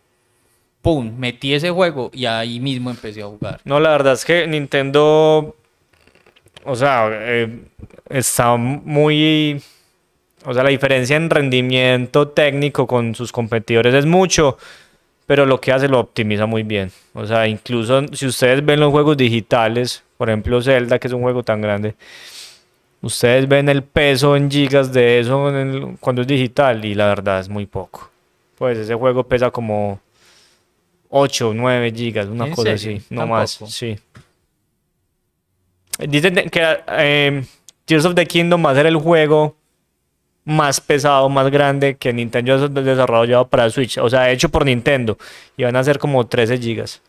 pum, 0.81 1.13
metí 1.17 1.53
ese 1.53 1.69
juego 1.69 2.09
y 2.11 2.25
ahí 2.25 2.59
mismo 2.59 2.89
empecé 2.89 3.21
a 3.21 3.27
jugar. 3.27 3.61
No, 3.63 3.79
la 3.79 3.89
verdad 3.91 4.13
es 4.13 4.25
que 4.25 4.47
Nintendo, 4.47 5.55
o 6.67 6.75
sea, 6.75 7.09
eh, 7.11 7.59
está 8.09 8.55
muy, 8.57 9.61
o 10.45 10.53
sea, 10.53 10.63
la 10.63 10.69
diferencia 10.69 11.15
en 11.15 11.29
rendimiento 11.29 12.27
técnico 12.27 12.85
con 12.85 13.15
sus 13.15 13.31
competidores 13.31 13.93
es 13.93 14.05
mucho, 14.05 14.57
pero 15.25 15.45
lo 15.45 15.59
que 15.59 15.71
hace 15.71 15.87
lo 15.87 15.99
optimiza 15.99 16.45
muy 16.45 16.63
bien. 16.63 16.91
O 17.13 17.25
sea, 17.25 17.47
incluso 17.47 18.05
si 18.13 18.27
ustedes 18.27 18.63
ven 18.65 18.79
los 18.79 18.91
juegos 18.91 19.17
digitales, 19.17 20.03
por 20.17 20.29
ejemplo 20.29 20.61
Zelda, 20.61 20.99
que 20.99 21.07
es 21.07 21.13
un 21.13 21.21
juego 21.21 21.43
tan 21.43 21.61
grande, 21.61 21.95
ustedes 23.01 23.47
ven 23.47 23.69
el 23.69 23.83
peso 23.83 24.35
en 24.35 24.49
gigas 24.49 24.91
de 24.91 25.19
eso 25.19 25.49
el- 25.49 25.97
cuando 25.99 26.21
es 26.21 26.27
digital 26.27 26.83
y 26.85 26.95
la 26.95 27.07
verdad 27.07 27.39
es 27.39 27.49
muy 27.49 27.65
poco. 27.65 28.09
Pues 28.57 28.77
ese 28.77 28.95
juego 28.95 29.23
pesa 29.23 29.51
como 29.51 29.99
8 31.09 31.49
o 31.49 31.53
9 31.53 31.91
gigas, 31.95 32.27
una 32.27 32.45
¿En 32.45 32.51
cosa 32.51 32.75
serio? 32.77 32.97
así, 32.97 33.05
no 33.11 33.21
¿Tan 33.21 33.29
más, 33.29 33.59
sí. 33.67 33.97
Dicen 35.99 36.49
que 36.49 36.79
eh, 36.87 37.43
Tears 37.85 38.05
of 38.05 38.15
the 38.15 38.25
Kingdom 38.25 38.65
va 38.65 38.71
a 38.71 38.75
ser 38.75 38.85
el 38.85 38.97
juego 38.97 39.55
más 40.45 40.79
pesado, 40.79 41.27
más 41.27 41.51
grande 41.51 41.97
que 41.97 42.13
Nintendo 42.13 42.53
ha 42.53 42.67
desarrollado 42.67 43.47
para 43.47 43.69
Switch, 43.69 43.97
o 43.97 44.09
sea, 44.09 44.31
hecho 44.31 44.49
por 44.49 44.65
Nintendo, 44.65 45.17
y 45.57 45.63
van 45.63 45.75
a 45.75 45.83
ser 45.83 45.99
como 45.99 46.25
13 46.25 46.57
gigas. 46.57 47.01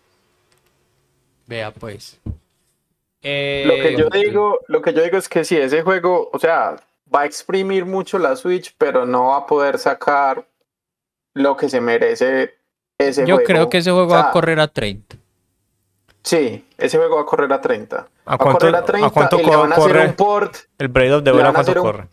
Vea 1.47 1.71
pues. 1.71 2.19
lo 2.25 2.31
que 3.23 3.95
Eh, 3.95 3.97
yo 3.97 4.11
digo, 4.11 4.59
lo 4.67 4.83
que 4.83 4.93
yo 4.93 5.03
digo 5.03 5.19
es 5.19 5.29
que 5.29 5.45
si 5.45 5.57
ese 5.57 5.83
juego, 5.83 6.31
o 6.33 6.39
sea, 6.39 6.77
va 7.15 7.21
a 7.21 7.27
exprimir 7.27 7.85
mucho 7.85 8.19
la 8.19 8.35
Switch, 8.35 8.75
pero 8.77 9.07
no 9.07 9.29
va 9.29 9.39
a 9.39 9.47
poder 9.47 9.79
sacar 9.79 10.45
lo 11.35 11.57
que 11.57 11.69
se 11.69 11.81
merece 11.81 12.55
ese 12.99 13.25
Yo 13.25 13.37
juego. 13.37 13.47
creo 13.47 13.69
que 13.71 13.79
ese 13.79 13.93
juego 13.93 14.09
O 14.09 14.11
sea, 14.11 14.23
va 14.23 14.29
a 14.31 14.33
correr 14.33 14.59
a 14.59 14.69
30. 14.69 15.17
Sí, 16.25 16.65
ese 16.77 16.99
juego 16.99 17.17
va 17.17 17.23
a 17.23 17.27
correr 17.27 17.53
a 17.53 17.61
30. 17.61 18.09
¿A 18.29 18.35
a 18.35 18.39
cuánto- 18.39 18.67
a 18.67 18.79
a 18.79 18.85
30 18.85 19.11
cuánto 19.11 19.37
y 19.37 19.43
le 19.43 19.45
co- 19.51 19.59
van 19.59 19.73
a 19.73 19.77
hacer 19.77 19.93
corre? 19.93 20.07
un 20.07 20.13
port. 20.15 20.57
El 20.79 20.89
Braid 20.89 21.15
of 21.17 21.25
the 21.25 21.33
Wild, 21.33 21.47
¿a 21.47 21.49
a 21.49 21.53
cuánto 21.53 21.73
un- 21.73 21.79
corre? 21.81 22.09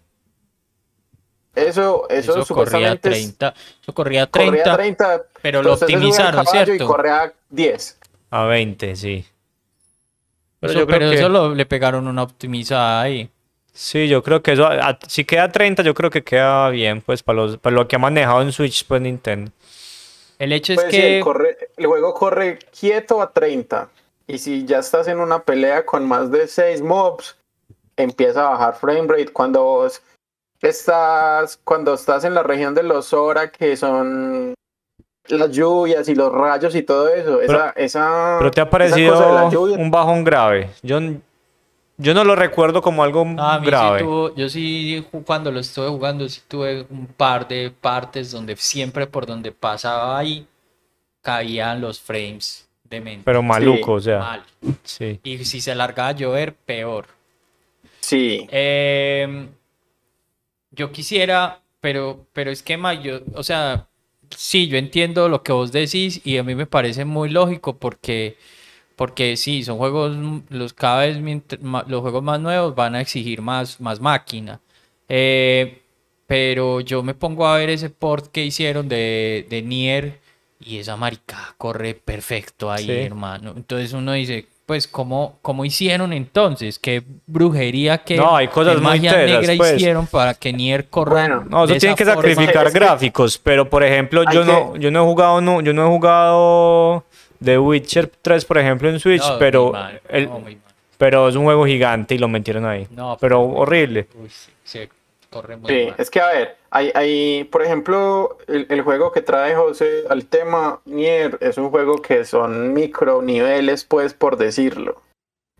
Eso, 1.55 2.07
eso, 2.09 2.09
Eso 2.09 2.31
corría 2.33 2.41
a 2.41 2.45
supuestamente 2.45 3.09
es- 3.09 3.15
30. 3.37 3.53
Eso 3.81 3.93
corría 3.93 4.23
a 4.23 4.27
corría 4.27 4.51
30, 4.51 4.73
a 4.73 4.75
30, 4.77 5.21
pero 5.41 5.63
lo 5.63 5.73
optimizaron, 5.73 6.45
¿cierto? 6.45 6.73
Y 6.73 6.79
corre 6.79 7.09
a 7.11 7.33
10. 7.49 7.97
A 8.29 8.43
20, 8.43 8.95
sí. 8.95 9.25
Pero 10.59 10.71
Eso- 10.71 10.79
yo 10.81 10.85
creo 10.87 10.99
pero 10.99 11.11
que- 11.11 11.17
eso 11.17 11.29
lo- 11.29 11.55
le 11.55 11.65
pegaron 11.65 12.07
una 12.07 12.23
optimizada 12.23 13.01
ahí. 13.01 13.29
Sí, 13.71 14.07
yo 14.07 14.21
creo 14.23 14.41
que 14.41 14.53
eso, 14.53 14.65
a- 14.67 14.97
si 15.07 15.23
queda 15.25 15.49
30, 15.51 15.81
yo 15.83 15.93
creo 15.93 16.09
que 16.09 16.23
queda 16.23 16.69
bien, 16.69 17.01
pues, 17.01 17.23
para, 17.23 17.37
los, 17.37 17.57
para 17.57 17.75
lo 17.75 17.87
que 17.87 17.95
ha 17.95 17.99
manejado 17.99 18.41
en 18.41 18.51
Switch, 18.51 18.85
pues, 18.85 19.01
Nintendo. 19.01 19.51
El 20.39 20.51
hecho 20.51 20.73
es 20.73 20.79
Pues 20.81 20.91
sí, 20.93 20.99
que 20.99 21.17
el, 21.19 21.23
corre- 21.23 21.57
el 21.77 21.85
juego 21.85 22.13
corre 22.13 22.59
quieto 22.77 23.21
a 23.21 23.31
30. 23.31 23.89
Y 24.27 24.37
si 24.39 24.65
ya 24.65 24.79
estás 24.79 25.07
en 25.07 25.19
una 25.19 25.43
pelea 25.43 25.85
con 25.85 26.07
más 26.07 26.31
de 26.31 26.47
6 26.47 26.81
mobs, 26.81 27.37
empieza 27.95 28.47
a 28.47 28.49
bajar 28.51 28.75
frame 28.75 29.07
rate. 29.07 29.31
Cuando 29.31 29.63
vos 29.63 30.01
estás, 30.61 31.59
cuando 31.63 31.93
estás 31.93 32.23
en 32.23 32.33
la 32.33 32.43
región 32.43 32.73
de 32.73 32.83
los 32.83 33.07
Zora, 33.09 33.51
que 33.51 33.77
son 33.77 34.53
las 35.27 35.51
lluvias 35.51 36.07
y 36.09 36.15
los 36.15 36.31
rayos 36.31 36.75
y 36.75 36.81
todo 36.83 37.09
eso, 37.09 37.41
esa, 37.41 37.69
esa, 37.71 38.35
Pero 38.39 38.51
te 38.51 38.61
ha 38.61 38.69
parecido 38.69 39.49
lluvia, 39.49 39.77
un 39.77 39.91
bajón 39.91 40.23
grave. 40.23 40.71
Yo, 40.81 40.99
yo 41.97 42.13
no 42.13 42.23
lo 42.23 42.35
recuerdo 42.35 42.81
como 42.81 43.03
algo 43.03 43.21
a 43.21 43.59
mí 43.59 43.65
sí 43.65 43.71
grave. 43.71 44.01
tuvo- 44.03 44.35
yo 44.35 44.49
sí 44.49 45.05
cuando 45.25 45.51
lo 45.51 45.59
estuve 45.59 45.87
jugando 45.87 46.27
sí 46.27 46.41
tuve 46.47 46.85
un 46.89 47.07
par 47.07 47.47
de 47.47 47.71
partes 47.71 48.31
donde 48.31 48.55
siempre 48.57 49.07
por 49.07 49.25
donde 49.25 49.51
pasaba 49.51 50.17
ahí 50.17 50.45
caían 51.21 51.79
los 51.81 51.99
frames 52.01 52.64
Pero 53.23 53.41
maluco, 53.43 53.93
o 53.93 53.99
sea, 54.01 54.19
Mal. 54.19 54.43
sí. 54.83 55.19
Y 55.23 55.43
si 55.45 55.61
se 55.61 55.75
largaba 55.75 56.09
a 56.09 56.11
llover, 56.13 56.55
peor. 56.55 57.07
sí, 57.99 58.47
Em, 58.51 59.49
yo 60.71 60.91
quisiera, 60.91 61.61
pero, 61.79 62.25
pero 62.33 62.51
es 62.51 62.61
que, 62.63 62.77
yo, 63.03 63.19
o 63.33 63.43
sea, 63.43 63.87
sí, 64.35 64.67
yo 64.67 64.77
entiendo 64.77 65.29
lo 65.29 65.43
que 65.43 65.51
vos 65.53 65.71
decís 65.71 66.21
y 66.25 66.37
a 66.37 66.43
mí 66.43 66.55
me 66.55 66.65
parece 66.65 67.05
muy 67.05 67.29
lógico 67.29 67.77
porque, 67.77 68.37
porque 68.95 69.37
sí, 69.37 69.63
son 69.63 69.77
juegos, 69.77 70.15
los 70.49 70.73
cada 70.73 71.01
vez 71.05 71.17
los 71.87 72.01
juegos 72.01 72.23
más 72.23 72.39
nuevos 72.39 72.75
van 72.75 72.95
a 72.95 73.01
exigir 73.01 73.41
más, 73.41 73.79
más 73.81 73.99
máquina. 74.01 74.61
Eh, 75.09 75.81
pero 76.27 76.81
yo 76.81 77.03
me 77.03 77.13
pongo 77.13 77.47
a 77.47 77.57
ver 77.57 77.69
ese 77.69 77.89
port 77.89 78.27
que 78.31 78.43
hicieron 78.45 78.89
de, 78.89 79.45
de 79.49 79.61
Nier 79.61 80.19
y 80.59 80.79
esa 80.79 80.95
marica 80.95 81.53
corre 81.57 81.93
perfecto 81.93 82.71
ahí, 82.71 82.85
Sí. 82.85 82.91
hermano. 82.91 83.53
Entonces 83.55 83.93
uno 83.93 84.13
dice, 84.13 84.45
pues, 84.65 84.87
¿cómo, 84.87 85.37
cómo 85.41 85.63
hicieron 85.65 86.11
entonces? 86.13 86.79
¿Qué 86.79 87.03
brujería, 87.27 87.99
qué, 87.99 88.15
No, 88.17 88.35
hay 88.35 88.47
cosas 88.47 88.75
qué 88.75 88.81
muy 88.81 88.89
magia 88.99 89.15
negra 89.17 89.53
pues. 89.57 89.73
hicieron 89.75 90.07
para 90.07 90.33
que 90.33 90.51
Nier 90.53 90.87
corra 90.89 91.11
Bueno, 91.11 91.45
No, 91.49 91.65
eso 91.65 91.73
de 91.73 91.79
tiene 91.79 91.93
esa 91.93 91.97
que 92.03 92.05
forma? 92.05 92.21
sacrificar 92.33 92.67
Es 92.67 92.73
que- 92.73 92.79
gráficos, 92.79 93.37
pero 93.37 93.69
por 93.69 93.83
ejemplo, 93.83 94.23
yo 94.31 94.43
no, 94.43 94.75
yo 94.77 94.89
no 94.91 95.01
he 95.03 95.05
jugado, 95.05 95.41
no, 95.41 95.61
yo 95.61 95.71
no 95.73 95.85
he 95.85 95.89
jugado 95.89 97.03
The 97.43 97.59
Witcher 97.59 98.11
3, 98.21 98.43
por 98.45 98.57
ejemplo, 98.57 98.89
en 98.89 98.99
Switch, 98.99 99.21
No, 99.27 99.37
pero, 99.37 99.71
mal, 99.71 100.01
el- 100.09 100.25
no, 100.29 100.41
pero 100.97 101.27
es 101.29 101.35
un 101.35 101.43
juego 101.43 101.65
gigante 101.65 102.15
y 102.15 102.17
lo 102.17 102.27
metieron 102.27 102.65
ahí. 102.65 102.87
No, 102.89 103.17
Pero 103.19 103.41
horrible. 103.41 104.07
Uy, 104.15 104.29
sí, 104.29 104.49
se 104.63 104.89
muy 105.43 105.69
Sí, 105.71 105.85
mal. 105.87 105.95
es 105.97 106.09
que 106.09 106.21
a 106.21 106.27
ver, 106.27 106.57
hay, 106.69 106.91
hay 106.95 107.43
por 107.45 107.61
ejemplo, 107.63 108.37
el, 108.47 108.65
el 108.69 108.81
juego 108.81 109.11
que 109.11 109.21
trae 109.21 109.55
José 109.55 110.05
al 110.09 110.25
tema, 110.25 110.81
Nier, 110.85 111.37
es 111.41 111.57
un 111.57 111.69
juego 111.69 112.01
que 112.01 112.25
son 112.25 112.73
micro 112.73 113.21
niveles, 113.21 113.85
pues, 113.85 114.13
por 114.13 114.37
decirlo. 114.37 115.01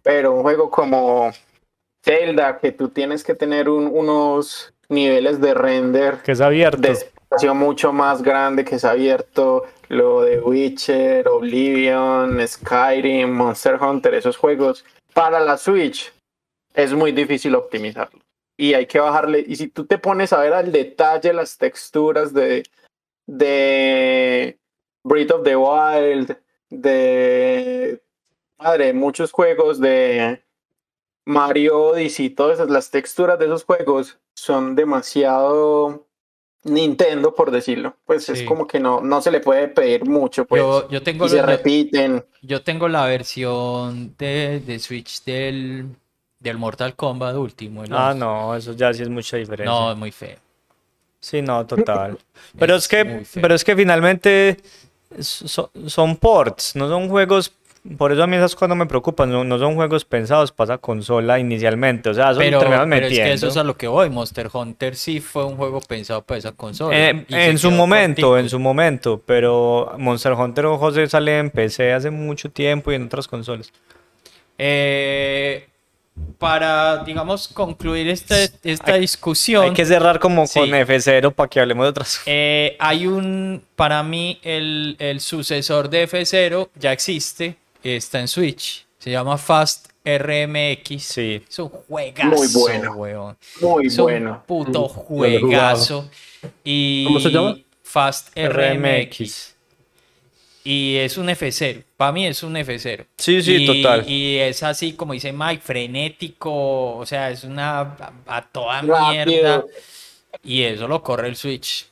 Pero 0.04 0.34
un 0.34 0.42
juego 0.44 0.70
como 0.70 1.32
Zelda, 2.04 2.60
que 2.60 2.72
tú 2.72 2.90
tienes 2.90 3.24
que 3.24 3.34
tener 3.36 3.70
un- 3.70 3.88
unos 3.92 4.74
niveles 4.90 5.42
de 5.42 5.54
render 5.54 6.18
Que 6.24 6.34
es 6.34 6.42
abierto. 6.42 6.82
de 6.82 6.92
espacio 6.92 7.56
mucho 7.56 7.92
más 7.92 8.22
grande 8.22 8.64
que 8.64 8.76
es 8.76 8.86
abierto, 8.86 9.66
lo 9.90 10.22
de 10.22 10.40
Witcher, 10.40 11.28
Oblivion, 11.28 12.40
Skyrim, 12.48 13.32
Monster 13.32 13.82
Hunter, 13.82 14.14
esos 14.14 14.38
juegos, 14.38 14.86
para 15.14 15.40
la 15.40 15.58
Switch 15.58 16.14
es 16.76 16.94
muy 16.94 17.12
difícil 17.12 17.56
optimizarlo. 17.56 18.20
Y 18.58 18.74
hay 18.74 18.86
que 18.86 19.00
bajarle, 19.00 19.44
y 19.46 19.56
si 19.58 19.68
tú 19.68 19.86
te 19.86 19.98
pones 19.98 20.32
a 20.32 20.40
ver 20.40 20.54
al 20.54 20.72
detalle 20.72 21.34
las 21.34 21.58
texturas 21.58 22.34
de, 22.34 22.64
de 23.26 24.58
Breath 25.04 25.32
of 25.32 25.44
the 25.44 25.56
Wild, 25.58 26.38
de 26.70 28.02
madre, 28.58 28.94
muchos 28.94 29.32
juegos 29.32 29.80
de 29.80 30.42
Mario 31.26 31.82
Odyssey, 31.82 32.30
todas 32.30 32.56
esas, 32.56 32.70
las 32.70 32.92
texturas 32.92 33.40
de 33.40 33.46
esos 33.46 33.64
juegos 33.64 34.20
son 34.36 34.76
demasiado 34.76 36.08
Nintendo, 36.64 37.36
por 37.36 37.52
decirlo. 37.52 37.96
Pues 38.06 38.28
es 38.30 38.44
como 38.44 38.68
que 38.68 38.80
no, 38.80 39.02
no 39.02 39.22
se 39.22 39.32
le 39.32 39.40
puede 39.40 39.68
pedir 39.68 40.06
mucho, 40.06 40.46
pues. 40.46 40.62
Yo, 40.62 40.90
yo 40.90 41.04
tengo 41.04 41.28
y 41.28 41.30
se 41.30 41.42
repiten. 41.42 42.26
Yo 42.42 42.64
tengo 42.64 42.88
la 42.88 43.06
versión 43.06 44.16
de, 44.18 44.60
de 44.60 44.80
Switch 44.80 45.24
del, 45.24 45.96
del 46.50 46.58
Mortal 46.58 46.96
Kombat 46.96 47.36
último. 47.36 47.84
el 47.84 47.94
Ah, 47.94 48.10
11. 48.12 48.20
no, 48.20 48.56
eso 48.56 48.74
ya 48.74 48.94
sí 48.94 49.04
es 49.04 49.10
mucha 49.10 49.38
diferencia. 49.38 49.72
No, 49.72 49.92
es 49.92 49.98
muy 49.98 50.12
feo. 50.12 50.38
Sí, 51.20 51.42
no, 51.42 51.66
total. 51.66 52.18
Pero 52.60 52.76
es, 52.76 52.84
Es 52.84 52.88
que, 52.88 53.24
pero 53.42 53.56
es 53.56 53.64
que 53.64 53.76
finalmente 53.76 54.58
so- 55.20 55.72
son 55.88 56.16
ports, 56.18 56.76
no 56.76 56.88
son 56.88 57.10
juegos 57.10 57.52
por 58.00 58.12
eso 58.12 58.24
a 58.24 58.28
mí 58.28 58.36
esas 58.36 58.56
cosas 58.56 58.70
no 58.70 58.76
me 58.76 58.88
preocupan, 58.88 59.32
no, 59.32 59.44
no 59.44 59.60
son 59.60 59.76
juegos 59.76 60.06
pensados 60.06 60.52
para 60.52 60.74
esa 60.74 60.78
consola 60.80 61.38
inicialmente, 61.38 62.10
o 62.10 62.16
sea, 62.16 62.32
eso 62.32 62.40
Pero, 62.40 62.60
pero 62.60 62.84
es 63.06 63.14
que 63.14 63.32
eso 63.34 63.48
es 63.48 63.58
a 63.58 63.64
lo 63.64 63.78
que 63.78 63.88
voy. 63.88 64.10
Monster 64.10 64.50
Hunter 64.52 64.96
sí 64.96 65.20
fue 65.20 65.46
un 65.46 65.56
juego 65.56 65.82
pensado 65.82 66.24
para 66.24 66.40
esa 66.40 66.52
consola. 66.54 66.98
Eh, 66.98 67.26
en 67.30 67.60
su 67.60 67.70
momento, 67.70 68.40
en 68.40 68.50
su 68.50 68.58
momento, 68.58 69.22
pero 69.24 69.94
Monster 70.00 70.34
Hunter 70.34 70.66
José 70.66 71.06
sale 71.08 71.38
en 71.38 71.52
PC 71.52 71.94
hace 71.94 72.10
mucho 72.10 72.50
tiempo 72.50 72.92
y 72.92 72.96
en 72.96 73.04
otras 73.06 73.28
consolas. 73.28 73.72
Eh, 74.58 75.68
para, 76.38 77.04
digamos, 77.04 77.48
concluir 77.48 78.08
este- 78.10 78.52
esta 78.64 78.96
discusión. 78.96 79.64
Hay 79.66 79.74
que 79.74 79.86
cerrar 79.86 80.20
como 80.20 80.46
Sí. 80.48 80.60
con 80.60 80.70
F0 80.74 81.32
para 81.32 81.50
que 81.50 81.60
hablemos 81.60 81.86
de 81.86 81.90
otras. 81.90 82.22
Eh, 82.26 82.76
hay 82.80 83.08
un, 83.08 83.64
para 83.76 84.02
mí, 84.04 84.40
el, 84.44 84.96
el 85.00 85.20
sucesor 85.20 85.90
de 85.90 86.04
F0 86.08 86.70
ya 86.76 86.92
existe, 86.92 87.58
está 87.84 88.20
en 88.20 88.28
Switch, 88.28 88.86
se 89.00 89.12
llama 89.12 89.38
Fast 89.38 89.88
RMX. 90.06 91.04
Sí. 91.04 91.44
Es 91.50 91.60
un 91.60 91.70
juegazo, 91.70 92.30
Muy 92.36 92.48
bueno. 92.54 92.92
weón. 92.94 93.38
Muy 93.62 93.88
Es 93.88 93.98
un 93.98 94.04
bueno. 94.04 94.44
puto 94.46 94.86
Mm, 94.88 94.90
juegazo. 94.90 96.10
Y 96.64 97.06
¿Cómo 97.06 97.20
se 97.20 97.30
llama? 97.30 97.58
Fast 97.82 98.30
RMX. 98.36 98.56
RMX. 98.56 99.55
Y 100.68 100.96
es 100.98 101.18
un 101.18 101.28
F0. 101.30 101.84
Para 101.96 102.12
mí 102.12 102.26
es 102.26 102.42
un 102.42 102.56
F0. 102.56 103.06
Sí, 103.18 103.42
sí, 103.44 103.56
Y- 103.64 103.66
total. 103.68 104.10
Y 104.10 104.38
es 104.40 104.64
así, 104.64 104.94
como 104.94 105.14
dice 105.14 105.32
Mike, 105.32 105.62
frenético. 105.64 106.98
O 106.98 107.06
sea, 107.06 107.30
es 107.30 107.44
una 107.44 107.80
a, 107.82 108.12
a 108.26 108.42
toda 108.42 108.82
Rápido. 108.82 109.10
mierda. 109.12 109.64
Y 110.44 110.64
eso 110.64 110.88
lo 110.88 111.02
corre 111.04 111.28
el 111.30 111.36
Switch 111.36 111.86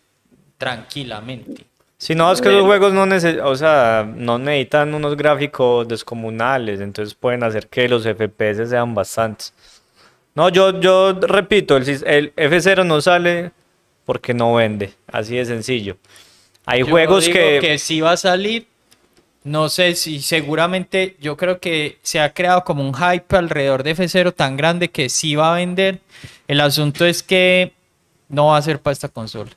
tranquilamente. 0.58 1.66
Si 1.98 2.16
no, 2.16 2.32
es 2.32 2.42
que 2.42 2.50
los 2.50 2.64
juegos 2.66 2.92
no, 2.94 3.06
nece- 3.06 3.40
o 3.42 3.56
sea, 3.56 4.06
no 4.14 4.38
necesitan 4.38 4.94
unos 4.94 5.16
gráficos 5.16 5.88
descomunales, 5.88 6.82
entonces 6.82 7.14
pueden 7.16 7.44
hacer 7.44 7.68
que 7.68 7.88
los 7.88 8.04
FPS 8.04 8.68
sean 8.68 8.94
bastantes. 8.94 9.54
No, 10.36 10.50
yo, 10.50 10.80
yo 10.82 11.14
repito, 11.14 11.78
el, 11.78 11.84
el 12.06 12.36
F0 12.36 12.86
no 12.86 13.00
sale 13.02 13.52
porque 14.04 14.34
no 14.34 14.56
vende, 14.56 14.94
así 15.08 15.36
de 15.38 15.46
sencillo. 15.46 15.96
Hay 16.66 16.82
Yo 16.82 16.88
juegos 16.88 17.26
digo 17.26 17.38
que... 17.38 17.59
que 17.61 17.78
sí 17.78 18.01
va 18.01 18.14
a 18.14 18.18
salir. 18.18 18.68
No 19.43 19.68
sé 19.68 19.95
si 19.95 20.22
seguramente 20.22 21.18
yo 21.20 21.36
creo 21.36 21.59
que 21.59 21.97
se 22.01 22.22
ha 22.22 22.34
creado 22.34 22.64
como 22.64 22.88
un 22.88 22.93
hype 22.93 23.36
alrededor 23.36 23.84
de 23.84 23.95
F0 23.95 24.34
tan 24.34 24.55
grande 24.55 24.89
que 24.89 25.09
sí 25.09 25.36
va 25.36 25.53
a 25.53 25.57
vender. 25.57 25.99
El 26.47 26.61
asunto 26.61 27.05
es 27.05 27.24
que 27.24 27.74
no 28.30 28.47
va 28.47 28.57
a 28.57 28.61
ser 28.61 28.80
para 28.80 28.93
esta 28.93 29.09
consola. 29.09 29.51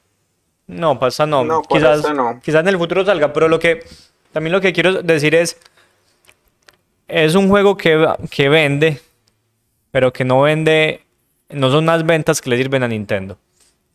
No, 0.66 0.98
pasa 0.98 1.24
no. 1.24 1.44
No, 1.44 1.62
quizás, 1.62 2.12
no. 2.12 2.40
quizás 2.44 2.62
en 2.62 2.68
el 2.68 2.78
futuro 2.78 3.04
salga, 3.04 3.32
pero 3.32 3.48
lo 3.48 3.60
que 3.60 3.84
también 4.32 4.52
lo 4.52 4.60
que 4.60 4.72
quiero 4.72 5.02
decir 5.02 5.36
es 5.36 5.56
es 7.08 7.34
un 7.34 7.48
juego 7.48 7.76
que, 7.76 8.06
que 8.30 8.48
vende, 8.48 9.00
pero 9.90 10.12
que 10.12 10.24
no 10.24 10.42
vende, 10.42 11.02
no 11.50 11.70
son 11.70 11.84
unas 11.84 12.04
ventas 12.04 12.40
que 12.40 12.50
le 12.50 12.56
sirven 12.56 12.82
a 12.82 12.88
Nintendo. 12.88 13.38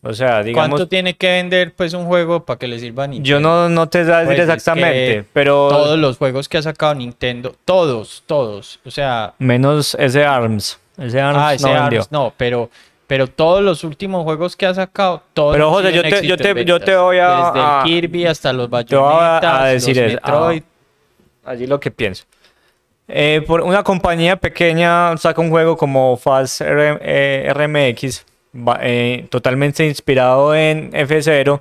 O 0.04 0.12
sea, 0.14 0.42
digamos, 0.42 0.68
¿Cuánto 0.70 0.88
tiene 0.88 1.14
que 1.14 1.28
vender 1.28 1.74
pues 1.74 1.94
un 1.94 2.06
juego 2.06 2.44
para 2.44 2.58
que 2.58 2.66
le 2.66 2.78
sirva 2.80 3.04
a 3.04 3.06
Nintendo? 3.06 3.28
yo 3.28 3.38
no, 3.40 3.68
no 3.68 3.88
te 3.88 4.04
sé 4.04 4.10
decir 4.10 4.26
Pues 4.26 4.38
es 4.40 4.44
exactamente, 4.44 4.90
que 5.14 5.24
pero 5.32 5.68
Todos 5.68 5.96
los 5.98 6.18
juegos 6.18 6.48
que 6.48 6.58
ha 6.58 6.62
sacado 6.62 6.94
Nintendo, 6.96 7.54
todos, 7.64 8.24
todos. 8.26 8.80
O 8.84 8.90
sea, 8.90 9.34
menos 9.38 9.94
ese 10.00 10.24
ARMS. 10.24 10.78
Ese 10.98 11.20
ARMS 11.20 11.38
ah, 11.40 11.54
ese 11.54 11.66
no 11.68 11.72
ARMS 11.74 11.82
vendió. 11.90 12.06
no, 12.10 12.32
pero, 12.36 12.68
pero 13.06 13.28
todos 13.28 13.62
los 13.62 13.84
últimos 13.84 14.24
juegos 14.24 14.56
que 14.56 14.66
ha 14.66 14.74
sacado, 14.74 15.22
todos 15.34 15.54
Pero, 15.54 15.70
José, 15.70 15.92
yo 15.92 16.02
te- 16.02 16.26
yo 16.26 16.36
te- 16.36 16.64
yo 16.64 16.80
te 16.80 16.96
voy 16.96 17.18
a- 17.18 17.28
Desde 17.52 17.60
a- 17.60 17.82
el 17.84 17.88
Kirby 17.88 18.26
hasta 18.26 18.52
los 18.52 18.68
voy 18.68 18.78
a- 18.80 18.80
a 18.80 19.40
Bayonetas, 19.40 19.72
decir 19.72 19.96
los 19.98 20.12
Metroid. 20.14 20.62
Allí 21.44 21.66
lo 21.68 21.78
que 21.78 21.90
pienso. 21.92 22.24
Eh, 23.06 23.42
por 23.46 23.60
una 23.60 23.82
compañía 23.84 24.36
pequeña 24.36 25.16
saca 25.16 25.40
un 25.40 25.50
juego 25.50 25.76
como 25.76 26.16
Fast 26.16 26.60
eh, 26.64 27.46
RMX, 27.52 28.24
va- 28.24 28.31
eh, 28.80 29.26
totalmente 29.30 29.86
inspirado 29.86 30.54
en 30.54 30.92
F0, 30.92 31.60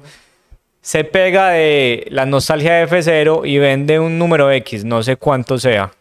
se 0.82 1.04
pega 1.04 1.50
de 1.50 2.08
la 2.10 2.26
nostalgia 2.26 2.74
de 2.74 2.88
F0 2.88 3.48
y 3.48 3.58
vende 3.60 4.00
un 4.00 4.18
número 4.18 4.52
X, 4.52 4.84
no 4.84 5.04
sé 5.04 5.16
cuánto 5.16 5.58
sea. 5.60 5.92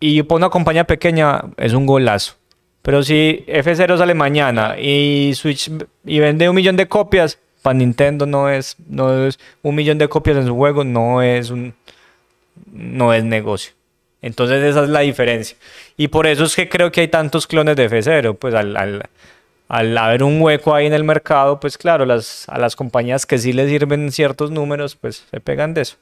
Y 0.00 0.22
por 0.22 0.36
una 0.36 0.50
compañía 0.50 0.84
pequeña 0.84 1.42
es 1.56 1.72
un 1.72 1.86
golazo. 1.86 2.34
Pero 2.82 3.02
si 3.02 3.44
F0 3.48 3.98
sale 3.98 4.14
mañana 4.14 4.78
y 4.78 5.32
Switch 5.34 5.70
y 6.04 6.18
vende 6.20 6.48
un 6.48 6.54
millón 6.54 6.76
de 6.76 6.86
copias, 6.86 7.38
para 7.62 7.74
Nintendo 7.74 8.24
no 8.24 8.48
es, 8.48 8.76
no 8.88 9.26
es 9.26 9.38
un 9.62 9.74
millón 9.74 9.98
de 9.98 10.08
copias 10.08 10.36
en 10.36 10.46
su 10.46 10.54
juego, 10.54 10.84
no 10.84 11.22
es 11.22 11.50
un, 11.50 11.74
no 12.72 13.12
es 13.12 13.24
negocio. 13.24 13.72
Entonces 14.22 14.62
esa 14.62 14.84
es 14.84 14.88
la 14.88 15.00
diferencia. 15.00 15.56
Y 15.96 16.08
por 16.08 16.26
eso 16.26 16.44
es 16.44 16.56
que 16.56 16.68
creo 16.68 16.90
que 16.90 17.02
hay 17.02 17.08
tantos 17.08 17.46
clones 17.46 17.76
de 17.76 17.90
F0. 17.90 18.36
Pues 18.36 18.54
al, 18.54 18.76
al, 18.76 19.08
al 19.68 19.96
haber 19.96 20.22
un 20.22 20.40
hueco 20.40 20.74
ahí 20.74 20.86
en 20.86 20.94
el 20.94 21.04
mercado, 21.04 21.60
pues 21.60 21.78
claro, 21.78 22.04
a 22.04 22.58
las 22.58 22.76
compañías 22.76 23.26
que 23.26 23.38
sí 23.38 23.52
les 23.52 23.68
sirven 23.68 24.10
ciertos 24.10 24.50
números, 24.50 24.96
pues 24.96 25.26
se 25.30 25.40
pegan 25.40 25.74
de 25.74 25.82
eso. 25.82 25.96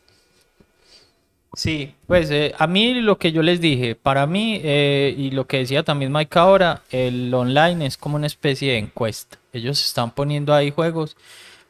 Sí, 1.56 1.94
pues 2.06 2.30
eh, 2.30 2.54
a 2.58 2.66
mí 2.66 3.00
lo 3.00 3.16
que 3.16 3.32
yo 3.32 3.42
les 3.42 3.62
dije, 3.62 3.94
para 3.94 4.26
mí, 4.26 4.60
eh, 4.62 5.14
y 5.16 5.30
lo 5.30 5.46
que 5.46 5.56
decía 5.56 5.82
también 5.82 6.12
Mike 6.12 6.38
ahora, 6.38 6.82
el 6.90 7.32
online 7.32 7.86
es 7.86 7.96
como 7.96 8.16
una 8.16 8.26
especie 8.26 8.72
de 8.72 8.78
encuesta. 8.78 9.38
Ellos 9.54 9.82
están 9.82 10.10
poniendo 10.10 10.52
ahí 10.52 10.70
juegos 10.70 11.16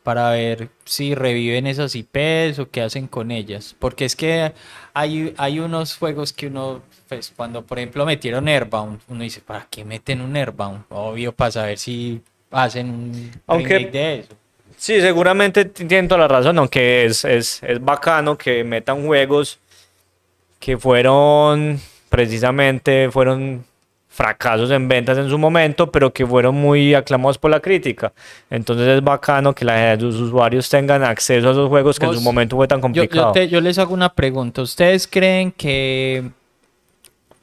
para 0.03 0.31
ver 0.31 0.71
si 0.85 1.15
reviven 1.15 1.69
esas 1.69 1.95
IPs 1.95 2.59
o 2.59 2.69
qué 2.69 2.83
hacen 2.83 3.07
con 3.07 3.31
ellas. 3.31 3.77
Porque 3.79 4.05
es 4.05 4.17
que 4.17 4.53
hay, 4.93 5.35
hay 5.37 5.61
unos 5.61 5.97
juegos 5.97 6.33
que 6.33 6.49
uno, 6.49 6.83
pues 7.09 7.33
cuando 7.37 7.63
por 7.65 7.79
ejemplo 7.79 8.05
metieron 8.07 8.49
Airbound, 8.49 9.01
uno 9.09 9.23
dice, 9.23 9.41
¿para 9.41 9.67
qué 9.71 9.85
meten 9.85 10.21
un 10.21 10.37
Airbound? 10.37 10.85
Obvio, 10.91 11.33
para 11.33 11.51
saber 11.51 11.79
si 11.79 12.21
hacen 12.51 12.89
un 12.91 13.31
Aunque- 13.47 13.87
de 13.87 14.19
eso. 14.21 14.35
Sí, 14.79 15.01
seguramente 15.01 15.65
tienen 15.65 16.07
toda 16.07 16.21
la 16.21 16.29
razón, 16.29 16.59
aunque 16.59 17.07
es, 17.07 17.25
es, 17.25 17.63
es 17.63 17.83
bacano 17.83 18.37
que 18.37 18.63
metan 18.63 19.07
juegos 19.07 19.59
que 20.61 20.77
fueron 20.77 21.81
precisamente 22.11 23.11
fueron 23.11 23.65
fracasos 24.09 24.71
en 24.71 24.89
ventas 24.89 25.19
en 25.19 25.29
su 25.29 25.39
momento, 25.39 25.91
pero 25.93 26.13
que 26.13 26.27
fueron 26.27 26.55
muy 26.55 26.95
aclamados 26.95 27.37
por 27.37 27.51
la 27.51 27.61
crítica. 27.61 28.13
Entonces 28.49 28.89
es 28.89 29.03
bacano 29.05 29.55
que 29.55 29.65
la, 29.65 29.95
los 29.97 30.15
usuarios 30.17 30.69
tengan 30.71 31.05
acceso 31.05 31.49
a 31.49 31.53
esos 31.53 31.69
juegos 31.69 31.99
que 31.99 32.07
en 32.07 32.15
su 32.15 32.21
momento 32.23 32.57
fue 32.57 32.67
tan 32.69 32.79
Yo, 32.79 32.83
complicado. 32.83 33.27
yo, 33.29 33.33
te- 33.33 33.49
yo 33.49 33.61
les 33.61 33.79
hago 33.79 33.93
una 33.93 34.13
pregunta. 34.15 34.63
¿Ustedes 34.63 35.07
creen 35.07 35.53
que, 35.53 36.31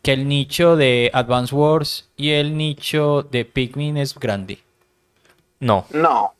que 0.03 0.13
el 0.13 0.27
nicho 0.27 0.75
de 0.75 1.09
Advance 1.13 1.55
Wars 1.55 2.09
y 2.15 2.29
el 2.31 2.55
nicho 2.57 3.23
de 3.31 3.45
Pikmin 3.45 3.97
es 3.97 4.13
grande? 4.13 4.59
No, 5.59 5.85
No. 5.91 6.33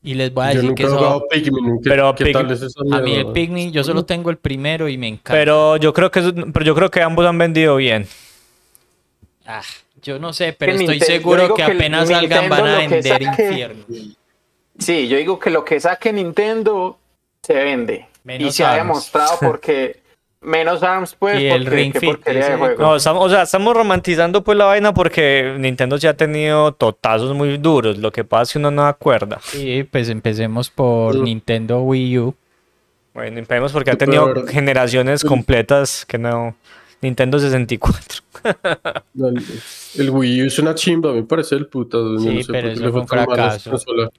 Y 0.00 0.14
les 0.14 0.32
voy 0.32 0.44
a 0.46 0.52
Yo 0.52 0.54
decir 0.54 0.68
nunca 0.70 0.76
que 0.76 0.82
he 0.84 0.86
eso- 0.86 0.96
jugado 0.98 1.24
Pikmin. 1.28 1.80
¿Qué, 1.82 1.90
Pero 1.90 2.14
qué 2.14 2.24
Pig- 2.26 2.32
tal 2.32 2.50
es 2.52 2.62
esa 2.62 2.80
a 2.92 3.00
mí 3.00 3.14
el? 3.14 3.26
Pikmin, 3.32 3.72
yo 3.72 3.82
solo 3.82 4.04
tengo 4.04 4.30
el 4.30 4.38
primero 4.38 4.88
y 4.88 4.96
me 4.96 5.08
encanta. 5.08 5.32
pero 5.32 5.76
yo 5.76 5.92
creo 5.92 6.10
que 6.10 6.20
eso- 6.20 6.32
pero 6.52 6.64
yo 6.64 6.74
creo 6.74 6.90
que 6.90 7.02
ambos 7.02 7.26
han 7.26 7.36
vendido 7.36 7.76
bien. 7.76 8.06
Ah, 9.44 9.60
yo 10.02 10.18
no 10.20 10.32
sé, 10.32 10.52
pero 10.52 10.72
Que 10.72 10.78
estoy 10.84 10.98
yo 11.00 11.04
seguro 11.04 11.54
que 11.54 11.62
apenas 11.64 12.08
salgan 12.08 12.48
van 12.48 12.66
a 12.66 12.78
vender 12.78 13.02
saque- 13.04 13.24
infierno. 13.24 13.84
Sí, 14.78 15.08
yo 15.08 15.16
digo 15.18 15.38
que 15.38 15.50
lo 15.50 15.64
que 15.64 15.80
saque 15.80 16.12
Nintendo 16.12 16.98
se 17.42 17.54
vende. 17.54 18.06
Menos 18.22 18.48
y 18.48 18.52
se 18.56 18.64
ha 18.64 18.74
demostrado 18.76 19.36
porque 19.40 20.00
menos 20.40 20.82
ARMS 20.82 21.14
pues 21.14 21.40
Y 21.40 21.46
el 21.46 21.66
Ring 21.66 21.92
qué 21.92 22.00
Fit. 22.00 22.18
No, 22.78 22.96
estamos, 22.96 23.26
o 23.26 23.28
sea, 23.28 23.42
estamos 23.42 23.74
romantizando 23.74 24.42
pues 24.42 24.56
la 24.56 24.66
vaina 24.66 24.94
porque 24.94 25.56
Nintendo 25.58 25.98
sí 25.98 26.06
ha 26.06 26.16
tenido 26.16 26.72
totazos 26.72 27.34
muy 27.34 27.58
duros. 27.58 27.98
Lo 27.98 28.12
que 28.12 28.24
pasa 28.24 28.42
es 28.42 28.52
que 28.52 28.58
uno 28.58 28.70
no 28.70 28.86
acuerda. 28.86 29.38
Sí, 29.42 29.84
pues 29.84 30.08
empecemos 30.08 30.70
por. 30.70 31.16
Nintendo 31.16 31.80
Wii 31.82 32.18
U. 32.18 32.34
Bueno, 33.14 33.38
empecemos 33.38 33.72
porque 33.72 33.90
ha 33.90 33.96
tenido 33.96 34.46
generaciones 34.46 35.24
completas 35.24 36.04
que 36.06 36.18
no. 36.18 36.54
Nintendo 37.00 37.38
64. 37.38 38.22
No, 39.14 39.28
El, 39.28 39.42
el 39.98 40.10
Wii 40.10 40.42
U 40.42 40.46
es 40.46 40.58
una 40.58 40.74
chimba, 40.74 41.12
me 41.12 41.22
parece 41.22 41.54
el 41.56 41.66
puta. 41.66 41.98
Sí, 42.18 42.26
no 42.36 42.42
sé 42.42 42.52
pero 42.52 42.68
eso 42.68 42.90
fue 42.90 43.00
un 43.00 43.02
a 43.02 43.06
fracaso. 43.06 43.74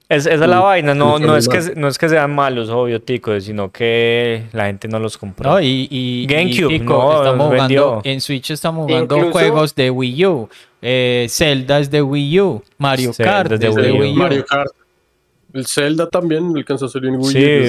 Es, 0.08 0.26
esa 0.26 0.32
es 0.34 0.40
la 0.40 0.58
Mm, 0.60 0.62
vaina, 0.62 0.94
no, 0.94 1.18
no, 1.18 1.36
es 1.36 1.48
que, 1.48 1.74
no 1.76 1.88
es 1.88 1.96
que 1.98 2.08
sean 2.08 2.34
malos, 2.34 2.68
obvio, 2.68 3.00
ticos, 3.00 3.44
sino 3.44 3.70
que 3.70 4.44
la 4.52 4.66
gente 4.66 4.88
no 4.88 4.98
los 4.98 5.16
compró. 5.18 5.50
No, 5.52 5.60
y, 5.60 5.88
y, 5.90 6.22
y 6.22 6.26
GameCube, 6.26 6.68
Pico, 6.80 6.92
no, 6.94 7.16
estamos 7.22 7.50
vendió. 7.50 7.82
jugando, 7.88 8.02
en 8.08 8.20
Switch 8.20 8.50
estamos 8.50 8.86
jugando 8.86 9.16
Incluso- 9.16 9.32
juegos 9.32 9.74
de 9.74 9.90
Wii 9.90 10.26
U. 10.26 10.48
Eh, 10.82 11.26
Zelda 11.28 11.78
es 11.80 11.90
de 11.90 12.00
Wii 12.02 12.40
U. 12.40 12.62
Mario 12.78 13.12
Zelda 13.12 13.32
Kart 13.32 13.52
es 13.52 13.60
de 13.60 13.68
Wii 13.70 13.90
U. 13.90 14.00
Wii 14.00 14.12
U. 14.12 14.14
Mario 14.16 14.44
Kart. 14.46 14.70
El 15.52 15.66
Zelda 15.66 16.08
también 16.08 16.52
alcanzó 16.56 16.86
a 16.86 16.88
salir 16.88 17.08
en 17.10 17.16
Wii 17.16 17.26
U. 17.26 17.28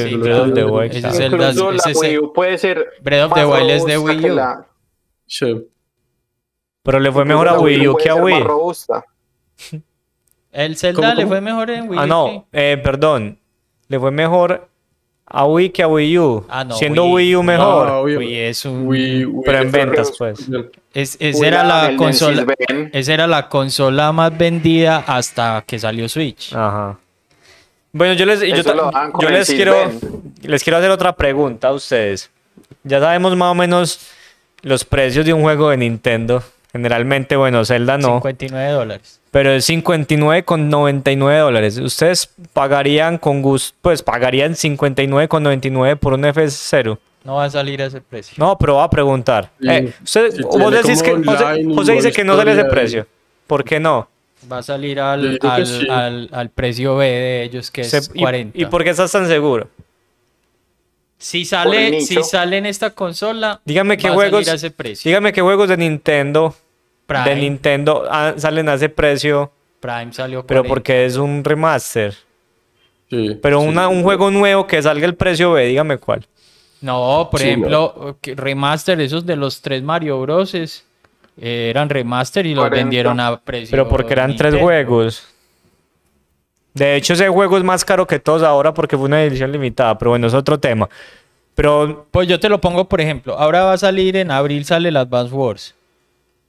Sí, 0.10 0.16
Breath 0.18 0.40
of 0.48 0.54
the 0.54 0.62
en- 0.62 0.70
Wild. 0.70 0.92
Zelda- 0.94 1.26
Incluso 1.26 1.72
la 1.72 2.00
Wii 2.00 2.18
U 2.20 2.34
puede 2.34 2.58
ser 2.58 2.86
Breath 3.02 3.26
of 3.32 3.34
the 3.34 3.46
Wild 3.46 3.70
es 3.72 3.86
de 3.86 3.98
Wii 3.98 4.30
U. 4.32 4.36
la- 4.36 4.66
Sí. 5.32 5.66
Pero 6.84 7.00
le 7.00 7.10
fue 7.10 7.24
mejor 7.24 7.48
a 7.48 7.58
Wii 7.58 7.88
U 7.88 7.96
que 7.96 8.10
a 8.10 8.16
más 8.16 8.24
Wii. 8.26 8.40
robusta. 8.44 9.06
El 10.52 10.76
Zelda 10.76 11.02
¿Cómo, 11.10 11.14
le 11.22 11.26
fue 11.28 11.40
mejor 11.40 11.70
en 11.70 11.90
Wii 11.90 12.00
Ah, 12.00 12.04
U. 12.04 12.08
no, 12.08 12.48
eh, 12.52 12.78
perdón. 12.84 13.40
Le 13.88 13.98
fue 13.98 14.12
mejor 14.12 14.68
a 15.26 15.46
Wii 15.46 15.70
que 15.70 15.84
a 15.84 15.88
Wii 15.88 16.20
U. 16.20 16.46
Ah, 16.50 16.66
no, 16.66 16.76
siendo 16.76 17.06
Wii- 17.06 17.14
Wii 17.14 17.36
U 17.38 17.40
Ah, 17.40 17.44
mejor. 17.44 17.90
obvio. 17.92 18.20
Uy, 18.20 18.36
es 18.36 18.66
un... 18.66 18.88
Wii- 18.90 19.26
Wii 19.26 19.44
Pero 19.46 19.60
en 19.60 19.72
ventas, 19.72 20.12
pues. 20.18 20.50
es- 20.94 21.16
esa 21.22 21.48
era 21.48 21.64
la 21.64 21.96
consola... 21.96 22.46
Esa 22.92 23.14
era 23.14 23.28
la 23.28 23.48
consola 23.48 24.12
más 24.12 24.38
vendida 24.38 25.06
hasta 25.08 25.64
que 25.66 25.80
salió 25.80 26.10
Switch. 26.10 26.54
Ajá. 26.54 27.00
Bueno, 27.94 28.14
yo 28.16 28.26
les, 28.26 28.42
yo 28.42 28.48
yo 28.48 29.30
les 29.30 29.48
quiero, 29.50 29.76
les 30.42 30.62
quiero 30.64 30.78
hacer 30.78 30.92
otra 30.92 31.16
pregunta 31.16 31.70
a 31.70 31.72
ustedes. 31.74 32.30
Ya 32.84 33.00
sabemos 33.00 33.36
más 33.38 33.52
o 33.52 33.56
menos 33.56 34.00
los 34.64 34.86
precios 34.86 35.26
de 35.26 35.34
un 35.34 35.42
juego 35.42 35.70
de 35.70 35.78
Nintendo. 35.78 36.44
Generalmente, 36.72 37.36
bueno, 37.36 37.66
Zelda 37.66 37.98
no, 37.98 38.08
59 38.22 38.72
dólares. 38.72 39.20
pero 39.30 39.52
es 39.52 39.68
59,99 39.70 41.40
dólares. 41.40 41.78
¿Ustedes 41.78 42.30
pagarían 42.54 43.18
con 43.18 43.42
gusto, 43.42 43.78
pues 43.82 44.02
pagarían 44.02 44.54
59,99 44.56 45.98
por 45.98 46.14
un 46.14 46.24
F0? 46.24 46.98
No 47.24 47.36
va 47.36 47.46
a 47.46 47.50
salir 47.50 47.82
a 47.82 47.86
ese 47.88 48.02
precio. 48.02 48.36
No, 48.38 48.58
pero 48.58 48.76
voy 48.76 48.84
a 48.86 48.90
preguntar. 48.90 49.52
Sí. 49.60 49.68
Eh, 49.70 49.94
usted- 50.04 50.42
vos 50.44 50.72
decís 50.72 51.04
que, 51.04 51.12
José, 51.76 51.92
dice 51.94 52.12
que 52.12 52.24
no 52.24 52.36
sale 52.38 52.54
ese 52.54 52.66
precio. 52.66 53.06
¿Por 53.48 53.64
qué 53.64 53.80
no? 53.80 54.08
Va 54.52 54.60
a 54.60 54.64
salir 54.64 55.00
al, 55.00 55.38
al, 55.42 55.68
sí. 55.68 55.88
al- 55.90 56.30
al 56.32 56.50
precio 56.50 56.96
B 56.96 57.06
de 57.06 57.44
ellos, 57.44 57.70
que 57.70 57.84
Se- 57.84 57.98
es 57.98 58.12
y- 58.14 58.22
40. 58.22 58.58
¿Y, 58.58 58.66
por 58.66 58.84
qué 58.84 58.90
estás 58.90 59.12
tan 59.12 59.28
seguro? 59.28 59.68
Si 61.22 61.46
sale, 61.46 62.02
si 62.02 62.24
sale 62.24 62.58
en 62.58 62.66
esta 62.66 62.90
consola, 62.90 63.62
Dígame 63.64 63.96
qué 63.96 64.08
va 64.08 64.14
a 64.14 64.16
juegos, 64.16 64.40
salir 64.46 64.50
a 64.50 64.56
ese 64.56 64.72
precio. 64.72 65.08
dígame 65.08 65.32
qué 65.32 65.42
juegos 65.42 65.70
de 65.70 65.78
Nintendo, 65.78 66.56
de 67.08 67.36
Nintendo 67.36 68.06
ah, 68.10 68.34
salen 68.38 68.68
a 68.70 68.74
ese 68.74 68.90
precio, 68.90 69.52
Prime 69.80 70.12
salió 70.14 70.46
pero 70.48 70.62
40. 70.62 70.68
porque 70.70 71.06
es 71.06 71.18
un 71.18 71.44
remaster. 71.44 72.16
Sí, 73.10 73.38
Pero 73.42 73.62
sí. 73.62 73.68
una- 73.68 73.88
un 73.88 74.02
juego 74.04 74.32
nuevo 74.32 74.66
que 74.66 74.82
salga 74.82 75.06
el 75.06 75.16
precio 75.16 75.52
B, 75.52 75.66
dígame 75.68 75.98
cuál. 75.98 76.26
No, 76.82 77.28
por 77.30 77.40
Sí, 77.40 77.50
ejemplo, 77.50 78.18
remaster, 78.24 79.00
esos 79.02 79.24
de 79.26 79.36
los 79.36 79.62
tres 79.62 79.84
Mario 79.84 80.20
Bros. 80.22 80.56
eh, 80.56 80.74
eran 81.70 81.90
remaster 81.90 82.46
y 82.48 82.56
los 82.56 82.64
40. 82.64 82.84
vendieron 82.84 83.20
a 83.20 83.40
precio. 83.40 83.70
Pero 83.72 83.88
porque 83.88 84.14
eran 84.14 84.36
tres 84.36 84.56
juegos. 84.56 85.28
De 86.74 86.96
hecho, 86.96 87.14
ese 87.14 87.28
juego 87.28 87.58
es 87.58 87.64
más 87.64 87.84
caro 87.84 88.08
que 88.08 88.20
todos 88.20 88.44
ahora 88.44 88.74
porque 88.74 88.96
fue 88.98 89.06
una 89.08 89.22
edición 89.24 89.52
limitada, 89.52 89.98
pero 89.98 90.12
bueno, 90.12 90.28
es 90.28 90.34
otro 90.34 90.60
tema. 90.60 90.90
Pero 91.56 92.08
Pues 92.12 92.28
yo 92.28 92.40
te 92.40 92.48
lo 92.50 92.62
pongo, 92.62 92.86
por 92.88 93.02
ejemplo, 93.02 93.38
ahora 93.38 93.64
va 93.64 93.74
a 93.74 93.78
salir 93.78 94.16
en 94.16 94.32
abril, 94.32 94.64
sale 94.66 94.90
el 94.90 94.98
Advance 94.98 95.34
Wars. 95.34 95.76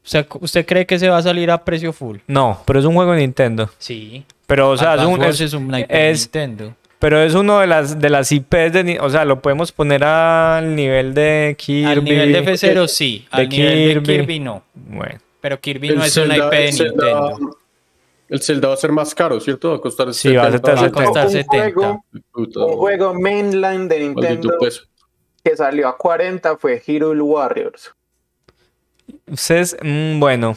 ¿Usted, 0.04 0.26
¿Usted 0.40 0.66
cree 0.66 0.86
que 0.86 0.98
se 0.98 1.08
va 1.08 1.18
a 1.18 1.22
salir 1.22 1.50
a 1.50 1.64
precio 1.64 1.92
full? 1.92 2.18
no, 2.26 2.60
pero 2.66 2.78
es 2.78 2.84
un 2.84 2.94
juego 2.94 3.12
de 3.12 3.20
Nintendo. 3.20 3.70
Sí. 3.78 4.24
Pero, 4.46 4.70
o 4.70 4.76
sea, 4.76 4.94
es 4.94 5.00
Advance 5.00 5.14
un, 5.14 5.20
Wars 5.20 5.34
es- 5.36 5.40
es, 5.40 5.52
un 5.54 5.74
IP 5.74 5.86
es- 5.88 6.20
Nintendo. 6.22 6.74
pero 6.98 7.20
es 7.22 7.34
uno 7.34 7.58
de 7.60 7.66
las, 7.66 7.98
de 8.00 8.10
las 8.10 8.30
IPs 8.32 8.72
de... 8.72 8.98
O 9.00 9.10
sea, 9.10 9.24
lo 9.24 9.40
podemos 9.40 9.72
poner 9.72 10.04
al 10.04 10.74
nivel 10.76 11.14
de 11.14 11.54
Kirby. 11.58 11.84
Al 11.92 12.04
nivel 12.04 12.32
de 12.32 12.44
F0 12.44 12.86
sí, 12.88 13.26
de 13.32 13.42
al 13.42 13.48
nivel 13.48 13.88
Kirby. 13.94 14.06
de 14.12 14.18
Kirby 14.20 14.40
no. 14.40 14.62
Bueno. 14.74 15.18
Pero 15.40 15.60
Kirby 15.60 15.88
El 15.88 15.96
no 15.98 16.04
es 16.04 16.16
una 16.16 16.34
Zelda- 16.34 16.46
IP 16.46 16.52
de 16.52 16.72
Zelda- 16.72 17.20
Nintendo. 17.20 17.58
El 18.33 18.41
Zelda 18.41 18.68
va 18.68 18.74
a 18.74 18.76
ser 18.78 18.93
más 18.93 19.14
caro, 19.14 19.39
¿cierto? 19.41 19.70
Va 19.72 19.76
a 19.76 19.80
costar 19.80 20.14
Sí, 20.14 20.35
va 20.35 20.45
a 20.45 20.53
70 20.53 20.68
Va 20.68 20.74
a 20.74 20.78
70. 20.85 21.05
costar 21.05 21.26
Un 21.26 21.33
70. 21.33 21.72
juego, 21.74 22.05
Puta, 22.33 22.61
un 22.61 22.72
juego 22.78 23.14
mainline 23.14 23.89
de 23.89 24.01
Nintendo 24.01 24.57
que 25.45 25.57
salió 25.57 25.89
a 25.89 25.97
40 25.99 26.57
fue 26.57 26.80
Hyrule 26.87 27.20
Warriors. 27.20 27.93
Ustedes, 29.30 29.76
mm, 29.83 30.18
bueno. 30.20 30.57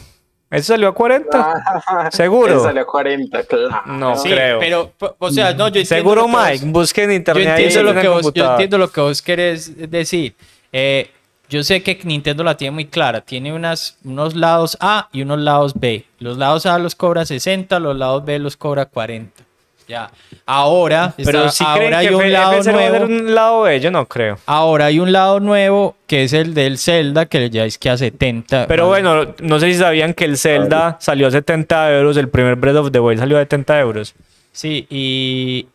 ¿Eso 0.52 0.68
salió 0.74 0.88
a 0.88 0.94
40? 0.94 1.28
Ah, 1.38 2.10
¿Seguro? 2.12 2.54
ese 2.54 2.64
Salió 2.64 2.84
a 2.84 2.86
40, 2.86 3.44
claro. 3.44 3.82
No 3.88 4.16
Sí, 4.16 4.30
creo. 4.30 4.60
pero, 4.60 4.92
o 5.20 5.30
sea, 5.32 5.52
no, 5.54 5.68
yo 5.68 5.82
entiendo 5.82 5.86
Seguro, 5.96 6.22
lo 6.22 6.28
que 6.28 6.34
vos- 6.34 6.46
Mike. 6.52 6.66
Busque 6.68 7.04
en 7.04 7.10
Yo 7.10 7.16
internet. 7.16 7.48
ahí 7.48 7.64
entiendo, 7.66 7.90
en 7.90 7.96
lo 7.96 8.02
que 8.02 8.08
vos, 8.08 8.34
yo 8.34 8.52
entiendo 8.52 8.78
lo 8.78 8.90
que 8.92 9.02
vos 9.02 9.22
querés 9.22 9.90
decir. 9.92 10.34
Eh, 10.72 11.10
yo 11.50 11.64
sé 11.64 11.84
que 11.84 12.00
Nintendo 12.04 12.43
la 12.43 12.58
tiene 12.58 12.72
muy 12.72 12.86
clara. 12.86 13.22
Tiene 13.22 13.54
unas, 13.54 13.98
unos 14.04 14.36
lados 14.36 14.78
A 14.80 15.10
y 15.12 15.22
unos 15.22 15.39
lados 15.39 15.74
B. 15.76 16.06
Los 16.20 16.38
lados 16.38 16.66
A 16.66 16.78
los 16.80 16.96
cobra 16.96 17.26
60, 17.26 17.80
los 17.80 17.96
lados 17.96 18.26
B 18.26 18.39
los 18.39 18.58
cobra 18.58 18.86
40. 18.86 19.43
Ya. 19.88 20.10
Ahora, 20.48 21.14
Pero 21.16 21.50
si 21.50 21.64
ahora 21.64 22.00
hay 22.00 22.08
un 22.08 22.32
lado 22.32 22.54
F0 22.54 22.56
va 22.56 22.60
a 22.60 22.64
ser 22.64 22.74
nuevo. 22.74 23.06
un 23.06 23.36
lado 23.36 23.62
B, 23.62 23.80
yo 23.80 23.91
no 23.91 24.08
creo. 24.08 24.39
Ahora 24.48 24.86
hay 24.86 25.00
un 25.00 25.12
lado 25.12 25.39
nuevo 25.39 25.96
que 26.08 26.24
es 26.24 26.34
el 26.34 26.56
del 26.56 26.80
Zelda, 26.80 27.28
que 27.28 27.52
ya 27.52 27.66
es 27.66 27.78
que 27.78 27.91
a 27.91 27.98
70. 27.98 28.66
Pero 28.68 28.88
bueno, 28.88 29.36
no 29.39 29.60
sé 29.60 29.72
si 29.72 29.78
sabían 29.78 30.16
que 30.16 30.26
el 30.26 30.38
Zelda 30.39 30.98
salió 31.00 31.28
a 31.28 31.32
70 31.32 31.98
euros, 31.98 32.18
el 32.18 32.30
primer 32.30 32.56
Breath 32.56 32.78
of 32.78 32.91
the 32.91 33.00
Wild 33.00 33.20
salió 33.20 33.38
a 33.38 33.41
70 33.41 33.80
euros. 33.80 34.16
Sí, 34.52 34.88
y 34.89 35.68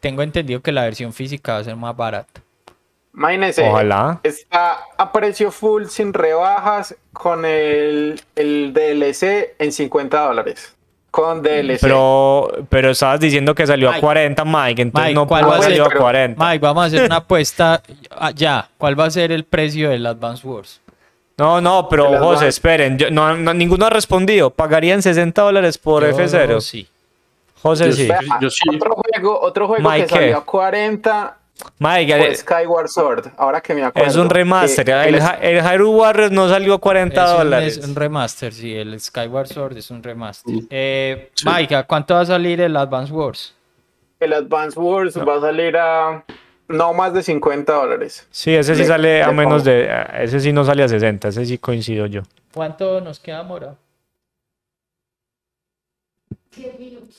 tengo 0.00 0.22
entendido 0.22 0.60
que 0.60 0.72
la 0.72 0.84
versión 0.84 1.12
física 1.12 1.54
va 1.54 1.58
a 1.58 1.64
ser 1.64 1.76
más 1.76 1.94
barata. 1.94 2.40
Imagínense, 3.14 3.68
Ojalá. 3.68 4.20
está 4.22 4.78
a 4.96 5.12
precio 5.12 5.50
full 5.50 5.84
sin 5.86 6.14
rebajas 6.14 6.94
con 7.12 7.44
el, 7.44 8.20
el 8.36 8.72
DLC 8.72 9.54
en 9.58 9.70
50 9.72 10.18
dólares. 10.26 10.74
Con 11.10 11.42
DLC. 11.42 11.78
Pero, 11.82 12.50
pero 12.70 12.90
estabas 12.90 13.20
diciendo 13.20 13.54
que 13.54 13.66
salió 13.66 13.90
a 13.90 13.92
Mike. 13.92 14.00
40, 14.00 14.44
Mike, 14.46 14.82
entonces 14.82 15.08
Mike, 15.08 15.14
no 15.14 15.26
¿cuál 15.26 15.46
va 15.46 15.56
a 15.58 15.62
ser? 15.62 15.78
a 15.82 15.88
Pero- 15.88 16.00
40. 16.00 16.42
Mike, 16.42 16.58
vamos 16.64 16.84
a 16.84 16.86
hacer 16.86 17.04
una 17.04 17.16
apuesta 17.16 17.82
ya. 18.34 18.68
¿Cuál 18.78 18.98
va 18.98 19.04
a 19.04 19.10
ser 19.10 19.30
el 19.30 19.44
precio 19.44 19.90
del 19.90 20.06
Advance 20.06 20.46
Wars? 20.46 20.80
No, 21.36 21.60
no, 21.60 21.88
pero 21.90 22.04
José, 22.06 22.16
Advance. 22.16 22.48
esperen, 22.48 22.96
yo- 22.96 23.10
no, 23.10 23.36
no- 23.36 23.52
ninguno 23.52 23.84
ha 23.86 23.90
respondido. 23.90 24.48
¿Pagarían 24.50 25.02
60 25.02 25.42
dólares 25.42 25.76
por 25.76 26.02
Yo 26.02 26.16
F0? 26.16 26.60
Sí. 26.62 26.88
José, 27.60 27.86
Yo 27.86 27.92
sí. 27.92 28.08
Yo 28.40 28.48
sí. 28.50 28.68
Otro 28.74 28.94
juego, 28.94 29.38
otro 29.42 29.66
juego 29.68 29.86
Mike, 29.90 30.06
que 30.06 30.14
salió 30.14 30.28
¿qué? 30.28 30.34
a 30.34 30.40
40 30.40 31.36
Fue 31.78 32.02
eh, 32.02 32.34
Skyward 32.36 32.88
Sword. 32.88 33.26
Ahora 33.36 33.60
que 33.60 33.74
me 33.74 33.82
acuerdo. 33.84 34.08
es 34.08 34.16
un 34.16 34.30
remaster. 34.30 34.84
que 34.84 34.90
El, 34.92 35.14
el- 35.16 35.20
Hy- 35.20 35.38
el 35.40 35.60
Hyrule 35.62 35.96
Warriors 35.98 36.32
no 36.32 36.48
salió 36.48 36.74
a 36.74 36.78
40 36.80 37.24
Es 37.24 37.30
un, 37.30 37.36
dólares. 37.38 37.76
es 37.78 37.84
un 37.86 37.94
remaster, 37.94 38.52
sí. 38.52 38.74
El 38.76 39.00
Skyward 39.00 39.46
Sword 39.48 39.76
es 39.76 39.90
un 39.90 40.02
remaster. 40.02 40.54
Eh, 40.70 41.30
Sí. 41.34 41.46
Mike, 41.48 41.74
¿a 41.76 41.82
cuánto 41.84 42.14
va 42.14 42.20
a 42.20 42.26
salir 42.26 42.60
el 42.60 42.76
Advance 42.76 43.12
Wars? 43.12 43.54
el 44.20 44.32
Advance 44.34 44.78
Wars 44.78 45.18
va 45.18 45.36
a 45.36 45.40
salir 45.40 45.76
a 45.76 46.24
no 46.68 46.92
más 46.94 47.12
de 47.12 47.22
50 47.24 47.72
dólares. 47.72 48.26
Sí, 48.30 48.54
ese 48.54 48.74
sí 48.76 48.82
de- 48.82 48.86
sale 48.86 49.22
a 49.22 49.28
de 49.28 49.32
menos 49.34 49.64
de... 49.64 49.90
Ese 50.20 50.38
sí 50.38 50.52
no 50.52 50.64
sale 50.64 50.84
a 50.84 50.88
60, 50.88 51.28
ese 51.28 51.44
sí 51.44 51.58
coincido 51.58 52.06
yo. 52.06 52.22
¿Cuánto 52.54 53.00
nos 53.00 53.18
queda, 53.18 53.42
Mora? 53.42 53.74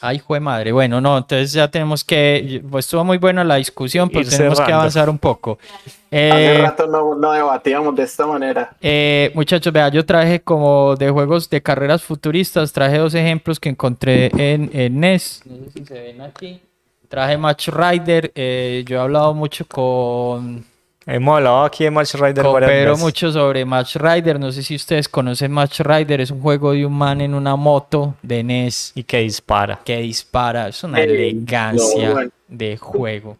Ay, 0.01 0.19
jue 0.19 0.39
madre. 0.39 0.71
Bueno, 0.71 0.99
no, 1.01 1.17
entonces 1.17 1.53
ya 1.53 1.67
tenemos 1.69 2.03
que. 2.03 2.61
Pues 2.69 2.85
estuvo 2.85 3.03
muy 3.03 3.17
buena 3.17 3.43
la 3.43 3.55
discusión, 3.55 4.09
pero 4.09 4.21
Ir 4.21 4.29
tenemos 4.29 4.59
que 4.59 4.71
avanzar 4.71 5.09
un 5.09 5.17
poco. 5.17 5.57
Hace 5.65 6.55
Eh, 6.55 6.61
rato 6.61 6.85
no, 6.87 7.15
no 7.15 7.31
debatíamos 7.31 7.95
de 7.95 8.03
esta 8.03 8.27
manera. 8.27 8.75
Eh, 8.81 9.31
muchachos, 9.33 9.71
vea, 9.73 9.89
yo 9.89 10.05
traje 10.05 10.41
como 10.41 10.95
de 10.95 11.09
juegos 11.09 11.49
de 11.49 11.61
carreras 11.61 12.03
futuristas, 12.03 12.71
traje 12.71 12.97
dos 12.99 13.13
ejemplos 13.15 13.59
que 13.59 13.69
encontré 13.69 14.27
en, 14.37 14.69
en 14.73 14.99
NES. 14.99 15.41
No 15.45 15.55
sé 15.65 15.71
si 15.79 15.85
se 15.85 15.93
ven 16.01 16.21
aquí. 16.21 16.61
Traje 17.09 17.37
Match 17.37 17.69
Rider. 17.69 18.31
eh, 18.35 18.83
yo 18.87 18.97
he 18.97 18.99
hablado 18.99 19.33
mucho 19.33 19.65
con, 19.67 20.63
Hemos 21.05 21.35
hablado 21.37 21.63
aquí 21.63 21.83
de 21.83 21.91
Match 21.91 22.13
Rider 22.15 22.45
veces. 22.61 22.99
mucho 22.99 23.31
sobre 23.31 23.65
Match 23.65 23.97
Rider. 23.97 24.39
No 24.39 24.51
sé 24.51 24.63
si 24.63 24.75
ustedes 24.75 25.09
conocen 25.09 25.51
Match 25.51 25.81
Rider. 25.81 26.21
Es 26.21 26.31
un 26.31 26.41
juego 26.41 26.71
de 26.71 26.85
un 26.85 26.93
man 26.93 27.19
en 27.19 27.33
una 27.33 27.55
moto 27.57 28.15
de 28.21 28.43
NES 28.43 28.93
Y 28.95 29.03
que 29.03 29.19
dispara. 29.19 29.81
que 29.83 29.97
dispara. 29.97 30.69
Es 30.69 30.81
una 30.83 31.01
elegancia 31.01 32.07
no, 32.07 32.13
bueno. 32.13 32.31
de 32.47 32.77
juego. 32.77 33.37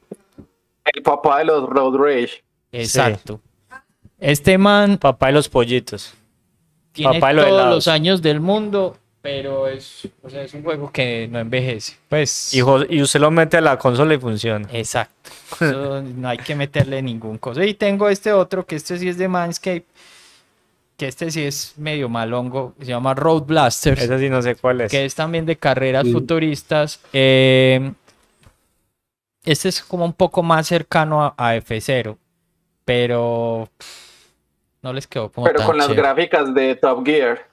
El 0.94 1.02
papá 1.04 1.40
de 1.40 1.46
los 1.46 1.70
Road 1.70 1.96
Rage. 1.96 2.44
Exacto. 2.74 3.40
Este 4.20 4.58
man 4.58 4.98
Papá 4.98 5.28
de 5.28 5.34
los 5.34 5.48
pollitos. 5.48 6.14
tiene 6.92 7.14
Papá 7.14 7.30
de 7.30 7.34
los 7.36 7.46
todos 7.46 7.58
helados. 7.60 7.76
los 7.76 7.88
años 7.88 8.22
del 8.22 8.40
mundo, 8.42 8.98
pero 9.24 9.70
es, 9.70 10.06
o 10.22 10.30
sea, 10.30 10.44
es 10.44 10.54
un 10.54 10.64
juego 10.64 10.92
que 10.92 11.30
no 11.32 11.40
envejece. 11.40 11.96
Pues, 12.10 12.54
Y, 12.54 12.62
usted 12.62 13.22
lo 13.22 13.32
mete 13.32 13.56
a 13.56 13.62
la 13.62 13.78
consola 13.78 14.14
y 14.14 14.20
funciona. 14.20 14.68
exacto. 14.74 15.32
Eso 15.62 16.02
no 16.02 16.28
hay 16.28 16.38
que 16.38 16.56
meterle 16.56 17.02
ningún 17.02 17.38
cosa. 17.38 17.64
Y 17.64 17.74
tengo 17.74 18.10
este 18.10 18.34
otro, 18.34 18.66
que 18.66 18.76
este 18.76 18.98
sí 18.98 19.08
es 19.08 19.18
de 19.18 19.30
Manscape, 19.30 19.86
que 20.98 21.08
este 21.08 21.32
sí 21.32 21.42
es 21.42 21.74
medio 21.78 22.10
malongo, 22.10 22.76
se 22.82 22.88
llama 22.88 23.14
Road 23.14 23.44
Blasters, 23.44 24.02
Ese 24.02 24.20
sí 24.20 24.30
no 24.30 24.42
sé 24.42 24.56
cuál 24.56 24.82
es. 24.82 24.92
que 24.92 25.06
es 25.06 25.16
también 25.16 25.46
de 25.46 25.56
carreras 25.56 26.06
futuristas. 26.12 27.00
Eh, 27.14 27.94
este 29.46 29.70
es 29.70 29.82
como 29.84 30.04
un 30.04 30.14
poco 30.14 30.44
más 30.44 30.68
cercano 30.68 31.24
a, 31.24 31.34
a 31.38 31.56
F0, 31.56 32.18
pero 32.84 33.70
no 34.82 34.92
les 34.92 35.08
quedó 35.08 35.32
como 35.32 35.46
Pero 35.46 35.60
tan 35.60 35.68
con 35.68 35.78
las 35.78 35.94
gráficas 35.94 36.54
de 36.54 36.76
Top 36.76 37.06
Gear. 37.06 37.53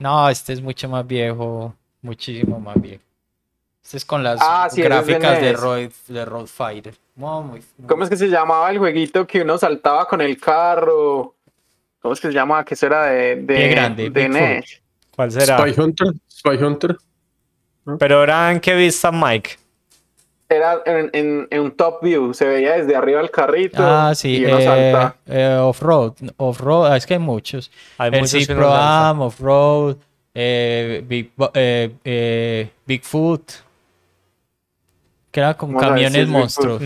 No, 0.00 0.28
este 0.28 0.52
es 0.54 0.60
mucho 0.62 0.88
más 0.88 1.06
viejo, 1.06 1.74
muchísimo 2.02 2.58
más 2.58 2.80
viejo. 2.80 3.02
Este 3.82 3.96
es 3.98 4.04
con 4.04 4.22
las 4.22 4.40
Ah, 4.42 4.68
sí, 4.70 4.82
gráficas 4.82 5.40
de 5.40 5.52
NES. 5.52 5.60
Road, 5.60 5.90
de 6.08 6.24
Road 6.24 6.46
Fighter. 6.46 6.94
Muy, 7.16 7.42
muy- 7.44 7.62
muy- 7.78 7.86
¿Cómo 7.88 8.02
es 8.04 8.10
que 8.10 8.16
se 8.16 8.28
llamaba 8.28 8.70
el 8.70 8.78
jueguito 8.78 9.26
que 9.26 9.42
uno 9.42 9.56
saltaba 9.58 10.06
con 10.08 10.20
el 10.20 10.38
carro? 10.40 11.34
¿Cómo 12.00 12.14
es 12.14 12.20
que 12.20 12.28
se 12.28 12.34
llamaba? 12.34 12.64
Que 12.64 12.74
eso 12.74 12.86
era 12.86 13.06
de, 13.06 13.36
de, 13.36 13.68
grande, 13.68 14.10
de. 14.10 14.28
NES. 14.28 14.82
¿Cuál 15.14 15.30
será? 15.30 15.58
Spy 15.58 15.78
Hunter. 15.80 16.08
Spy 16.30 16.56
Hunter. 16.64 16.96
Pero 17.98 18.18
ahora 18.18 18.52
en 18.52 18.60
qué 18.60 18.74
vista 18.74 19.10
Mike. 19.12 19.50
Era 20.50 20.82
en, 20.84 21.08
en- 21.12 21.48
en 21.50 21.60
un 21.60 21.70
top 21.70 22.02
view, 22.02 22.34
se 22.34 22.44
veía 22.46 22.72
desde 22.72 22.94
arriba 22.96 23.20
el 23.20 23.30
carrito 23.30 23.82
Ah, 23.82 24.12
sí, 24.14 24.36
y 24.36 24.44
uno 24.44 24.58
eh, 24.58 24.64
salta. 24.64 25.16
eh, 25.26 25.56
off-road, 25.60 26.14
off-road, 26.36 26.92
ah, 26.92 26.96
es 26.96 27.06
que 27.06 27.14
hay 27.14 27.20
muchos. 27.20 27.70
Hay 27.98 28.10
el 28.12 28.18
muchos 28.20 28.46
Pro. 28.46 28.74
Am, 28.74 29.20
off-road, 29.22 29.96
eh, 30.34 31.02
Big, 31.06 31.30
eh, 31.54 31.94
eh, 32.04 32.70
Bigfoot, 32.84 33.52
que 35.30 35.40
era 35.40 35.54
si 35.54 35.86
camiones 35.86 36.28
monstruos. 36.28 36.82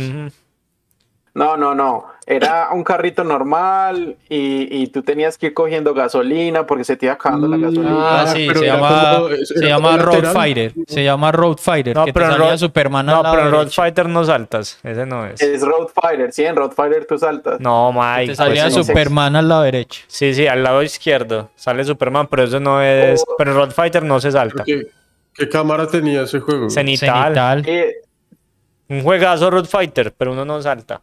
No, 1.35 1.57
no, 1.57 1.75
no. 1.75 2.07
Era 2.27 2.71
un 2.73 2.83
carrito 2.85 3.23
normal 3.23 4.17
y, 4.31 4.83
y 4.83 4.87
tú 4.87 5.03
tenías 5.03 5.37
que 5.37 5.49
ir 5.49 5.55
cogiendo 5.55 5.93
gasolina 5.93 6.67
porque 6.67 6.83
se 6.83 6.97
te 6.97 7.05
iba 7.07 7.13
acabando 7.15 7.47
la 7.47 7.59
Mm, 7.59 7.61
gasolina. 7.63 8.23
Ah, 8.23 8.27
sí, 8.29 8.45
pero 8.49 8.61
se 8.61 8.67
llama, 8.67 9.15
como- 9.17 9.29
se 9.45 9.67
llama 9.69 9.97
Road 9.99 10.15
lateral. 10.15 10.33
Fighter, 10.35 10.73
se 10.87 11.05
llama 11.05 11.33
Road 11.33 11.57
Fighter, 11.59 11.95
No, 11.95 12.05
que 12.07 12.13
te 12.13 12.15
pero 12.15 12.27
en 12.27 12.33
salía 12.33 12.47
Road- 12.49 12.59
Superman 12.59 13.09
al 13.11 13.23
No, 13.23 13.31
pero 13.31 13.43
en 13.47 13.51
Road. 13.53 13.69
Fighter 13.69 14.09
no 14.09 14.25
saltas. 14.25 14.79
Ese 14.83 15.05
no 15.05 15.27
es. 15.27 15.43
Es 15.43 15.61
Road 15.63 15.89
Fighter, 15.95 16.33
sí, 16.33 16.45
en 16.45 16.57
Road 16.57 16.71
Fighter 16.73 17.05
tú 17.07 17.19
saltas. 17.19 17.61
No, 17.61 17.91
Te 17.93 18.01
Mike. 18.21 18.35
salía 18.37 18.63
pues, 18.71 18.87
Superman 18.87 19.37
al 19.37 19.47
lado 19.49 19.63
derecho. 19.63 20.03
Sí, 20.07 20.33
sí, 20.33 20.47
al 20.47 20.63
lado 20.63 20.83
izquierdo 20.83 21.51
sale 21.57 21.85
Superman, 21.85 22.27
pero 22.29 22.45
eso 22.45 22.59
no 22.59 22.81
es. 22.81 23.23
Oh. 23.27 23.35
Pero 23.37 23.51
en 23.51 23.57
Road 23.59 23.71
Fighter 23.73 24.03
no 24.03 24.19
se 24.19 24.33
salta. 24.33 24.65
¿Qué, 24.65 24.87
qué 25.35 25.49
cámara 25.51 25.87
tenía 25.89 26.23
ese 26.23 26.41
juego? 26.41 26.71
Cenital. 26.71 27.35
Cenital. 27.35 27.69
Y- 27.69 28.95
Un 28.95 29.03
juegazo 29.03 29.51
Road 29.51 29.67
Fighter, 29.67 30.13
pero 30.17 30.33
uno 30.33 30.45
no 30.47 30.61
salta. 30.63 31.03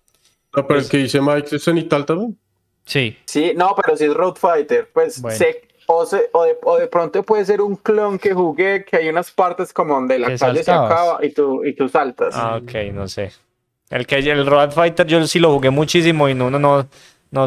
No, 0.55 0.67
pero 0.67 0.79
el 0.79 0.89
que 0.89 0.97
dice 0.97 1.21
Mike 1.21 1.55
es 1.55 1.63
cenital 1.63 2.05
también. 2.05 2.37
Sí. 2.85 3.17
sí, 3.25 3.53
no, 3.55 3.75
pero 3.75 3.95
si 3.95 4.05
es 4.05 4.13
Road 4.13 4.35
Fighter, 4.35 4.89
pues 4.91 5.21
Bueno. 5.21 5.37
sé- 5.37 5.67
o, 5.85 6.05
se- 6.05 6.29
o, 6.33 6.43
de, 6.45 6.57
o 6.63 6.77
de 6.77 6.87
pronto 6.87 7.21
puede 7.23 7.45
ser 7.45 7.61
un 7.61 7.75
clon 7.75 8.17
que 8.17 8.33
jugué 8.33 8.83
que 8.85 8.97
hay 8.97 9.09
unas 9.09 9.31
partes 9.31 9.71
como 9.73 9.93
donde 9.95 10.17
la 10.19 10.35
calle 10.37 10.63
se 10.63 10.71
acaba 10.71 11.19
y 11.23 11.29
tú, 11.31 11.63
y 11.63 11.73
tú 11.73 11.87
saltas. 11.89 12.33
Ah, 12.35 12.59
ok, 12.61 12.71
no 12.93 13.07
sé. 13.07 13.31
El 13.89 14.07
que 14.07 14.15
el 14.19 14.45
Road 14.45 14.71
Fighter 14.71 15.05
yo 15.05 15.25
sí 15.27 15.39
lo 15.39 15.51
jugué 15.53 15.69
muchísimo 15.69 16.27
y 16.29 16.31
uno 16.31 16.49
no, 16.49 16.59
no 16.59 16.87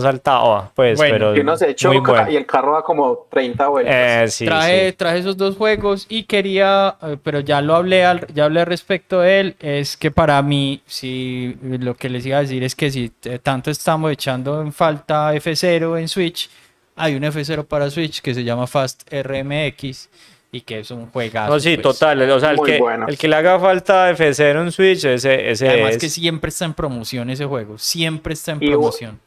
saltaba, 0.00 0.72
pues, 0.74 0.96
Bueno, 0.96 1.12
pero 1.14 1.36
y 1.36 1.40
uno 1.40 1.56
se 1.58 1.66
muy 1.66 1.74
choca 1.74 2.12
bueno. 2.12 2.30
y 2.30 2.36
el 2.36 2.46
carro 2.46 2.72
da 2.74 2.82
como 2.82 3.26
30 3.30 3.68
vueltas. 3.68 3.94
Eh, 3.94 4.28
sí, 4.30 4.44
traje, 4.46 4.90
sí. 4.90 4.96
traje 4.96 5.18
esos 5.18 5.36
dos 5.36 5.56
juegos 5.56 6.06
y 6.08 6.22
quería, 6.24 6.96
eh, 7.02 7.16
pero 7.22 7.40
ya 7.40 7.60
lo 7.60 7.74
hablé, 7.76 8.04
al- 8.04 8.26
ya 8.34 8.46
hablé 8.46 8.64
respecto 8.64 9.20
de 9.20 9.40
él, 9.40 9.56
es 9.60 9.96
que 9.98 10.10
para 10.10 10.40
mí, 10.40 10.80
si 10.86 11.56
lo 11.62 11.94
que 11.94 12.08
les 12.08 12.24
iba 12.24 12.38
a 12.38 12.40
decir 12.40 12.64
es 12.64 12.74
que 12.74 12.90
si 12.90 13.10
tanto 13.42 13.70
estamos 13.70 14.10
echando 14.10 14.62
en 14.62 14.72
falta 14.72 15.34
F0 15.34 15.98
en 16.00 16.08
Switch, 16.08 16.48
hay 16.96 17.14
un 17.16 17.22
F0 17.24 17.64
para 17.66 17.90
Switch 17.90 18.22
que 18.22 18.32
se 18.34 18.42
llama 18.44 18.66
Fast 18.66 19.02
RMX 19.12 20.08
y 20.52 20.60
que 20.60 20.78
es 20.78 20.90
un 20.92 21.10
juegazo. 21.10 21.52
No, 21.52 21.58
sí, 21.60 21.76
pues. 21.76 21.82
total. 21.82 22.22
O 22.30 22.38
sea, 22.40 22.52
el 22.52 22.56
Muy 22.56 22.70
que, 22.70 22.78
bueno. 22.78 23.06
el 23.08 23.18
que 23.18 23.26
le 23.28 23.34
haga 23.36 23.58
falta 23.58 24.08
F0 24.12 24.62
en 24.62 24.70
Switch, 24.72 25.04
ese, 25.04 25.50
ese 25.50 25.68
Además 25.68 25.90
es. 25.92 25.98
que 25.98 26.08
siempre 26.08 26.48
está 26.50 26.64
en 26.64 26.74
promoción 26.74 27.28
ese 27.30 27.44
juego, 27.44 27.76
siempre 27.76 28.34
está 28.34 28.52
en 28.52 28.62
Y- 28.62 28.68
promoción. 28.70 29.20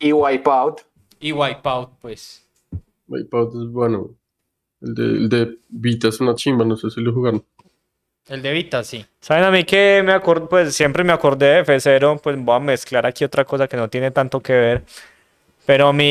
Y 0.00 0.12
Wipeout. 0.12 0.80
Y 1.20 1.32
Wipeout, 1.32 1.90
pues. 2.00 2.44
Wipeout 3.06 3.54
es 3.54 3.70
bueno. 3.70 4.10
El 4.80 4.94
de, 4.94 5.04
el 5.04 5.28
de 5.28 5.58
Vita 5.68 6.08
es 6.08 6.20
una 6.20 6.34
chimba, 6.34 6.64
no 6.64 6.76
sé 6.76 6.90
si 6.90 7.00
lo 7.00 7.12
jugaron. 7.12 7.44
El 8.28 8.42
de 8.42 8.52
Vita, 8.52 8.82
sí. 8.82 9.04
¿Saben 9.20 9.44
a 9.44 9.50
mí 9.50 9.64
que 9.64 10.02
me 10.04 10.12
acuerdo? 10.12 10.48
Pues 10.48 10.74
siempre 10.74 11.04
me 11.04 11.12
acordé 11.12 11.46
de 11.46 11.64
F0, 11.64 12.20
pues 12.20 12.42
voy 12.42 12.56
a 12.56 12.60
mezclar 12.60 13.04
aquí 13.04 13.24
otra 13.24 13.44
cosa 13.44 13.68
que 13.68 13.76
no 13.76 13.88
tiene 13.88 14.10
tanto 14.10 14.40
que 14.40 14.52
ver. 14.52 14.82
Pero 15.66 15.88
a 15.88 15.92
mí 15.92 16.08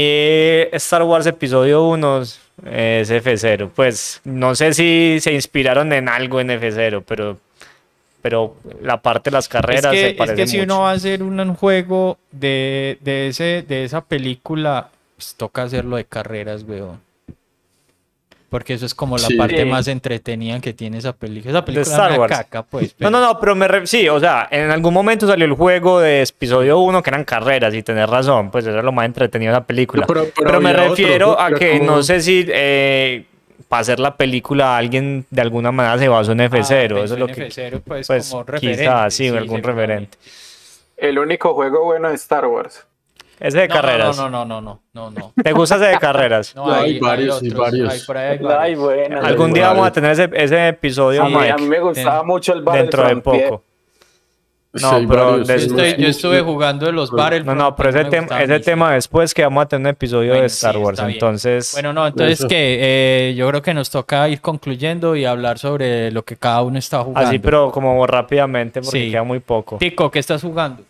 Star 0.74 1.04
Wars 1.04 1.26
Episodio 1.26 1.84
1 1.86 2.22
es 2.22 3.12
F0. 3.12 3.72
Pues 3.76 4.22
no 4.24 4.54
sé 4.54 4.74
si 4.74 5.18
se 5.20 5.34
inspiraron 5.34 5.92
en 5.94 6.10
algo 6.10 6.40
en 6.40 6.50
F0, 6.50 7.04
pero, 7.08 7.38
pero 8.22 8.56
la 8.82 9.02
parte 9.02 9.30
de 9.30 9.36
las 9.36 9.48
carreras 9.48 9.94
es 9.94 10.00
se 10.00 10.06
que, 10.06 10.10
es 10.12 10.16
parece 10.18 10.36
que 10.36 10.48
si 10.48 10.58
mucho. 10.58 10.66
uno 10.74 10.82
va 10.84 10.92
a 10.92 10.94
hacer 10.94 11.24
un, 11.24 11.56
juego 11.56 12.18
de, 12.32 12.98
de, 13.02 13.28
ese, 13.28 13.64
de 13.68 13.84
esa 13.84 14.02
película, 14.02 14.90
pues 15.16 15.36
toca 15.36 15.64
hacerlo 15.64 15.96
de 15.98 16.06
carreras, 16.06 16.64
weón. 16.68 17.00
Porque 18.50 18.74
eso 18.74 18.88
es 18.88 18.96
como 18.96 19.16
la 19.18 19.28
Sí. 19.28 19.36
parte 19.36 19.64
más 19.64 19.88
entretenida 19.88 20.60
que 20.60 20.74
tiene 20.74 20.98
esa 20.98 21.14
película. 21.14 21.52
Esa 21.52 21.64
película 21.66 21.84
Star 21.84 22.06
es 22.12 22.18
una 22.18 22.20
Wars. 22.22 22.36
caca, 22.38 22.64
pues. 22.64 22.88
No, 22.94 22.96
pero- 22.98 23.10
no, 23.12 23.22
no, 23.22 23.40
pero 23.40 23.56
me 23.56 23.68
re- 23.68 23.86
sí, 23.86 24.10
o 24.10 24.20
sea, 24.20 24.48
en 24.50 24.72
algún 24.72 24.92
momento 24.92 25.28
salió 25.28 25.46
el 25.46 25.54
juego 25.54 26.00
de 26.00 26.24
episodio 26.24 26.80
1 26.80 27.04
que 27.04 27.12
eran 27.12 27.26
carreras 27.26 27.76
y 27.76 27.84
tenés 27.84 28.10
razón, 28.10 28.50
pues 28.50 28.66
eso 28.66 28.74
era 28.74 28.82
lo 28.82 28.92
más 28.92 29.06
entretenido 29.06 29.52
de 29.54 29.60
la 29.60 29.66
película. 29.68 30.02
No, 30.02 30.08
pero- 30.08 30.24
pero 30.36 30.48
pero 30.48 30.62
me 30.62 30.72
otro, 30.72 30.90
refiero 30.90 31.40
a 31.40 31.52
que 31.52 31.78
como- 31.78 31.92
no 31.98 32.02
sé 32.04 32.22
si 32.22 32.44
eh, 32.48 33.26
para 33.70 33.80
hacer 33.82 34.00
la 34.00 34.18
película 34.18 34.76
alguien 34.76 35.26
de 35.30 35.42
alguna 35.42 35.72
manera 35.72 35.98
se 35.98 36.08
basó 36.10 36.34
en 36.34 36.42
Ah, 36.42 36.50
F0, 36.50 36.58
eso 36.58 36.96
pensé 36.96 37.14
es 37.14 37.20
lo 37.20 37.28
que... 37.28 37.48
F0, 37.48 37.82
pues, 37.86 38.08
Pues 38.08 38.30
como 38.30 38.44
referente. 38.44 38.82
quizás, 38.84 39.14
sí, 39.14 39.28
algún 39.28 39.42
seguramente. 39.58 39.68
referente. 39.72 40.18
El 40.98 41.20
único 41.20 41.54
juego 41.54 41.86
bueno 41.86 42.10
de 42.10 42.16
Star 42.16 42.46
Wars. 42.48 42.86
Ese 43.40 43.58
de 43.60 43.68
No, 43.70 43.76
no, 43.76 43.82
carreras. 43.82 44.18
No, 44.18 44.30
no, 44.30 44.44
no, 44.44 44.60
no, 44.60 44.82
no, 44.94 45.12
no. 45.12 45.34
¿Te 45.42 45.54
gusta 45.54 45.76
ese 45.78 45.86
de 45.86 45.98
carreras? 46.00 46.54
No, 46.56 46.66
No, 46.68 46.74
hay 46.74 46.96
hay, 46.96 47.00
varios, 47.00 47.42
hay 47.42 47.50
varios. 47.52 47.94
hay 47.94 48.00
por 48.02 48.18
ahí 48.18 48.26
hay 48.28 48.38
Ay, 48.38 48.44
varios. 48.44 48.80
bueno. 48.80 49.22
Algún 49.22 49.54
día 49.54 49.68
vamos 49.70 49.88
a 49.88 49.92
tener 49.94 50.12
ese, 50.12 50.30
ese 50.34 50.68
episodio, 50.68 51.24
a, 51.24 51.30
mí, 51.30 51.36
a 51.36 51.40
Mike, 51.40 51.56
mí 51.62 51.70
me 51.70 51.80
gustaba 51.80 52.18
ten- 52.20 52.28
mucho 52.28 52.52
el 52.54 52.66
dentro 52.66 53.04
de 53.04 53.14
Battlefront 53.14 53.24
poco. 53.24 53.64
Sí, 53.64 53.69
No, 54.72 55.00
pero 55.08 55.32
varios, 55.32 55.48
Yo, 55.48 55.54
estoy- 55.56 56.06
estuve 56.06 56.42
jugando 56.42 56.86
de 56.86 56.92
los 56.92 57.10
bares. 57.10 57.44
No, 57.44 57.56
no, 57.56 57.76
pero 57.76 57.90
ese, 57.90 58.06
tema 58.06 58.44
ese 58.44 58.60
tema 58.60 58.94
después 58.94 59.34
que 59.34 59.42
vamos 59.42 59.64
a 59.64 59.68
tener 59.68 59.88
un 59.88 59.90
episodio 59.90 60.34
de 60.34 60.46
Star 60.46 60.76
sí, 60.76 60.80
Wars, 60.82 61.00
entonces... 61.00 61.72
Bueno, 61.74 61.92
no, 61.92 62.06
entonces 62.06 62.46
que 62.46 62.78
eh, 63.30 63.34
yo 63.36 63.48
creo 63.50 63.64
que 63.64 63.74
nos 63.74 63.90
toca 63.90 64.30
ir 64.30 64.42
concluyendo 64.42 65.16
y 65.16 65.26
hablar 65.26 65.58
sobre 65.58 66.12
lo 66.12 66.24
que 66.24 66.36
cada 66.38 66.62
uno 66.62 66.78
está 66.78 67.00
jugando. 67.04 67.28
Así, 67.28 67.40
pero 67.40 67.72
como 67.72 68.06
rápidamente 68.06 68.82
porque 68.82 69.06
Sí. 69.06 69.12
queda 69.12 69.24
muy 69.24 69.40
poco. 69.40 69.78
Tico, 69.80 70.12
¿qué 70.12 70.20
estás 70.20 70.44
jugando? 70.44 70.84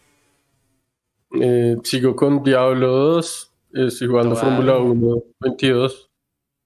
Eh, 1.40 1.78
sigo 1.84 2.16
con 2.16 2.44
Diablo 2.44 2.88
2. 2.88 3.52
eh, 3.76 3.86
estoy 3.88 4.08
jugando. 4.10 4.36
Fórmula 4.36 4.78
1 4.78 5.18
22. 5.40 6.09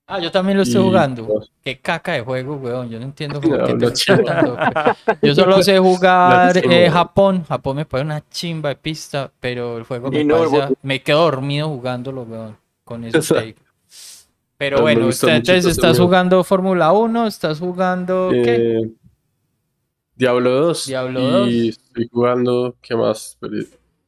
Ah, 0.06 0.20
yo 0.20 0.30
también 0.32 0.58
lo 0.58 0.64
estoy 0.64 0.82
Y- 0.82 0.84
jugando. 0.84 1.44
Qué 1.64 1.80
caca 1.80 2.12
de 2.14 2.22
juego, 2.22 2.56
weón. 2.56 2.90
Yo 2.90 3.00
no 3.00 3.06
entiendo 3.06 3.40
por 3.40 3.58
No, 3.58 3.66
qué 3.66 3.74
te 3.76 4.16
tanto. 4.24 4.58
Yo 5.22 5.34
solo 5.34 5.64
sé 5.64 5.80
jugar 5.80 6.58
eh, 6.58 6.90
Japón. 6.92 7.46
Japón 7.48 7.78
me 7.78 7.86
pone 7.86 8.04
una 8.04 8.24
chimba 8.30 8.70
de 8.70 8.76
pista, 8.76 9.32
pero 9.40 9.78
el 9.78 9.84
juego 9.84 10.12
me, 10.12 10.24
no, 10.26 10.50
vos- 10.50 10.74
me 10.82 11.02
quedo 11.02 11.22
dormido 11.22 11.70
jugándolo, 11.70 12.24
weón. 12.24 12.58
Con 12.84 13.06
eso 13.06 13.20
Esa- 13.20 13.36
te 13.36 13.46
digo. 13.46 13.60
Pero 14.58 14.78
No, 14.78 14.84
bueno, 14.84 15.08
usted- 15.08 15.30
entonces 15.30 15.66
estás 15.66 15.98
jugando 15.98 16.44
Fórmula 16.44 16.92
1, 16.92 17.26
estás 17.28 17.60
jugando 17.60 18.30
¿qué? 18.32 18.80
Eh, 18.82 18.92
Diablo 20.16 20.52
2. 20.52 20.86
Diablo 20.86 21.48
y 21.48 21.70
estoy 21.70 22.10
jugando. 22.12 22.76
¿Qué 22.82 22.96
más? 22.96 23.38
Pero, 23.40 23.54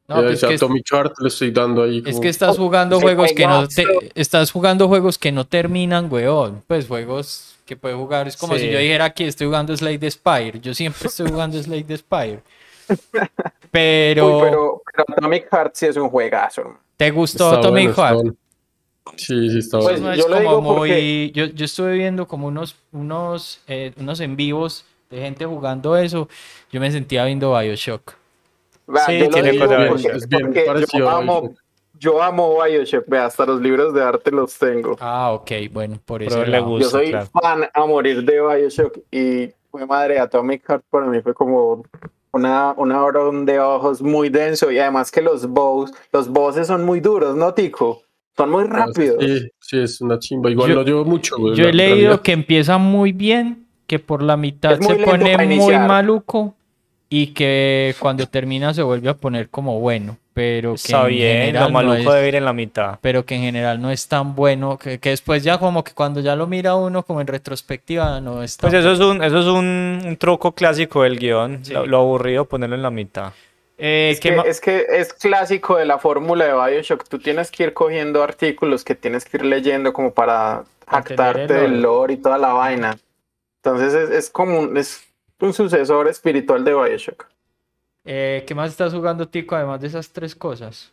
No, 0.08 0.16
pues 0.22 0.34
ese 0.34 0.46
que 0.48 0.54
es- 0.54 0.62
Atomic 0.62 0.86
Heart 0.90 1.12
le 1.20 1.28
estoy 1.28 1.50
dando 1.50 1.82
ahí. 1.82 2.02
Es 2.06 2.20
que 2.20 2.28
estás 2.28 2.56
jugando 2.56 3.00
juegos 3.00 3.32
que 3.32 3.46
no 3.46 3.66
te, 3.66 3.84
estás 4.14 4.50
jugando 4.52 4.86
juegos 4.88 5.18
que 5.18 5.32
no 5.32 5.44
terminan, 5.46 6.06
weón. 6.12 6.62
Pues 6.66 6.86
juegos 6.86 7.56
que 7.66 7.76
puedes 7.76 7.96
jugar. 7.98 8.28
Es 8.28 8.36
como 8.36 8.54
Sí. 8.54 8.60
si 8.60 8.70
yo 8.70 8.78
dijera 8.78 9.10
que 9.10 9.26
estoy 9.26 9.48
jugando 9.48 9.76
Slade 9.76 9.98
the 9.98 10.10
Spire. 10.10 10.60
Yo 10.60 10.72
siempre 10.74 11.08
estoy 11.08 11.28
jugando 11.30 11.60
Slade 11.60 11.84
the 11.84 11.96
Spire. 11.96 12.40
Pero, 13.70 14.36
Uy, 14.38 14.42
pero, 14.44 14.82
pero 14.92 15.04
Atomic 15.16 15.48
Heart 15.52 15.74
sí 15.74 15.86
es 15.86 15.96
un 15.96 16.08
juegazo. 16.08 16.78
¿te 16.96 17.10
gustó 17.10 17.46
está 17.48 17.58
Atomic 17.58 17.74
bueno, 17.84 17.90
está 17.90 18.02
Heart? 18.08 18.14
bueno. 18.22 18.36
Sí, 19.16 19.50
sí, 19.50 19.58
está 19.58 19.78
Pues, 19.80 20.00
No 20.00 20.06
bueno. 20.06 20.12
es 20.12 20.18
yo 20.18 20.28
lo 20.28 20.36
como 20.36 20.40
digo 20.48 20.60
muy. 20.62 20.74
porque- 20.88 21.30
Yo, 21.34 21.44
yo 21.46 21.64
estuve 21.64 21.92
viendo 21.94 22.26
como 22.26 22.46
unos, 22.46 22.76
unos, 22.92 23.60
eh, 23.66 23.92
unos 23.98 24.20
en 24.20 24.36
vivos 24.36 24.84
de 25.10 25.20
gente 25.20 25.44
jugando 25.44 25.96
eso. 25.96 26.28
Yo 26.72 26.80
me 26.80 26.90
sentía 26.90 27.24
viendo 27.24 27.56
Bioshock. 27.58 28.14
Vea, 28.86 29.06
Sí, 29.06 29.18
yo 29.18 29.24
lo 29.24 29.30
tiene 29.30 29.50
digo 29.52 29.66
cosas 29.66 29.88
porque, 29.88 30.08
Es 30.16 30.28
bien 30.28 30.42
porque 30.66 30.84
yo 30.96 31.10
amo, 31.10 31.40
Bioshock. 31.42 31.58
yo 31.98 32.22
amo 32.22 32.62
Bioshock, 32.62 33.04
vea, 33.08 33.26
hasta 33.26 33.46
los 33.46 33.60
libros 33.60 33.92
de 33.94 34.02
arte 34.02 34.30
los 34.30 34.56
tengo. 34.58 34.96
Ah, 35.00 35.32
ok, 35.32 35.50
bueno, 35.72 35.98
por 36.04 36.22
eso. 36.22 36.44
le 36.44 36.60
gusta. 36.60 36.84
Yo 36.84 36.90
soy 36.90 37.10
claro. 37.10 37.26
fan 37.32 37.68
a 37.72 37.86
morir 37.86 38.24
de 38.24 38.40
Bioshock 38.40 38.98
y 39.10 39.50
fue 39.70 39.86
madre 39.86 40.18
Atomic 40.18 40.64
Heart 40.68 40.84
para 40.90 41.06
mí 41.06 41.20
fue 41.20 41.34
como 41.34 41.82
una, 42.32 42.72
una 42.76 43.02
obra 43.04 43.20
de 43.44 43.58
ojos 43.60 44.02
muy 44.02 44.28
denso 44.28 44.70
y 44.70 44.78
además 44.78 45.10
que 45.10 45.22
los 45.22 45.46
bows, 45.48 45.92
los 46.12 46.28
bosses 46.28 46.66
son 46.66 46.84
muy 46.84 47.00
duros, 47.00 47.34
¿no, 47.36 47.52
Tico? 47.54 48.02
Son 48.36 48.50
muy 48.50 48.64
rápidos. 48.64 49.16
Sí, 49.24 49.48
sí, 49.58 49.78
es 49.80 50.00
una 50.02 50.18
chimba. 50.18 50.50
Igual 50.50 50.68
Yo- 50.68 50.74
lo 50.76 50.82
llevo 50.82 51.04
mucho. 51.06 51.36
Yo 51.54 51.64
he 51.64 51.72
leído 51.72 51.94
realidad. 51.96 52.20
que 52.20 52.32
empieza 52.32 52.76
muy 52.76 53.12
bien, 53.12 53.66
que 53.86 53.98
por 53.98 54.20
la 54.22 54.36
mitad 54.36 54.72
Es 54.72 54.86
se 54.86 54.94
pone 54.96 55.38
muy 55.56 55.74
maluco 55.78 56.54
y 57.08 57.28
que 57.28 57.94
cuando 58.00 58.26
termina 58.26 58.74
se 58.74 58.82
vuelve 58.82 59.08
a 59.08 59.14
poner 59.14 59.48
como 59.48 59.78
bueno, 59.78 60.16
pero 60.34 60.70
que 60.72 60.74
Está 60.76 61.02
en 61.02 61.08
bien, 61.08 61.36
lo 61.38 61.44
general 61.46 61.64
no 61.68 61.72
maluco 61.72 61.96
es- 62.10 62.14
debe 62.16 62.28
ir 62.28 62.34
en 62.34 62.44
la 62.44 62.52
mitad. 62.52 62.98
pero 63.00 63.24
que 63.24 63.36
en 63.36 63.42
general 63.42 63.80
no 63.80 63.90
es 63.90 64.08
tan 64.08 64.34
bueno, 64.34 64.76
que, 64.76 64.98
que 64.98 65.10
después 65.10 65.44
ya 65.44 65.58
como 65.58 65.84
que 65.84 65.92
cuando 65.92 66.20
ya 66.20 66.34
lo 66.34 66.46
mira 66.48 66.74
uno 66.74 67.04
como 67.04 67.20
en 67.20 67.28
retrospectiva 67.28 68.20
no 68.20 68.42
es 68.42 68.56
tan 68.56 68.70
Pues 68.70 68.80
eso 68.84 68.92
es 68.92 69.00
un, 69.00 69.22
eso 69.22 69.38
es 69.38 69.46
un, 69.46 70.02
un 70.04 70.16
truco 70.16 70.52
clásico 70.52 71.02
del 71.04 71.18
guion. 71.18 71.64
Sí. 71.64 71.72
Lo, 71.72 71.86
lo 71.86 71.98
aburrido 71.98 72.44
ponerlo 72.44 72.74
en 72.76 72.82
la 72.82 72.90
mitad. 72.90 73.32
Eh, 73.78 74.10
Es 74.12 74.20
¿qué 74.20 74.34
que, 74.34 74.48
es 74.48 74.60
que 74.60 74.86
es 74.90 75.12
clásico 75.12 75.76
de 75.76 75.84
la 75.84 75.98
fórmula 75.98 76.44
de 76.46 76.52
Bioshock. 76.54 77.06
Tú 77.08 77.18
tienes 77.18 77.50
que 77.50 77.62
ir 77.64 77.72
cogiendo 77.72 78.22
artículos 78.22 78.82
que 78.84 78.94
tienes 78.94 79.24
que 79.26 79.36
ir 79.36 79.44
leyendo 79.44 79.92
como 79.92 80.12
para 80.12 80.64
jactarte 80.88 81.42
el 81.42 81.48
del 81.72 81.82
lore 81.82 82.14
y 82.14 82.16
toda 82.16 82.38
la 82.38 82.52
vaina. 82.54 82.96
Entonces 83.62 83.94
es, 83.94 84.10
es 84.10 84.30
como 84.30 84.58
un, 84.60 84.76
es 84.76 85.02
un 85.40 85.52
sucesor 85.52 86.08
espiritual 86.08 86.64
de 86.64 86.74
Bioshock. 86.74 87.26
Eh, 88.04 88.44
¿Qué 88.46 88.54
más 88.54 88.70
estás 88.70 88.92
jugando, 88.94 89.28
Tico, 89.28 89.56
además 89.56 89.80
de 89.80 89.88
esas 89.88 90.08
tres 90.10 90.34
cosas? 90.34 90.92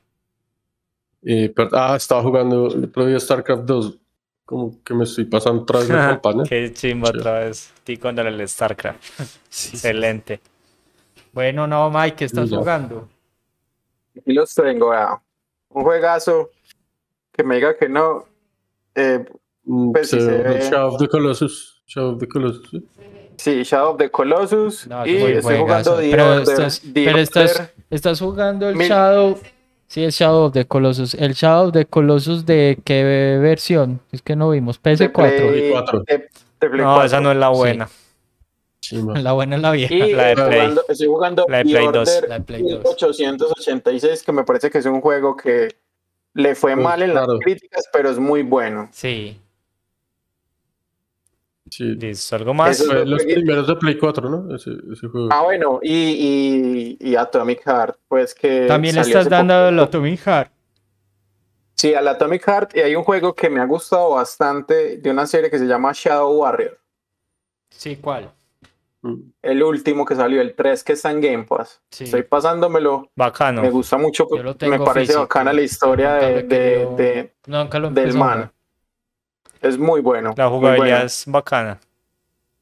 Eh, 1.22 1.54
ah, 1.74 1.96
estaba 1.96 2.22
jugando 2.22 2.68
el 2.68 2.86
otro 2.86 3.06
día 3.06 3.20
StarCraft 3.20 3.64
2. 3.64 3.98
Como 4.46 4.84
que 4.84 4.94
me 4.94 5.06
estoy 5.06 5.26
pasando 5.26 5.62
otra 5.62 5.80
vez 5.80 5.90
la 5.90 6.08
campaña. 6.22 6.44
Qué 6.44 6.74
chimba 6.74 7.10
Sí. 7.12 7.18
otra 7.18 7.40
vez. 7.40 7.74
Tico 7.84 8.10
en 8.10 8.20
el 8.20 8.48
StarCraft. 8.48 9.20
Excelente. 9.48 10.42
Bueno, 11.32 11.66
no, 11.66 11.90
Mike, 11.90 12.16
¿qué 12.18 12.26
estás 12.26 12.50
jugando? 12.50 13.08
Aquí 14.18 14.34
los 14.34 14.54
tengo, 14.54 14.90
vea. 14.90 15.22
Un 15.70 15.84
juegazo 15.84 16.52
que 17.32 17.44
me 17.44 17.56
diga 17.56 17.76
que 17.78 17.88
no. 17.90 18.26
eh, 18.96 19.26
Mm, 19.66 19.94
Pues 19.94 20.10
sí, 20.10 20.20
se- 20.20 20.26
se 20.26 20.38
ve. 20.44 20.60
Shadow 20.60 20.94
of 20.94 21.00
the 21.00 21.08
Colossus. 21.08 21.82
Shadow 21.88 22.16
of 22.16 22.20
the 22.20 22.28
Colossus. 22.28 22.70
¿Sí? 23.38 23.64
sí, 23.64 23.64
Shadow 23.64 23.92
of 23.92 23.98
the 23.98 24.10
Colossus. 24.10 24.88
No, 24.88 25.06
y 25.06 25.16
estoy 25.18 25.42
juegazo. 25.42 25.60
jugando 25.64 25.96
The 25.98 26.12
Pero, 26.12 26.26
Order. 26.30 26.42
estás, 26.42 26.82
The 26.82 27.06
pero 27.06 27.18
estás, 27.20 27.72
estás 27.90 28.20
jugando 28.20 28.70
el 28.70 28.76
Mil- 28.76 28.88
Shadow. 28.90 29.40
Sí, 29.88 30.04
el 30.04 30.12
Shadow 30.12 30.46
of 30.46 30.54
the 30.54 30.66
Colossus. 30.66 31.14
El 31.14 31.34
Shadow 31.34 31.68
of 31.68 31.74
the 31.74 31.86
Colossus 31.86 32.46
de 32.46 32.80
qué 32.84 33.04
versión? 33.40 34.00
Es 34.12 34.22
que 34.24 34.36
no 34.36 34.50
vimos. 34.50 34.82
de 34.82 34.92
PS4. 34.92 35.12
Play- 35.14 35.50
Play 35.50 35.72
cuatro. 35.72 36.04
de- 36.08 36.18
de 36.18 36.70
Play 36.70 36.82
No, 36.82 36.94
4. 36.94 37.04
esa 37.06 37.20
no 37.22 37.32
es 37.32 37.38
la 37.38 37.50
buena. 37.50 37.90
Sí, 38.82 38.98
ma. 38.98 39.18
La 39.20 39.32
buena 39.34 39.56
es 39.58 39.62
la 39.62 39.72
vieja. 39.72 39.94
Y 39.94 40.00
La 40.14 40.24
de 40.24 40.30
estoy 40.32 40.46
Play. 40.48 40.60
jugando, 40.60 40.84
estoy 40.90 41.08
jugando 41.08 41.46
La 41.48 41.58
de 41.60 41.64
Play 41.64 41.86
2. 41.86 41.96
Order 42.10 42.30
La 42.30 42.40
de 42.40 42.44
Play 42.46 42.62
2. 42.64 42.70
1886, 42.72 44.24
que 44.24 44.32
me 44.32 44.44
parece 44.44 44.70
que 44.70 44.78
es 44.80 44.86
un 44.86 45.00
juego 45.02 45.36
que 45.38 45.76
le 46.34 46.56
fue 46.56 46.74
Pues, 46.74 46.84
mal 46.84 47.02
en 47.04 47.12
claro. 47.12 47.34
las 47.34 47.40
críticas, 47.42 47.86
pero 47.94 48.10
es 48.10 48.18
muy 48.18 48.42
bueno. 48.44 48.90
Sí. 48.92 49.40
Sí. 51.76 51.84
Listo, 51.96 52.36
algo 52.36 52.54
más. 52.54 52.80
Eso- 52.80 52.92
Fue 52.92 53.04
los 53.06 53.24
primeros 53.24 53.66
de 53.66 53.76
Play 53.78 53.98
4, 53.98 54.30
¿no? 54.30 54.56
Ese, 54.56 54.72
ese 54.92 55.08
juego. 55.08 55.30
Ah, 55.32 55.42
bueno, 55.42 55.80
y, 55.82 55.92
y, 55.92 56.98
y 57.00 57.16
Atomic 57.16 57.64
Heart, 57.66 57.98
pues 58.08 58.36
que. 58.36 58.68
También 58.68 58.94
le 58.96 59.04
salió 59.04 59.18
estás 59.18 59.30
dando 59.32 59.70
el 59.70 59.80
Atomic 59.80 60.20
Heart. 60.20 60.52
Sí, 61.76 61.96
al 61.96 62.08
Atomic 62.08 62.44
Heart, 62.46 62.76
y 62.78 62.80
hay 62.82 62.96
un 62.96 63.04
juego 63.04 63.34
que 63.34 63.50
me 63.50 63.60
ha 63.60 63.66
gustado 63.66 64.12
bastante 64.12 64.98
de 64.98 65.10
una 65.10 65.26
serie 65.26 65.50
que 65.50 65.58
se 65.58 65.66
llama 65.66 65.92
Shadow 65.94 66.32
Warrior. 66.32 66.80
Sí, 67.72 67.96
¿cuál? 67.98 68.32
Mm. 69.02 69.16
El 69.42 69.64
último 69.64 70.06
que 70.06 70.16
salió, 70.16 70.40
el 70.42 70.54
3, 70.54 70.84
que 70.84 70.94
está 70.94 71.10
en 71.12 71.20
Game 71.22 71.44
Pass. 71.44 71.82
Sí. 71.90 72.04
Estoy 72.06 72.22
pasándomelo. 72.24 73.10
Bacano. 73.16 73.64
Me 73.64 73.72
gusta 73.72 73.98
mucho. 73.98 74.28
Yo 74.30 74.44
lo 74.44 74.56
Me 74.62 74.78
parece 74.80 75.00
físico. 75.08 75.22
bacana 75.22 75.52
la 75.52 75.62
historia 75.64 76.14
de, 76.14 76.44
de- 76.44 76.48
querido- 76.48 76.96
de- 76.96 77.34
Nunca 77.48 77.80
lo 77.80 77.90
del 77.90 78.14
man. 78.14 78.53
Es 79.64 79.78
muy 79.78 80.02
bueno. 80.02 80.34
La 80.38 80.50
jugabilidad 80.50 80.98
bueno. 80.98 81.06
es 81.06 81.24
bacana. 81.26 81.80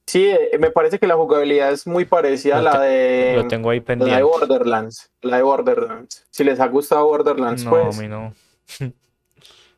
Sí, 0.06 0.26
eh, 0.28 0.58
me 0.60 0.72
parece 0.72 0.99
que 0.99 1.08
la 1.08 1.16
jugabilidad 1.16 1.72
es 1.72 1.88
muy 1.88 2.06
parecida 2.06 2.58
a 2.58 2.62
la 2.62 2.80
de, 2.82 3.34
Lo 3.36 3.47
tengo 3.47 3.70
ahí 3.70 3.80
la 3.80 3.82
de 3.82 3.86
pendiente. 3.86 4.24
Borderlands. 4.24 5.12
La 5.22 5.38
de 5.38 5.43
Borderlands. 5.43 6.26
Si 6.30 6.43
les 6.43 6.60
ha 6.60 6.68
gustado 6.68 7.06
Borderlands, 7.08 7.64
No, 7.64 7.72
pues. 7.72 7.97
a 7.97 8.02
mí 8.02 8.08
no. 8.08 8.34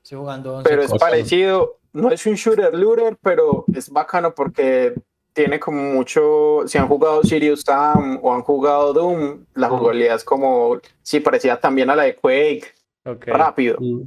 Estoy 0.03 0.17
jugando 0.17 0.57
11 0.57 0.69
Pero 0.69 0.81
es 0.81 0.89
cosas. 0.89 1.09
parecido. 1.09 1.77
No 1.93 2.09
es 2.09 2.25
un 2.25 2.33
shooter 2.33 2.73
looter, 2.73 3.17
pero 3.21 3.65
es 3.73 3.89
bacano 3.89 4.33
porque 4.33 4.95
tiene 5.33 5.59
como 5.59 5.81
mucho. 5.93 6.61
Si 6.65 6.77
han 6.77 6.87
jugado 6.87 7.23
Sirius 7.23 7.61
Sam 7.61 8.19
o 8.21 8.33
han 8.33 8.41
jugado 8.41 8.91
Doom, 8.93 9.45
la 9.53 9.69
jugabilidad 9.69 10.15
es 10.15 10.23
como. 10.23 10.79
Sí, 11.03 11.19
parecida 11.19 11.57
también 11.59 11.89
a 11.89 11.95
la 11.95 12.03
de 12.03 12.15
Quake. 12.15 12.73
Rápido. 13.05 13.77
Mm. 13.79 14.01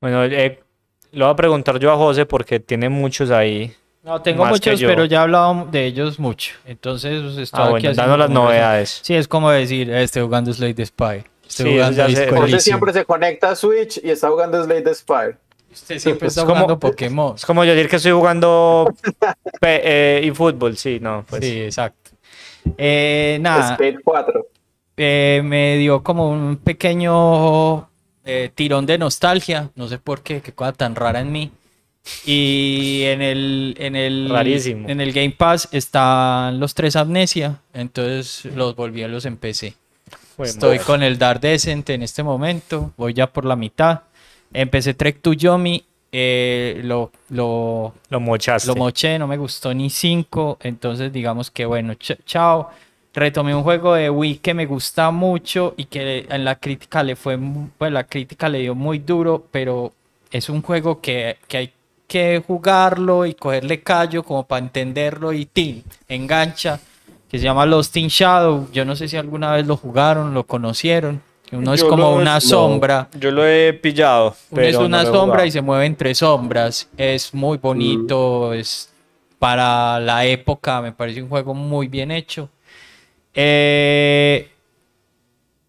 Bueno, 0.00 0.24
eh, 0.24 0.62
lo 1.14 1.26
voy 1.26 1.32
a 1.32 1.36
preguntar 1.36 1.78
yo 1.78 1.92
a 1.92 1.96
José 1.96 2.26
porque 2.26 2.60
tiene 2.60 2.88
muchos 2.88 3.30
ahí. 3.30 3.72
No, 4.02 4.20
tengo 4.20 4.44
muchos, 4.44 4.80
pero 4.82 5.06
ya 5.06 5.18
he 5.18 5.22
hablado 5.22 5.66
de 5.70 5.86
ellos 5.86 6.18
mucho. 6.18 6.52
Entonces, 6.66 7.22
pues, 7.22 7.38
estoy 7.38 7.60
Ah, 7.60 7.64
aquí 7.64 7.70
bueno, 7.72 7.90
haciendo 7.90 8.02
danos 8.02 8.18
las 8.18 8.26
como 8.28 8.38
eso. 8.40 8.48
novedades. 8.50 9.00
Sí, 9.02 9.14
es 9.14 9.26
como 9.28 9.50
decir, 9.50 9.90
eh, 9.90 10.02
estoy 10.02 10.22
jugando 10.22 10.52
Slay 10.52 10.74
the 10.74 10.84
Spy. 10.84 11.24
Estoy 11.46 11.48
Sí, 11.48 11.62
eso 11.62 11.70
jugando 11.72 11.96
ya 11.96 12.04
sé. 12.14 12.20
Disco 12.26 12.36
José 12.40 12.60
siempre 12.60 12.92
se 12.92 13.04
conecta 13.06 13.50
a 13.50 13.56
Switch 13.56 14.00
y 14.04 14.10
está 14.10 14.28
jugando 14.28 14.62
Slade 14.62 14.94
Spire. 14.94 15.36
Usted 15.72 15.98
siempre 15.98 16.28
está 16.28 16.42
Es 16.42 16.44
como- 16.44 16.56
jugando 16.60 16.78
Pokémon. 16.78 17.34
Es 17.34 17.46
como 17.46 17.64
yo 17.64 17.74
decir 17.74 17.88
que 17.88 17.96
estoy 17.96 18.12
jugando 18.12 18.92
eh, 19.62 20.20
y 20.22 20.30
fútbol, 20.32 20.76
sí, 20.76 20.98
no, 21.00 21.24
pues. 21.28 21.42
Sí, 21.44 21.62
exacto. 21.62 22.10
Eh, 22.76 23.38
nada, 23.40 23.74
Spade 23.74 23.98
4. 24.04 24.46
eh, 24.98 25.40
me 25.44 25.76
dio 25.78 26.02
como 26.02 26.28
un 26.30 26.56
pequeño 26.58 27.88
eh, 28.24 28.50
tirón 28.54 28.86
de 28.86 28.98
nostalgia. 28.98 29.70
No 29.74 29.88
sé 29.88 29.98
por 29.98 30.22
qué, 30.22 30.40
qué 30.40 30.52
cosa 30.52 30.72
tan 30.72 30.94
rara 30.94 31.20
en 31.20 31.30
mí. 31.32 31.50
Y 32.26 33.02
en 33.04 33.22
el, 33.22 33.74
en 33.78 33.96
el, 33.96 34.28
Rarísimo. 34.28 34.88
en 34.88 35.00
el 35.00 35.12
Game 35.12 35.30
Pass 35.30 35.68
están 35.72 36.60
los 36.60 36.74
tres 36.74 36.96
Amnesia. 36.96 37.60
Entonces 37.72 38.44
los 38.54 38.76
volví 38.76 39.02
a 39.02 39.08
los 39.08 39.24
empecé. 39.24 39.74
Estoy 40.38 40.78
con 40.80 41.02
el 41.02 41.16
Dark 41.18 41.40
Descent 41.40 41.88
en 41.90 42.02
este 42.02 42.22
momento. 42.22 42.92
Voy 42.96 43.14
ya 43.14 43.26
por 43.32 43.44
la 43.44 43.56
mitad. 43.56 44.00
Empecé 44.52 44.94
Trek 44.94 45.20
to 45.22 45.32
Yomi. 45.32 45.84
eh, 46.16 46.80
lo, 46.84 47.10
lo, 47.30 47.94
Lo 48.08 48.20
mochaste. 48.20 48.68
lo 48.68 48.76
moché, 48.76 49.18
no 49.18 49.26
me 49.26 49.36
gustó 49.36 49.72
ni 49.74 49.90
5. 49.90 50.58
Entonces, 50.62 51.12
digamos 51.12 51.50
que 51.50 51.64
bueno, 51.66 51.94
ch- 51.94 52.18
chao. 52.26 52.70
Retomé 53.14 53.54
un 53.54 53.62
juego 53.62 53.94
de 53.94 54.10
Wii 54.10 54.38
que 54.38 54.54
me 54.54 54.66
gusta 54.66 55.10
mucho 55.12 55.74
y 55.76 55.84
que 55.84 56.26
en 56.28 56.44
la 56.44 56.56
crítica 56.56 57.02
le 57.04 57.14
fue, 57.14 57.38
pues 57.78 57.92
la 57.92 58.04
crítica 58.04 58.48
le 58.48 58.58
dio 58.58 58.74
muy 58.74 58.98
duro, 58.98 59.46
pero 59.52 59.92
es 60.32 60.48
un 60.48 60.62
juego 60.62 61.00
que, 61.00 61.36
que 61.46 61.56
hay 61.58 61.72
que 62.08 62.42
jugarlo 62.44 63.24
y 63.24 63.34
cogerle 63.34 63.82
callo 63.82 64.24
como 64.24 64.44
para 64.46 64.64
entenderlo 64.64 65.32
y 65.32 65.46
tin, 65.46 65.84
engancha, 66.08 66.80
que 67.30 67.38
se 67.38 67.44
llama 67.44 67.64
Lost 67.66 67.96
in 67.96 68.08
Shadow. 68.08 68.68
Yo 68.72 68.84
no 68.84 68.96
sé 68.96 69.06
si 69.06 69.16
alguna 69.16 69.52
vez 69.52 69.64
lo 69.66 69.76
jugaron, 69.76 70.34
lo 70.34 70.44
conocieron. 70.44 71.22
Uno 71.52 71.72
es 71.72 71.82
Yo 71.82 71.88
como 71.88 72.10
lo- 72.10 72.16
una 72.16 72.40
sombra. 72.40 73.08
Yo 73.18 73.30
lo 73.30 73.46
he 73.46 73.74
pillado. 73.74 74.34
Uno 74.50 74.62
es 74.62 74.74
pero 74.74 74.86
una 74.86 75.04
no 75.04 75.10
sombra 75.12 75.46
y 75.46 75.52
se 75.52 75.62
mueve 75.62 75.86
entre 75.86 76.14
sombras. 76.16 76.88
Es 76.96 77.32
muy 77.32 77.58
bonito, 77.58 78.52
es 78.52 78.90
para 79.38 80.00
la 80.00 80.24
época, 80.24 80.80
me 80.80 80.90
parece 80.90 81.22
un 81.22 81.28
juego 81.28 81.54
muy 81.54 81.86
bien 81.86 82.10
hecho. 82.10 82.48
Eh, 83.34 84.48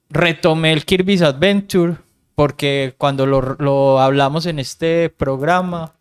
retomé 0.10 0.72
el 0.74 0.86
Kirby's 0.86 1.22
Adventure 1.22 1.96
porque 2.36 2.94
cuando 2.98 3.26
lo, 3.26 3.56
lo 3.60 4.00
hablamos 4.00 4.46
en 4.46 4.60
este 4.60 5.10
programa, 5.10 5.94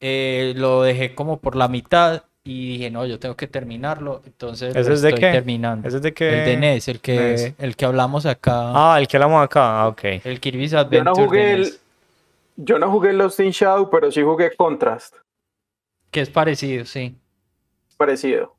eh, 0.00 0.52
lo 0.56 0.82
dejé 0.82 1.14
como 1.14 1.38
por 1.38 1.56
la 1.56 1.68
mitad 1.68 2.24
y 2.44 2.72
dije, 2.74 2.90
no, 2.90 3.06
yo 3.06 3.18
tengo 3.18 3.36
que 3.36 3.46
terminarlo. 3.46 4.22
Entonces 4.26 4.74
lo 4.74 4.80
¿Ese 4.80 4.92
es 4.92 5.02
de 5.02 5.08
estoy 5.10 5.20
qué? 5.20 5.32
terminando. 5.32 5.86
¿Ese 5.88 5.96
es 5.98 6.02
de 6.02 6.14
qué? 6.14 6.28
El 6.40 6.44
de 6.44 6.56
NES, 6.56 6.88
el 6.88 7.00
que, 7.00 7.16
NES. 7.18 7.54
el 7.58 7.76
que 7.76 7.84
hablamos 7.84 8.26
acá. 8.26 8.72
Ah, 8.74 8.98
el 9.00 9.08
que 9.08 9.16
hablamos 9.16 9.42
acá. 9.44 9.82
Ah, 9.82 9.88
ok. 9.88 10.02
El 10.24 10.40
Kirby's 10.40 10.72
Yo 10.72 10.78
Adventure. 10.80 11.04
no 11.04 11.14
de 11.14 11.24
jugué 11.24 11.56
NES, 11.58 11.68
el. 11.68 11.78
Yo 12.58 12.78
no 12.78 12.90
jugué 12.90 13.12
Lost 13.12 13.40
in 13.40 13.50
Shadow, 13.50 13.90
pero 13.90 14.10
sí 14.10 14.22
jugué 14.22 14.54
Contrast. 14.56 15.14
Que 16.10 16.20
es 16.20 16.30
parecido, 16.30 16.84
sí. 16.84 17.14
Parecido. 17.96 18.55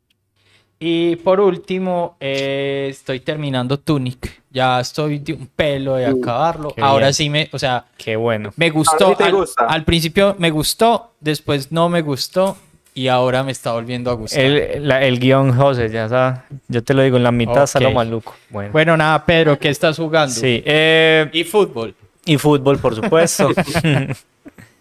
Y 0.80 1.16
por 1.18 1.40
último, 1.40 2.18
eh, 2.20 2.88
estoy 2.92 3.20
terminando 3.22 3.80
Tunic. 3.80 4.42
Ya 4.52 4.80
estoy 4.80 5.20
de 5.20 5.34
un 5.34 5.48
pelo 5.48 5.96
de 5.96 6.06
acabarlo. 6.06 6.72
qué 6.76 6.82
Ahora 6.82 7.08
bien. 7.08 7.14
sí 7.16 7.30
me, 7.30 7.50
o 7.52 7.58
sea, 7.60 7.86
Qué 7.98 8.16
bueno. 8.16 8.52
me 8.58 8.70
gustó. 8.70 9.16
sí 9.18 9.24
al, 9.24 9.32
gusta. 9.34 9.66
al 9.66 9.84
principio 9.84 10.36
me 10.38 10.52
gustó, 10.52 11.14
después 11.20 11.72
no 11.72 11.90
me 11.90 12.02
gustó 12.02 12.58
y 12.94 13.08
ahora 13.08 13.44
me 13.44 13.52
está 13.52 13.72
volviendo 13.74 14.12
a 14.12 14.14
gustar. 14.14 14.42
El, 14.44 14.88
la- 14.88 15.04
el 15.04 15.20
guion, 15.20 15.52
José, 15.56 15.90
ya 15.90 16.06
está. 16.06 16.46
Yo 16.68 16.84
te 16.84 16.94
lo 16.94 17.02
digo, 17.02 17.18
en 17.18 17.24
la 17.24 17.32
mitad 17.32 17.64
está 17.64 17.80
lo 17.80 17.90
Ok. 17.90 17.96
maluco. 17.96 18.36
Bueno. 18.50 18.72
Bueno, 18.72 18.98
nada, 18.98 19.26
Pedro, 19.26 19.58
¿qué 19.58 19.70
estás 19.70 19.98
jugando? 19.98 20.34
Sí. 20.34 20.62
eh, 20.66 21.28
Y 21.34 21.44
fútbol. 21.44 21.96
y 22.26 22.38
fútbol, 22.38 22.78
por 22.78 22.96
supuesto. 22.96 23.50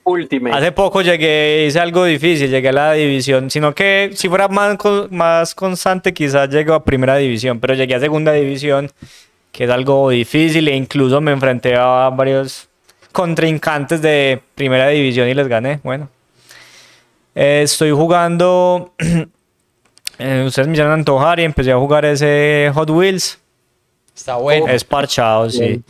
Hace 0.55 0.71
poco 0.73 1.03
llegué, 1.03 1.65
hice 1.67 1.81
algo 1.81 2.05
difícil, 2.05 2.49
llegué 2.49 2.69
a 2.69 2.73
la 2.73 2.93
división, 2.93 3.51
sino 3.51 3.75
que 3.75 4.11
si 4.15 4.29
fuera 4.29 4.47
más, 4.47 4.79
más 5.11 5.55
constante 5.55 6.15
quizás 6.15 6.49
llego 6.49 6.75
a 6.75 6.85
primera 6.85 7.17
división, 7.17 7.59
pero 7.59 7.75
llegué 7.75 7.97
a 7.97 8.01
segunda 8.01 8.33
división, 8.33 8.91
que 9.51 9.65
es 9.65 9.71
algo 9.71 10.11
difícil 10.11 10.69
e 10.69 10.77
incluso 10.77 11.21
me 11.21 11.33
enfrenté 11.33 11.75
a 11.75 12.09
varios 12.11 12.69
contrincantes 13.11 14.01
de 14.01 14.41
primera 14.55 14.89
división 14.89 15.29
y 15.29 15.35
les 15.35 15.49
gané. 15.49 15.81
Bueno, 15.83 16.09
Eh, 17.35 17.63
estoy 17.65 17.91
jugando, 17.91 18.95
eh, 20.19 20.45
ustedes 20.47 20.69
me 20.69 20.73
hicieron 20.75 20.93
antojar 20.93 21.39
y 21.41 21.45
empecé 21.45 21.73
a 21.73 21.77
jugar 21.77 22.05
ese 22.05 22.71
Hot 22.75 22.89
Wheels, 22.91 23.39
Está 24.17 24.37
bueno. 24.37 24.67
es 24.69 24.83
parchado, 24.83 25.51
sí. 25.51 25.83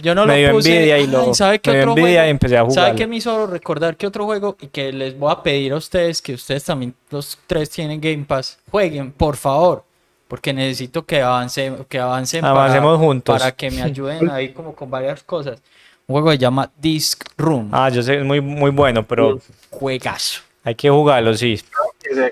Yo, 0.00 0.14
no 0.14 0.24
me 0.24 0.38
dio 0.38 0.48
lo 0.48 0.54
puse. 0.54 0.72
envidia 0.76 0.98
y 0.98 1.06
lo- 1.08 1.22
Ay, 1.22 1.28
¿sabe 1.34 1.58
qué 1.58 1.70
me 1.70 1.76
dio 1.78 1.82
otro 1.82 1.92
envidia 1.92 2.18
juego? 2.20 2.26
y 2.26 2.30
empecé 2.30 2.54
a 2.56 2.60
¿Sabe 2.60 2.70
jugarlo. 2.70 2.96
qué 2.96 3.06
me 3.08 3.16
hizo 3.16 3.46
recordar 3.48 3.96
que 3.96 4.06
otro 4.06 4.24
juego? 4.24 4.56
Y 4.60 4.68
que 4.68 4.92
les 4.92 5.18
voy 5.18 5.32
a 5.32 5.42
pedir 5.42 5.72
a 5.72 5.76
ustedes, 5.76 6.22
que 6.22 6.34
ustedes 6.34 6.64
también, 6.64 6.94
los 7.10 7.36
tres 7.46 7.68
tienen 7.70 8.00
Game 8.00 8.24
Pass, 8.24 8.58
jueguen, 8.70 9.10
por 9.12 9.36
favor. 9.36 9.84
Porque 10.28 10.52
necesito 10.52 11.04
que 11.04 11.22
avance, 11.22 11.72
que 11.88 11.98
avancen 12.00 12.44
Avancemos 12.44 12.98
juntos. 12.98 13.38
para 13.38 13.52
que 13.52 13.70
me 13.70 13.82
ayuden 13.82 14.28
ahí 14.30 14.52
como 14.52 14.74
con 14.74 14.90
varias 14.90 15.22
cosas. 15.22 15.60
Un 16.08 16.14
juego 16.14 16.28
que 16.30 16.34
se 16.34 16.38
llama 16.38 16.70
Disc 16.80 17.24
Room. 17.36 17.68
Ah, 17.72 17.88
yo 17.90 18.02
sé, 18.02 18.18
es 18.18 18.24
muy, 18.24 18.40
muy 18.40 18.70
bueno, 18.70 19.04
pero 19.06 19.38
Juegazo. 19.70 20.40
hay 20.64 20.74
que 20.74 20.88
jugarlo, 20.90 21.34
sí. 21.34 21.60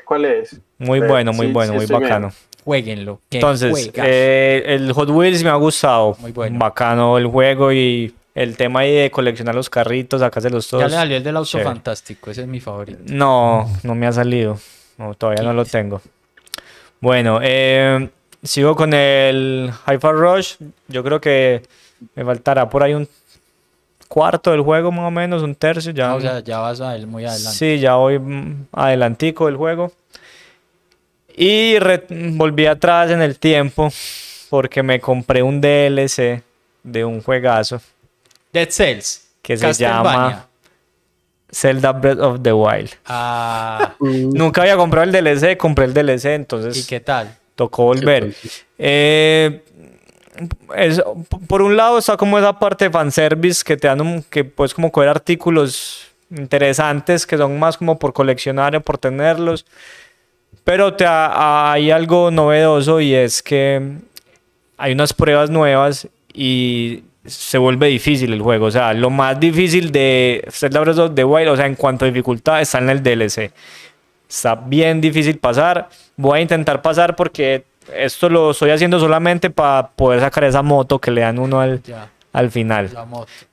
¿Cuál 0.04 0.24
es? 0.24 0.60
Muy 0.78 1.00
Pero 1.00 1.12
bueno, 1.12 1.32
muy 1.32 1.46
sí, 1.48 1.52
bueno, 1.52 1.72
sí 1.72 1.76
muy 1.78 1.86
bacano. 1.86 2.32
Jueguenlo. 2.64 3.20
Entonces, 3.30 3.90
eh, 3.94 4.62
el 4.66 4.92
Hot 4.92 5.10
Wheels 5.10 5.42
me 5.44 5.50
ha 5.50 5.54
gustado. 5.56 6.16
Muy 6.20 6.32
bueno. 6.32 6.58
Bacano 6.58 7.18
el 7.18 7.26
juego 7.26 7.72
y 7.72 8.14
el 8.34 8.56
tema 8.56 8.80
ahí 8.80 8.92
de 8.94 9.10
coleccionar 9.10 9.54
los 9.54 9.70
carritos, 9.70 10.20
sacárselos 10.20 10.66
todos. 10.68 10.82
ya 10.82 10.88
le 10.88 10.94
salió 10.94 11.16
el 11.18 11.22
del 11.24 11.36
auto 11.36 11.48
chévere. 11.50 11.68
fantástico, 11.70 12.30
ese 12.30 12.42
es 12.42 12.48
mi 12.48 12.60
favorito. 12.60 12.98
No, 13.06 13.70
no 13.82 13.94
me 13.94 14.06
ha 14.06 14.12
salido. 14.12 14.58
No, 14.98 15.14
todavía 15.14 15.42
no 15.44 15.52
lo 15.52 15.64
tengo. 15.64 16.00
Bueno, 17.00 17.38
eh, 17.42 18.08
sigo 18.42 18.74
con 18.74 18.92
el 18.94 19.70
Hi-Fi 19.86 20.08
Rush. 20.12 20.54
Yo 20.88 21.04
creo 21.04 21.20
que 21.20 21.62
me 22.14 22.24
faltará 22.24 22.68
por 22.68 22.82
ahí 22.82 22.94
un 22.94 23.08
cuarto 24.08 24.50
del 24.52 24.60
juego, 24.62 24.90
más 24.92 25.06
o 25.06 25.10
menos, 25.10 25.42
un 25.42 25.54
tercio. 25.54 25.92
Ya, 25.92 26.10
Ah, 26.10 26.14
o 26.14 26.20
sea, 26.20 26.40
ya 26.40 26.58
vas 26.58 26.80
a 26.80 26.94
él 26.96 27.06
muy 27.06 27.24
adelante. 27.24 27.56
sí, 27.56 27.78
ya 27.78 27.96
voy 27.96 28.18
mm, 28.18 28.66
adelantico 28.72 29.46
del 29.46 29.56
juego. 29.56 29.92
Y 31.36 31.76
volví 32.36 32.66
atrás 32.66 33.10
en 33.10 33.20
el 33.22 33.38
tiempo 33.38 33.90
porque 34.50 34.82
me 34.82 35.00
compré 35.00 35.42
un 35.42 35.60
DLC 35.60 36.42
de 36.82 37.04
un 37.04 37.20
juegazo 37.22 37.80
Dead 38.52 38.68
Cells. 38.70 39.26
que 39.42 39.56
se 39.56 39.72
llama 39.72 40.46
Zelda 41.50 41.92
Breath 41.92 42.20
of 42.20 42.40
the 42.42 42.52
Wild. 42.52 42.90
Ah, 43.06 43.94
Nunca 44.00 44.62
había 44.62 44.76
comprado 44.76 45.10
el 45.10 45.12
DLC, 45.12 45.56
compré 45.56 45.86
el 45.86 45.94
DLC, 45.94 46.26
entonces 46.34 46.76
¿y 46.76 46.86
qué 46.86 47.00
tal? 47.00 47.36
tocó 47.56 47.84
volver. 47.84 48.34
Eh, 48.78 49.62
es- 50.76 51.02
por 51.46 51.62
un 51.62 51.76
lado 51.76 51.98
está 51.98 52.16
como 52.16 52.38
esa 52.38 52.58
parte 52.58 52.86
de 52.86 52.90
fanservice 52.90 53.62
que 53.64 53.76
te 53.76 53.86
dan 53.88 54.00
un- 54.00 54.22
que 54.22 54.44
puedes 54.44 54.74
como 54.74 54.90
coger 54.90 55.08
artículos 55.08 56.06
interesantes 56.30 57.26
que 57.26 57.36
son 57.36 57.58
más 57.58 57.76
como 57.76 57.98
por 57.98 58.12
coleccionar 58.12 58.74
o 58.74 58.80
por 58.80 58.98
tenerlos. 58.98 59.64
Pero 60.62 60.94
te 60.94 61.04
ha- 61.06 61.72
hay 61.72 61.90
algo 61.90 62.30
novedoso 62.30 63.00
y 63.00 63.14
es 63.14 63.42
que 63.42 63.80
hay 64.76 64.92
unas 64.92 65.12
pruebas 65.12 65.50
nuevas 65.50 66.08
y 66.32 67.04
se 67.26 67.58
vuelve 67.58 67.88
difícil 67.88 68.32
el 68.32 68.42
juego. 68.42 68.66
O 68.66 68.70
sea, 68.70 68.92
lo 68.92 69.10
más 69.10 69.38
difícil 69.40 69.90
de 69.90 70.44
Zelda 70.50 70.80
Breath 70.80 70.98
of 70.98 71.14
the 71.14 71.24
Wild, 71.24 71.48
o 71.48 71.56
sea, 71.56 71.66
en 71.66 71.74
cuanto 71.74 72.04
a 72.04 72.08
dificultad, 72.08 72.60
está 72.60 72.78
en 72.78 72.90
el 72.90 73.02
DLC. 73.02 73.50
Está 74.28 74.54
bien 74.54 75.00
difícil 75.00 75.38
pasar. 75.38 75.88
Voy 76.16 76.38
a 76.38 76.42
intentar 76.42 76.82
pasar 76.82 77.16
porque 77.16 77.64
esto 77.94 78.28
lo 78.28 78.50
estoy 78.50 78.70
haciendo 78.70 78.98
solamente 78.98 79.50
para 79.50 79.88
poder 79.88 80.20
sacar 80.20 80.44
esa 80.44 80.62
moto 80.62 80.98
que 80.98 81.10
le 81.10 81.20
dan 81.22 81.38
uno 81.38 81.60
al, 81.60 81.82
Ya, 81.82 82.10
al 82.32 82.50
final. 82.50 82.90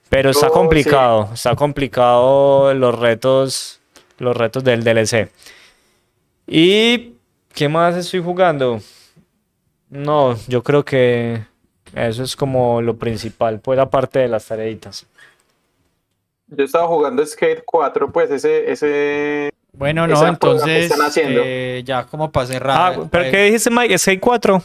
Pero 0.10 0.32
está 0.32 0.48
sí. 0.48 0.54
complicado, 0.54 1.30
está 1.34 1.56
complicado 1.56 2.74
los 2.74 2.98
retos, 3.00 3.80
los 4.18 4.36
retos 4.36 4.64
del 4.64 4.84
DLC. 4.84 5.30
¿Y 6.54 7.14
qué 7.54 7.70
más 7.70 7.96
estoy 7.96 8.22
jugando? 8.22 8.82
No, 9.90 10.36
yo 10.50 10.62
creo 10.62 10.84
que 10.84 11.46
eso 11.96 12.24
es 12.24 12.36
como 12.36 12.82
lo 12.82 12.98
principal, 12.98 13.62
pues 13.62 13.80
aparte 13.80 14.20
de 14.20 14.28
las 14.28 14.46
tareitas. 14.48 15.08
Yo 16.48 16.66
estaba 16.66 16.88
jugando 16.88 17.26
Skate 17.26 17.64
4, 17.66 18.12
pues 18.12 18.30
ese, 18.32 18.70
ese 18.70 19.50
Bueno, 19.72 20.06
no, 20.08 20.28
entonces, 20.28 20.92
están 20.92 21.02
haciendo. 21.08 21.42
eh, 21.46 21.84
ya 21.86 22.06
como 22.06 22.30
para 22.34 22.48
cerrar. 22.48 22.96
Ah, 23.00 23.08
¿pero 23.10 23.24
eh, 23.24 23.32
qué 23.32 23.44
dijiste, 23.46 23.70
Mike? 23.72 23.98
¿Skate 23.98 24.20
4? 24.20 24.62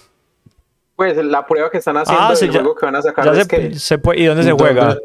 pues 0.97 1.15
la 1.19 1.47
prueba 1.47 1.71
que 1.71 1.79
están 1.79 1.99
haciendo 1.99 2.25
Ah, 2.25 2.29
del 2.31 2.37
sí, 2.39 2.47
ya- 2.47 2.53
juego 2.63 2.75
que 2.75 2.87
van 2.87 2.97
a 2.97 3.03
sacar 3.03 3.27
Ya 3.27 3.35
se, 3.35 3.45
Skate. 3.45 3.75
se 3.75 3.99
puede, 3.99 4.21
¿Y 4.21 4.25
dónde 4.25 4.43
se 4.43 4.51
¿Dónde? 4.51 5.01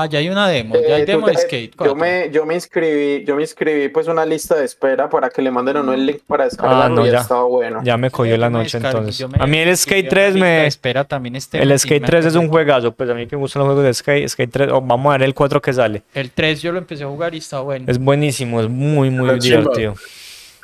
Ah, 0.00 0.06
ya 0.06 0.18
hay 0.20 0.28
una 0.28 0.48
demo, 0.48 0.74
ya 0.76 0.96
hay 0.96 1.02
Eh, 1.02 1.04
tú 1.06 1.12
demo 1.12 1.26
de 1.26 1.32
te- 1.34 1.40
Skate 1.42 1.74
4. 1.76 1.86
Yo 1.92 1.94
me, 2.00 2.30
yo 2.30 2.46
me 2.46 2.54
inscribí, 2.54 3.24
yo 3.24 3.34
me 3.36 3.42
inscribí 3.42 3.88
pues 3.88 4.06
una 4.08 4.24
lista 4.24 4.54
de 4.54 4.64
espera 4.64 5.08
para 5.08 5.28
que 5.30 5.42
le 5.42 5.50
manden 5.50 5.78
a 5.78 5.80
uno 5.80 5.92
el 5.92 6.06
link 6.06 6.20
para 6.26 6.44
descargarlo 6.44 6.84
Ah, 6.84 6.88
no, 6.88 7.06
y 7.06 7.10
ya. 7.10 7.18
estaba 7.20 7.44
bueno. 7.44 7.80
Ya 7.82 7.96
me 7.96 8.10
cogió 8.10 8.34
Yo 8.36 8.40
la 8.40 8.50
noche 8.50 8.76
entonces. 8.78 9.28
me 9.28 9.38
A 9.42 9.46
mí 9.46 9.58
el 9.58 9.76
Skate 9.76 10.06
a 10.06 10.08
3 10.10 10.34
una 10.34 10.34
lista 10.34 10.46
de 10.48 10.60
me... 10.60 10.66
Espera 10.66 11.04
también 11.04 11.36
este 11.36 11.62
El 11.62 11.78
Skate 11.78 12.02
me 12.02 12.06
3 12.06 12.26
es 12.26 12.34
un 12.36 12.48
juegazo, 12.48 12.92
pues 12.92 13.10
a 13.10 13.14
mí 13.14 13.26
que 13.26 13.36
me 13.36 13.40
gustan 13.40 13.60
los 13.60 13.66
juegos 13.68 13.84
de 13.84 13.94
Skate, 13.94 14.28
Skate 14.28 14.50
3, 14.52 14.68
oh, 14.72 14.80
vamos 14.80 15.10
a 15.14 15.18
ver 15.18 15.22
el 15.26 15.34
4 15.34 15.60
que 15.60 15.72
sale. 15.72 16.02
El 16.14 16.30
3 16.30 16.62
yo 16.62 16.72
lo 16.72 16.78
empecé 16.78 17.04
a 17.04 17.08
jugar 17.08 17.34
y 17.34 17.38
está 17.38 17.60
bueno. 17.60 17.84
Es 17.88 17.98
buenísimo, 17.98 18.60
es 18.60 18.68
muy, 18.68 19.10
muy 19.10 19.38
divertido. 19.40 19.94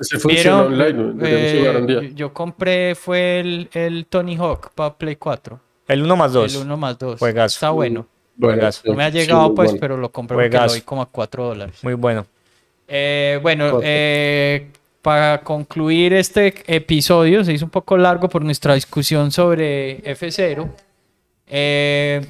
Ese 0.00 0.18
funciona 0.18 0.62
Vieron, 0.66 0.72
online, 0.72 0.92
¿no? 0.92 1.12
deberíamos 1.14 1.58
jugar 1.60 1.76
un 1.82 1.90
eh, 1.90 2.00
día. 2.00 2.10
yo 2.16 2.32
compré 2.32 2.94
fue 2.96 3.38
el, 3.40 3.68
el 3.74 4.06
Tony 4.06 4.36
Hawk 4.36 4.70
para 4.74 4.94
Play 4.94 5.16
4. 5.16 5.60
El 5.86 6.02
1 6.02 6.16
más 6.16 6.32
2. 6.32 6.54
El 6.56 6.62
1 6.62 6.76
más 6.76 6.98
2. 6.98 7.18
Juegazo. 7.20 7.54
Está 7.54 7.70
bueno. 7.70 8.06
Juegazo. 8.40 8.82
sí, 8.82 8.88
No 8.90 8.94
me 8.96 9.04
ha 9.04 9.10
llegado 9.10 9.54
pues, 9.54 9.70
bueno. 9.70 9.80
pero 9.80 9.96
lo 9.96 10.10
compré 10.10 10.36
porque 10.36 10.56
lo 10.56 10.66
doy 10.66 10.80
como 10.82 11.02
a 11.02 11.06
4 11.06 11.44
dólares. 11.44 11.76
Muy 11.82 11.94
bueno. 11.94 12.26
Eh, 12.88 13.38
bueno, 13.42 13.80
eh, 13.82 14.68
para 15.02 15.40
concluir 15.42 16.12
este 16.14 16.54
episodio, 16.66 17.44
se 17.44 17.52
hizo 17.52 17.64
un 17.64 17.70
poco 17.70 17.96
largo 17.96 18.28
por 18.28 18.44
nuestra 18.44 18.74
discusión 18.74 19.30
sobre 19.30 20.02
F0. 20.04 20.68
Eh, 21.46 22.24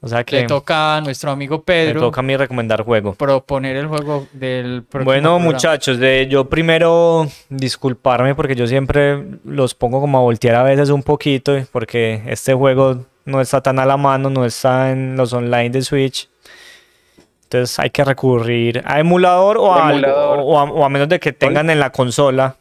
O 0.00 0.08
sea 0.08 0.18
le 0.18 0.24
que 0.24 0.42
toca 0.44 0.96
a 0.96 1.00
nuestro 1.00 1.30
amigo 1.30 1.62
Pedro 1.62 2.00
toca 2.00 2.20
a 2.20 2.22
mí 2.22 2.36
recomendar 2.36 2.82
juego. 2.82 3.14
proponer 3.14 3.76
el 3.76 3.86
juego 3.86 4.26
del 4.32 4.82
próximo 4.82 5.04
Bueno, 5.04 5.28
programa. 5.30 5.44
muchachos, 5.52 5.98
de, 5.98 6.26
yo 6.28 6.48
primero 6.48 7.26
disculparme 7.48 8.34
porque 8.34 8.54
yo 8.54 8.66
siempre 8.66 9.22
los 9.44 9.74
pongo 9.74 10.00
como 10.00 10.18
a 10.18 10.22
voltear 10.22 10.56
a 10.56 10.62
veces 10.64 10.90
un 10.90 11.02
poquito, 11.02 11.54
porque 11.72 12.22
este 12.26 12.52
juego 12.52 13.06
no 13.24 13.40
está 13.40 13.60
tan 13.60 13.78
a 13.78 13.86
la 13.86 13.96
mano, 13.96 14.30
no 14.30 14.44
está 14.44 14.90
en 14.90 15.16
los 15.16 15.32
online 15.32 15.70
de 15.70 15.82
Switch. 15.82 16.28
Entonces 17.44 17.78
hay 17.78 17.90
que 17.90 18.04
recurrir 18.04 18.82
a 18.84 18.98
emulador 18.98 19.58
o 19.58 19.72
a, 19.72 19.88
algo, 19.88 20.08
Emulador. 20.08 20.38
o 20.42 20.58
a, 20.58 20.64
o 20.64 20.84
a 20.84 20.88
menos 20.88 21.08
de 21.08 21.20
que 21.20 21.32
tengan 21.32 21.68
en 21.70 21.78
la 21.78 21.90
consola. 21.90 22.56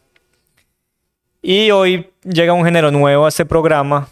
Y 1.41 1.71
hoy 1.71 2.09
llega 2.23 2.53
un 2.53 2.65
género 2.65 2.91
nuevo 2.91 3.25
a 3.25 3.29
este 3.29 3.45
programa, 3.45 4.09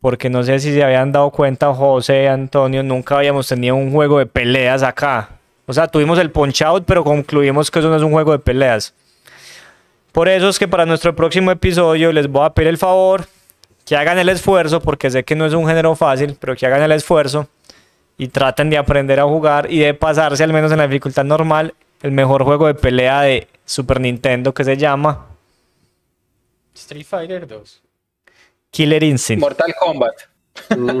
porque 0.00 0.28
no 0.28 0.42
sé 0.42 0.58
si 0.58 0.74
se 0.74 0.82
habían 0.82 1.12
dado 1.12 1.30
cuenta, 1.30 1.72
José, 1.72 2.28
Antonio, 2.28 2.82
nunca 2.82 3.16
habíamos 3.16 3.48
tenido 3.48 3.76
un 3.76 3.92
juego 3.92 4.18
de 4.18 4.26
peleas 4.26 4.82
acá. 4.82 5.30
O 5.66 5.72
sea, 5.72 5.88
tuvimos 5.88 6.18
el 6.18 6.30
Punch 6.30 6.62
Out, 6.62 6.84
pero 6.86 7.02
concluimos 7.02 7.70
que 7.70 7.78
eso 7.78 7.88
no 7.88 7.96
es 7.96 8.02
un 8.02 8.12
juego 8.12 8.32
de 8.32 8.38
peleas. 8.38 8.94
Por 10.12 10.28
eso 10.28 10.48
es 10.48 10.58
que 10.58 10.68
para 10.68 10.86
nuestro 10.86 11.14
próximo 11.14 11.50
episodio 11.50 12.12
les 12.12 12.28
voy 12.28 12.44
a 12.44 12.50
pedir 12.50 12.68
el 12.68 12.78
favor 12.78 13.26
que 13.86 13.96
hagan 13.96 14.18
el 14.18 14.28
esfuerzo, 14.28 14.80
porque 14.80 15.10
sé 15.10 15.24
que 15.24 15.36
no 15.36 15.46
es 15.46 15.54
un 15.54 15.66
género 15.66 15.94
fácil, 15.94 16.36
pero 16.38 16.56
que 16.56 16.66
hagan 16.66 16.82
el 16.82 16.92
esfuerzo 16.92 17.48
y 18.18 18.28
traten 18.28 18.68
de 18.68 18.78
aprender 18.78 19.20
a 19.20 19.24
jugar 19.24 19.70
y 19.70 19.78
de 19.78 19.94
pasarse 19.94 20.42
al 20.42 20.52
menos 20.52 20.72
en 20.72 20.78
la 20.78 20.88
dificultad 20.88 21.24
normal 21.24 21.72
el 22.02 22.10
mejor 22.10 22.42
juego 22.44 22.66
de 22.66 22.74
pelea 22.74 23.22
de 23.22 23.46
Super 23.64 24.00
Nintendo 24.00 24.52
que 24.52 24.64
se 24.64 24.76
llama 24.76 25.26
Street 26.74 27.06
Fighter 27.06 27.46
2. 27.46 27.82
Killer 28.70 29.02
Instinct. 29.04 29.40
Mortal 29.40 29.74
Kombat. 29.78 30.14
Mm, 30.76 31.00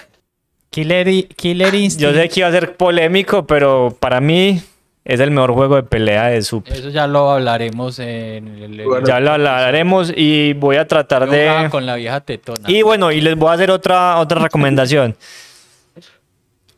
Killer, 0.70 1.28
Killer 1.28 1.74
Instinct. 1.74 2.02
Yo 2.02 2.12
sé 2.14 2.28
que 2.28 2.40
iba 2.40 2.48
a 2.48 2.52
ser 2.52 2.76
polémico, 2.76 3.46
pero 3.46 3.96
para 3.98 4.20
mí 4.20 4.62
es 5.08 5.20
el 5.20 5.30
mejor 5.30 5.52
juego 5.52 5.76
de 5.76 5.84
pelea 5.84 6.26
de 6.26 6.42
Super. 6.42 6.74
Eso 6.74 6.90
ya 6.90 7.06
lo 7.06 7.30
hablaremos 7.30 7.98
en 8.00 8.48
el... 8.58 8.80
el- 8.80 8.84
Bueno. 8.86 9.06
Ya 9.06 9.20
lo 9.20 9.30
hablaremos 9.32 10.12
y 10.14 10.52
voy 10.54 10.76
a 10.76 10.86
tratar 10.86 11.28
de... 11.30 11.68
con 11.70 11.86
la 11.86 11.94
vieja 11.94 12.20
tetona. 12.20 12.68
Y 12.68 12.82
bueno, 12.82 13.12
y 13.12 13.20
les 13.20 13.36
voy 13.36 13.48
a 13.50 13.52
hacer 13.52 13.70
otra, 13.70 14.18
otra 14.18 14.40
recomendación. 14.42 15.16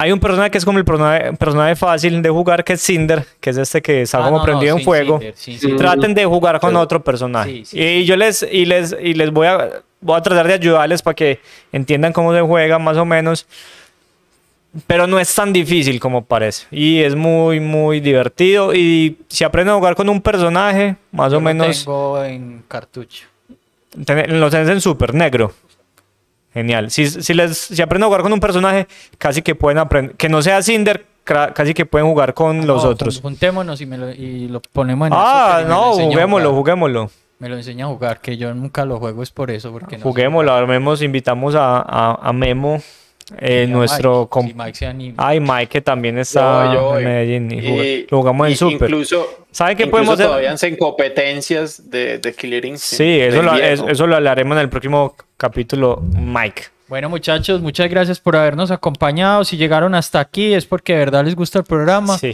Hay 0.01 0.13
un 0.13 0.21
personaje 0.21 0.53
que 0.53 0.59
es 0.59 0.65
como 0.65 0.79
el 0.79 0.85
personaje, 0.85 1.33
personaje 1.33 1.75
fácil 1.75 2.23
de 2.23 2.29
jugar, 2.31 2.63
que 2.63 2.75
es 2.75 2.83
Cinder, 2.83 3.25
que 3.41 3.51
es 3.51 3.57
este 3.57 3.83
que 3.83 4.03
está 4.03 4.19
Ah, 4.19 4.25
como 4.27 4.37
no, 4.37 4.39
no, 4.39 4.45
prendido 4.45 4.75
en 4.75 4.79
sin 4.79 4.85
fuego. 4.85 5.19
Cinder, 5.19 5.35
sin 5.37 5.59
Cinder. 5.59 5.75
Mm. 5.75 5.79
Traten 5.79 6.15
de 6.15 6.25
jugar 6.25 6.61
con 6.61 6.71
Sí. 6.71 6.77
otro 6.77 7.03
personaje. 7.03 7.51
Sí, 7.51 7.65
sí. 7.65 7.81
Y 7.83 8.05
yo 8.05 8.17
les, 8.17 8.47
y 8.49 8.65
les, 8.67 8.95
y 9.03 9.15
les 9.15 9.33
voy 9.33 9.49
a, 9.49 9.69
voy 10.01 10.17
a 10.17 10.23
tratar 10.23 10.47
de 10.47 10.55
ayudarles 10.55 11.03
para 11.03 11.15
que 11.15 11.41
entiendan 11.73 12.13
cómo 12.13 12.33
se 12.33 12.41
juega 12.43 12.79
más 12.79 12.97
o 12.97 13.05
menos. 13.05 13.49
Pero 14.87 15.07
no 15.07 15.19
es 15.19 15.35
tan 15.35 15.53
difícil 15.53 15.99
como 15.99 16.25
parece. 16.25 16.67
Y 16.71 17.01
es 17.01 17.15
muy, 17.15 17.59
muy 17.59 18.01
divertido. 18.01 18.75
Y 18.75 19.19
si 19.29 19.43
aprenden 19.45 19.73
a 19.75 19.79
jugar 19.79 19.95
con 19.97 20.09
un 20.09 20.21
personaje, 20.21 20.97
más 21.11 21.33
Yo 21.33 21.39
o 21.39 21.41
lo 21.41 21.45
menos... 21.45 21.85
tengo 21.85 22.23
en 22.25 22.63
cartucho. 22.69 23.27
Ten- 24.05 24.39
Lo 24.39 24.51
tenés 24.51 24.69
en 24.69 24.81
super 24.81 25.15
negro. 25.15 25.53
Genial. 26.53 26.91
Si, 26.91 27.07
si, 27.09 27.35
les, 27.35 27.57
si 27.57 27.81
aprenden 27.83 28.05
a 28.05 28.07
jugar 28.07 28.23
con 28.23 28.33
un 28.33 28.41
personaje, 28.41 28.87
casi 29.17 29.43
que 29.43 29.55
pueden 29.55 29.79
aprender. 29.79 30.17
Que 30.17 30.29
no 30.29 30.43
sea 30.43 30.63
Cinder, 30.63 31.05
casi 31.25 31.75
que 31.75 31.87
pueden 31.87 32.09
jugar 32.09 32.35
con 32.35 32.67
los 32.67 32.85
No, 32.85 32.91
otros. 32.91 33.17
jun- 33.19 33.23
Juntémonos 33.23 33.81
y, 33.81 33.87
me 33.87 33.99
lo, 33.99 34.11
y 34.11 34.49
lo 34.49 34.61
ponemos 34.61 35.09
en 35.09 35.13
Ah, 35.17 35.61
lo 35.63 35.69
no, 35.69 35.93
juguémoslo, 35.95 36.53
juguémoslo. 36.55 37.11
Me 37.39 37.49
lo 37.49 37.57
enseña 37.57 37.85
a 37.85 37.89
jugar, 37.89 38.21
que 38.21 38.37
yo 38.37 38.53
nunca 38.55 38.85
lo 38.85 38.99
juego 38.99 39.23
es 39.23 39.31
por 39.31 39.51
eso. 39.51 39.71
Porque 39.73 39.97
no 39.99 40.03
Juguémoslo, 40.03 40.53
armemos, 40.53 41.03
invitamos 41.03 41.55
a, 41.55 41.79
a, 41.81 42.19
a 42.21 42.33
Memo, 42.33 42.83
eh, 43.39 43.67
nuestro... 43.69 44.29
Mike, 44.35 44.49
si 44.49 44.55
Mike 44.55 44.75
se 44.79 44.87
anima. 44.87 45.15
Ay, 45.19 45.41
Mike, 45.41 45.67
que 45.69 45.81
también 45.81 46.19
está 46.19 46.73
Yo 46.73 46.93
yo 46.95 46.99
en 46.99 47.05
Medellín. 47.05 47.51
Y 47.53 47.61
juega- 47.69 47.85
Y- 47.85 48.07
jugamos 48.09 48.47
en 48.47 48.53
y- 48.53 48.57
Super. 48.57 48.89
Incluso, 48.91 49.47
¿Saben 49.51 49.77
qué 49.77 49.83
incluso 49.85 49.91
podemos 49.97 50.15
hacer? 50.15 50.27
todavía 50.27 50.53
hacen 50.53 50.77
competencias 50.77 51.91
de, 51.91 52.19
de 52.19 52.33
Killer 52.35 52.65
Instinct. 52.65 52.99
Sí, 53.03 53.21
eso 53.21 53.43
lo, 53.43 53.55
eso 53.57 54.07
lo 54.07 54.17
hablaremos 54.17 54.57
en 54.57 54.63
el 54.63 54.69
próximo 54.69 55.15
capítulo, 55.37 56.01
Mike. 56.03 56.63
Bueno, 56.89 57.11
muchachos, 57.11 57.61
muchas 57.61 57.91
gracias 57.91 58.19
por 58.19 58.35
habernos 58.37 58.71
acompañado. 58.71 59.45
Si 59.45 59.57
llegaron 59.59 59.95
hasta 59.95 60.21
aquí 60.21 60.55
es 60.55 60.65
porque 60.65 60.95
de 60.95 60.99
verdad 61.01 61.25
les 61.25 61.35
gusta 61.35 61.59
el 61.59 61.65
programa. 61.65 62.17
Sí. 62.17 62.33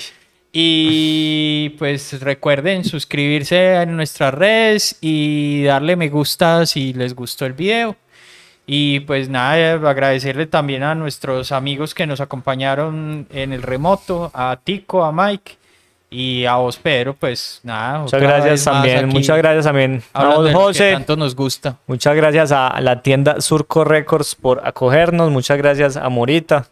Y 0.56 1.70
pues 1.78 2.20
recuerden 2.20 2.84
suscribirse 2.84 3.74
a 3.74 3.84
nuestras 3.86 4.32
redes 4.32 4.96
y 5.00 5.64
darle 5.64 5.96
me 5.96 6.08
gusta 6.08 6.64
si 6.66 6.92
les 6.92 7.14
gustó 7.14 7.44
el 7.46 7.54
video. 7.54 7.96
Y 8.66 9.00
pues 9.00 9.28
nada, 9.28 9.58
eh, 9.58 9.72
agradecerle 9.72 10.46
también 10.46 10.82
a 10.82 10.94
nuestros 10.94 11.52
amigos 11.52 11.94
que 11.94 12.06
nos 12.06 12.20
acompañaron 12.20 13.26
en 13.30 13.52
el 13.52 13.62
remoto, 13.62 14.30
a 14.32 14.58
Tico, 14.62 15.04
a 15.04 15.12
Mike 15.12 15.56
y 16.08 16.46
a 16.46 16.56
vos, 16.56 16.78
Pedro, 16.78 17.14
pues 17.14 17.60
nada. 17.62 17.98
Muchas 17.98 18.22
gracias 18.22 18.64
también, 18.64 19.08
muchas 19.08 19.36
gracias 19.36 19.64
también 19.66 20.02
a 20.14 20.36
vos, 20.36 20.52
José. 20.52 20.92
tanto 20.92 21.16
nos 21.16 21.36
gusta. 21.36 21.76
Muchas 21.86 22.16
gracias 22.16 22.52
a 22.52 22.80
la 22.80 23.02
tienda 23.02 23.40
Surco 23.40 23.84
Records 23.84 24.34
por 24.34 24.66
acogernos. 24.66 25.30
Muchas 25.30 25.58
gracias 25.58 25.96
a 25.96 26.08
Morita. 26.08 26.66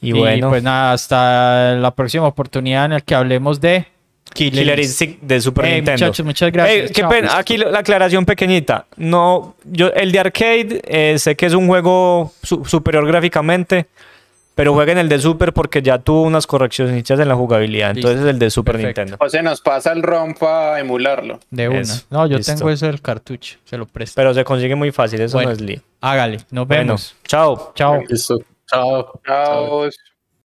Y, 0.00 0.10
Y, 0.10 0.12
bueno, 0.12 0.50
pues 0.50 0.62
nada, 0.62 0.92
hasta 0.92 1.72
la 1.76 1.90
próxima 1.92 2.26
oportunidad 2.26 2.84
en 2.84 2.90
la 2.92 3.00
que 3.00 3.14
hablemos 3.14 3.60
de 3.60 3.86
Killer, 4.34 4.52
Killer 4.64 4.80
Instinct. 4.80 5.22
De 5.22 5.40
Super 5.40 5.64
Hey, 5.64 5.74
Nintendo. 5.76 6.04
muchachos, 6.06 6.26
muchas 6.26 6.52
gracias. 6.52 6.90
Qué 6.92 7.00
Chao. 7.00 7.08
pena, 7.10 7.38
aquí 7.38 7.56
la 7.56 7.78
aclaración 7.78 8.26
pequeñita. 8.26 8.86
No, 8.96 9.54
yo 9.64 9.88
el 9.94 10.12
de 10.12 10.18
arcade 10.18 10.82
eh, 10.86 11.18
sé 11.18 11.34
que 11.36 11.46
es 11.46 11.54
un 11.54 11.66
juego 11.66 12.32
su- 12.42 12.64
superior 12.66 13.06
gráficamente, 13.06 13.86
pero 14.56 14.72
jueguen 14.72 14.98
el 14.98 15.08
de 15.08 15.18
Super 15.18 15.52
porque 15.52 15.82
ya 15.82 15.98
tuvo 15.98 16.22
unas 16.22 16.46
correcciones 16.46 17.08
en 17.10 17.28
la 17.28 17.34
jugabilidad. 17.34 17.94
Listo. 17.94 18.08
Entonces 18.10 18.30
el 18.32 18.38
de 18.38 18.50
Super 18.50 18.76
Perfecto. 18.76 19.00
Nintendo. 19.00 19.24
José 19.24 19.42
nos 19.42 19.60
pasa 19.60 19.92
el 19.92 20.02
ROM 20.02 20.34
para 20.34 20.78
emularlo. 20.78 21.40
De 21.50 21.68
una. 21.68 21.80
Eso, 21.80 22.04
no, 22.10 22.26
yo 22.28 22.36
listo. 22.36 22.54
tengo 22.54 22.70
eso 22.70 22.86
del 22.86 23.00
cartucho, 23.00 23.56
se 23.64 23.76
lo 23.76 23.86
presto. 23.86 24.14
Pero 24.14 24.32
se 24.34 24.44
consigue 24.44 24.74
muy 24.76 24.92
fácil, 24.92 25.20
eso 25.22 25.38
Bueno. 25.38 25.50
no 25.50 25.56
es 25.56 25.60
lío. 25.60 25.80
Hágale, 26.00 26.38
nos 26.50 26.68
Bueno, 26.68 26.82
vemos. 26.84 27.16
chao. 27.26 27.72
Chao. 27.74 28.00
Listo. 28.08 28.38
Chao. 28.68 29.20
Chao. 29.26 30.13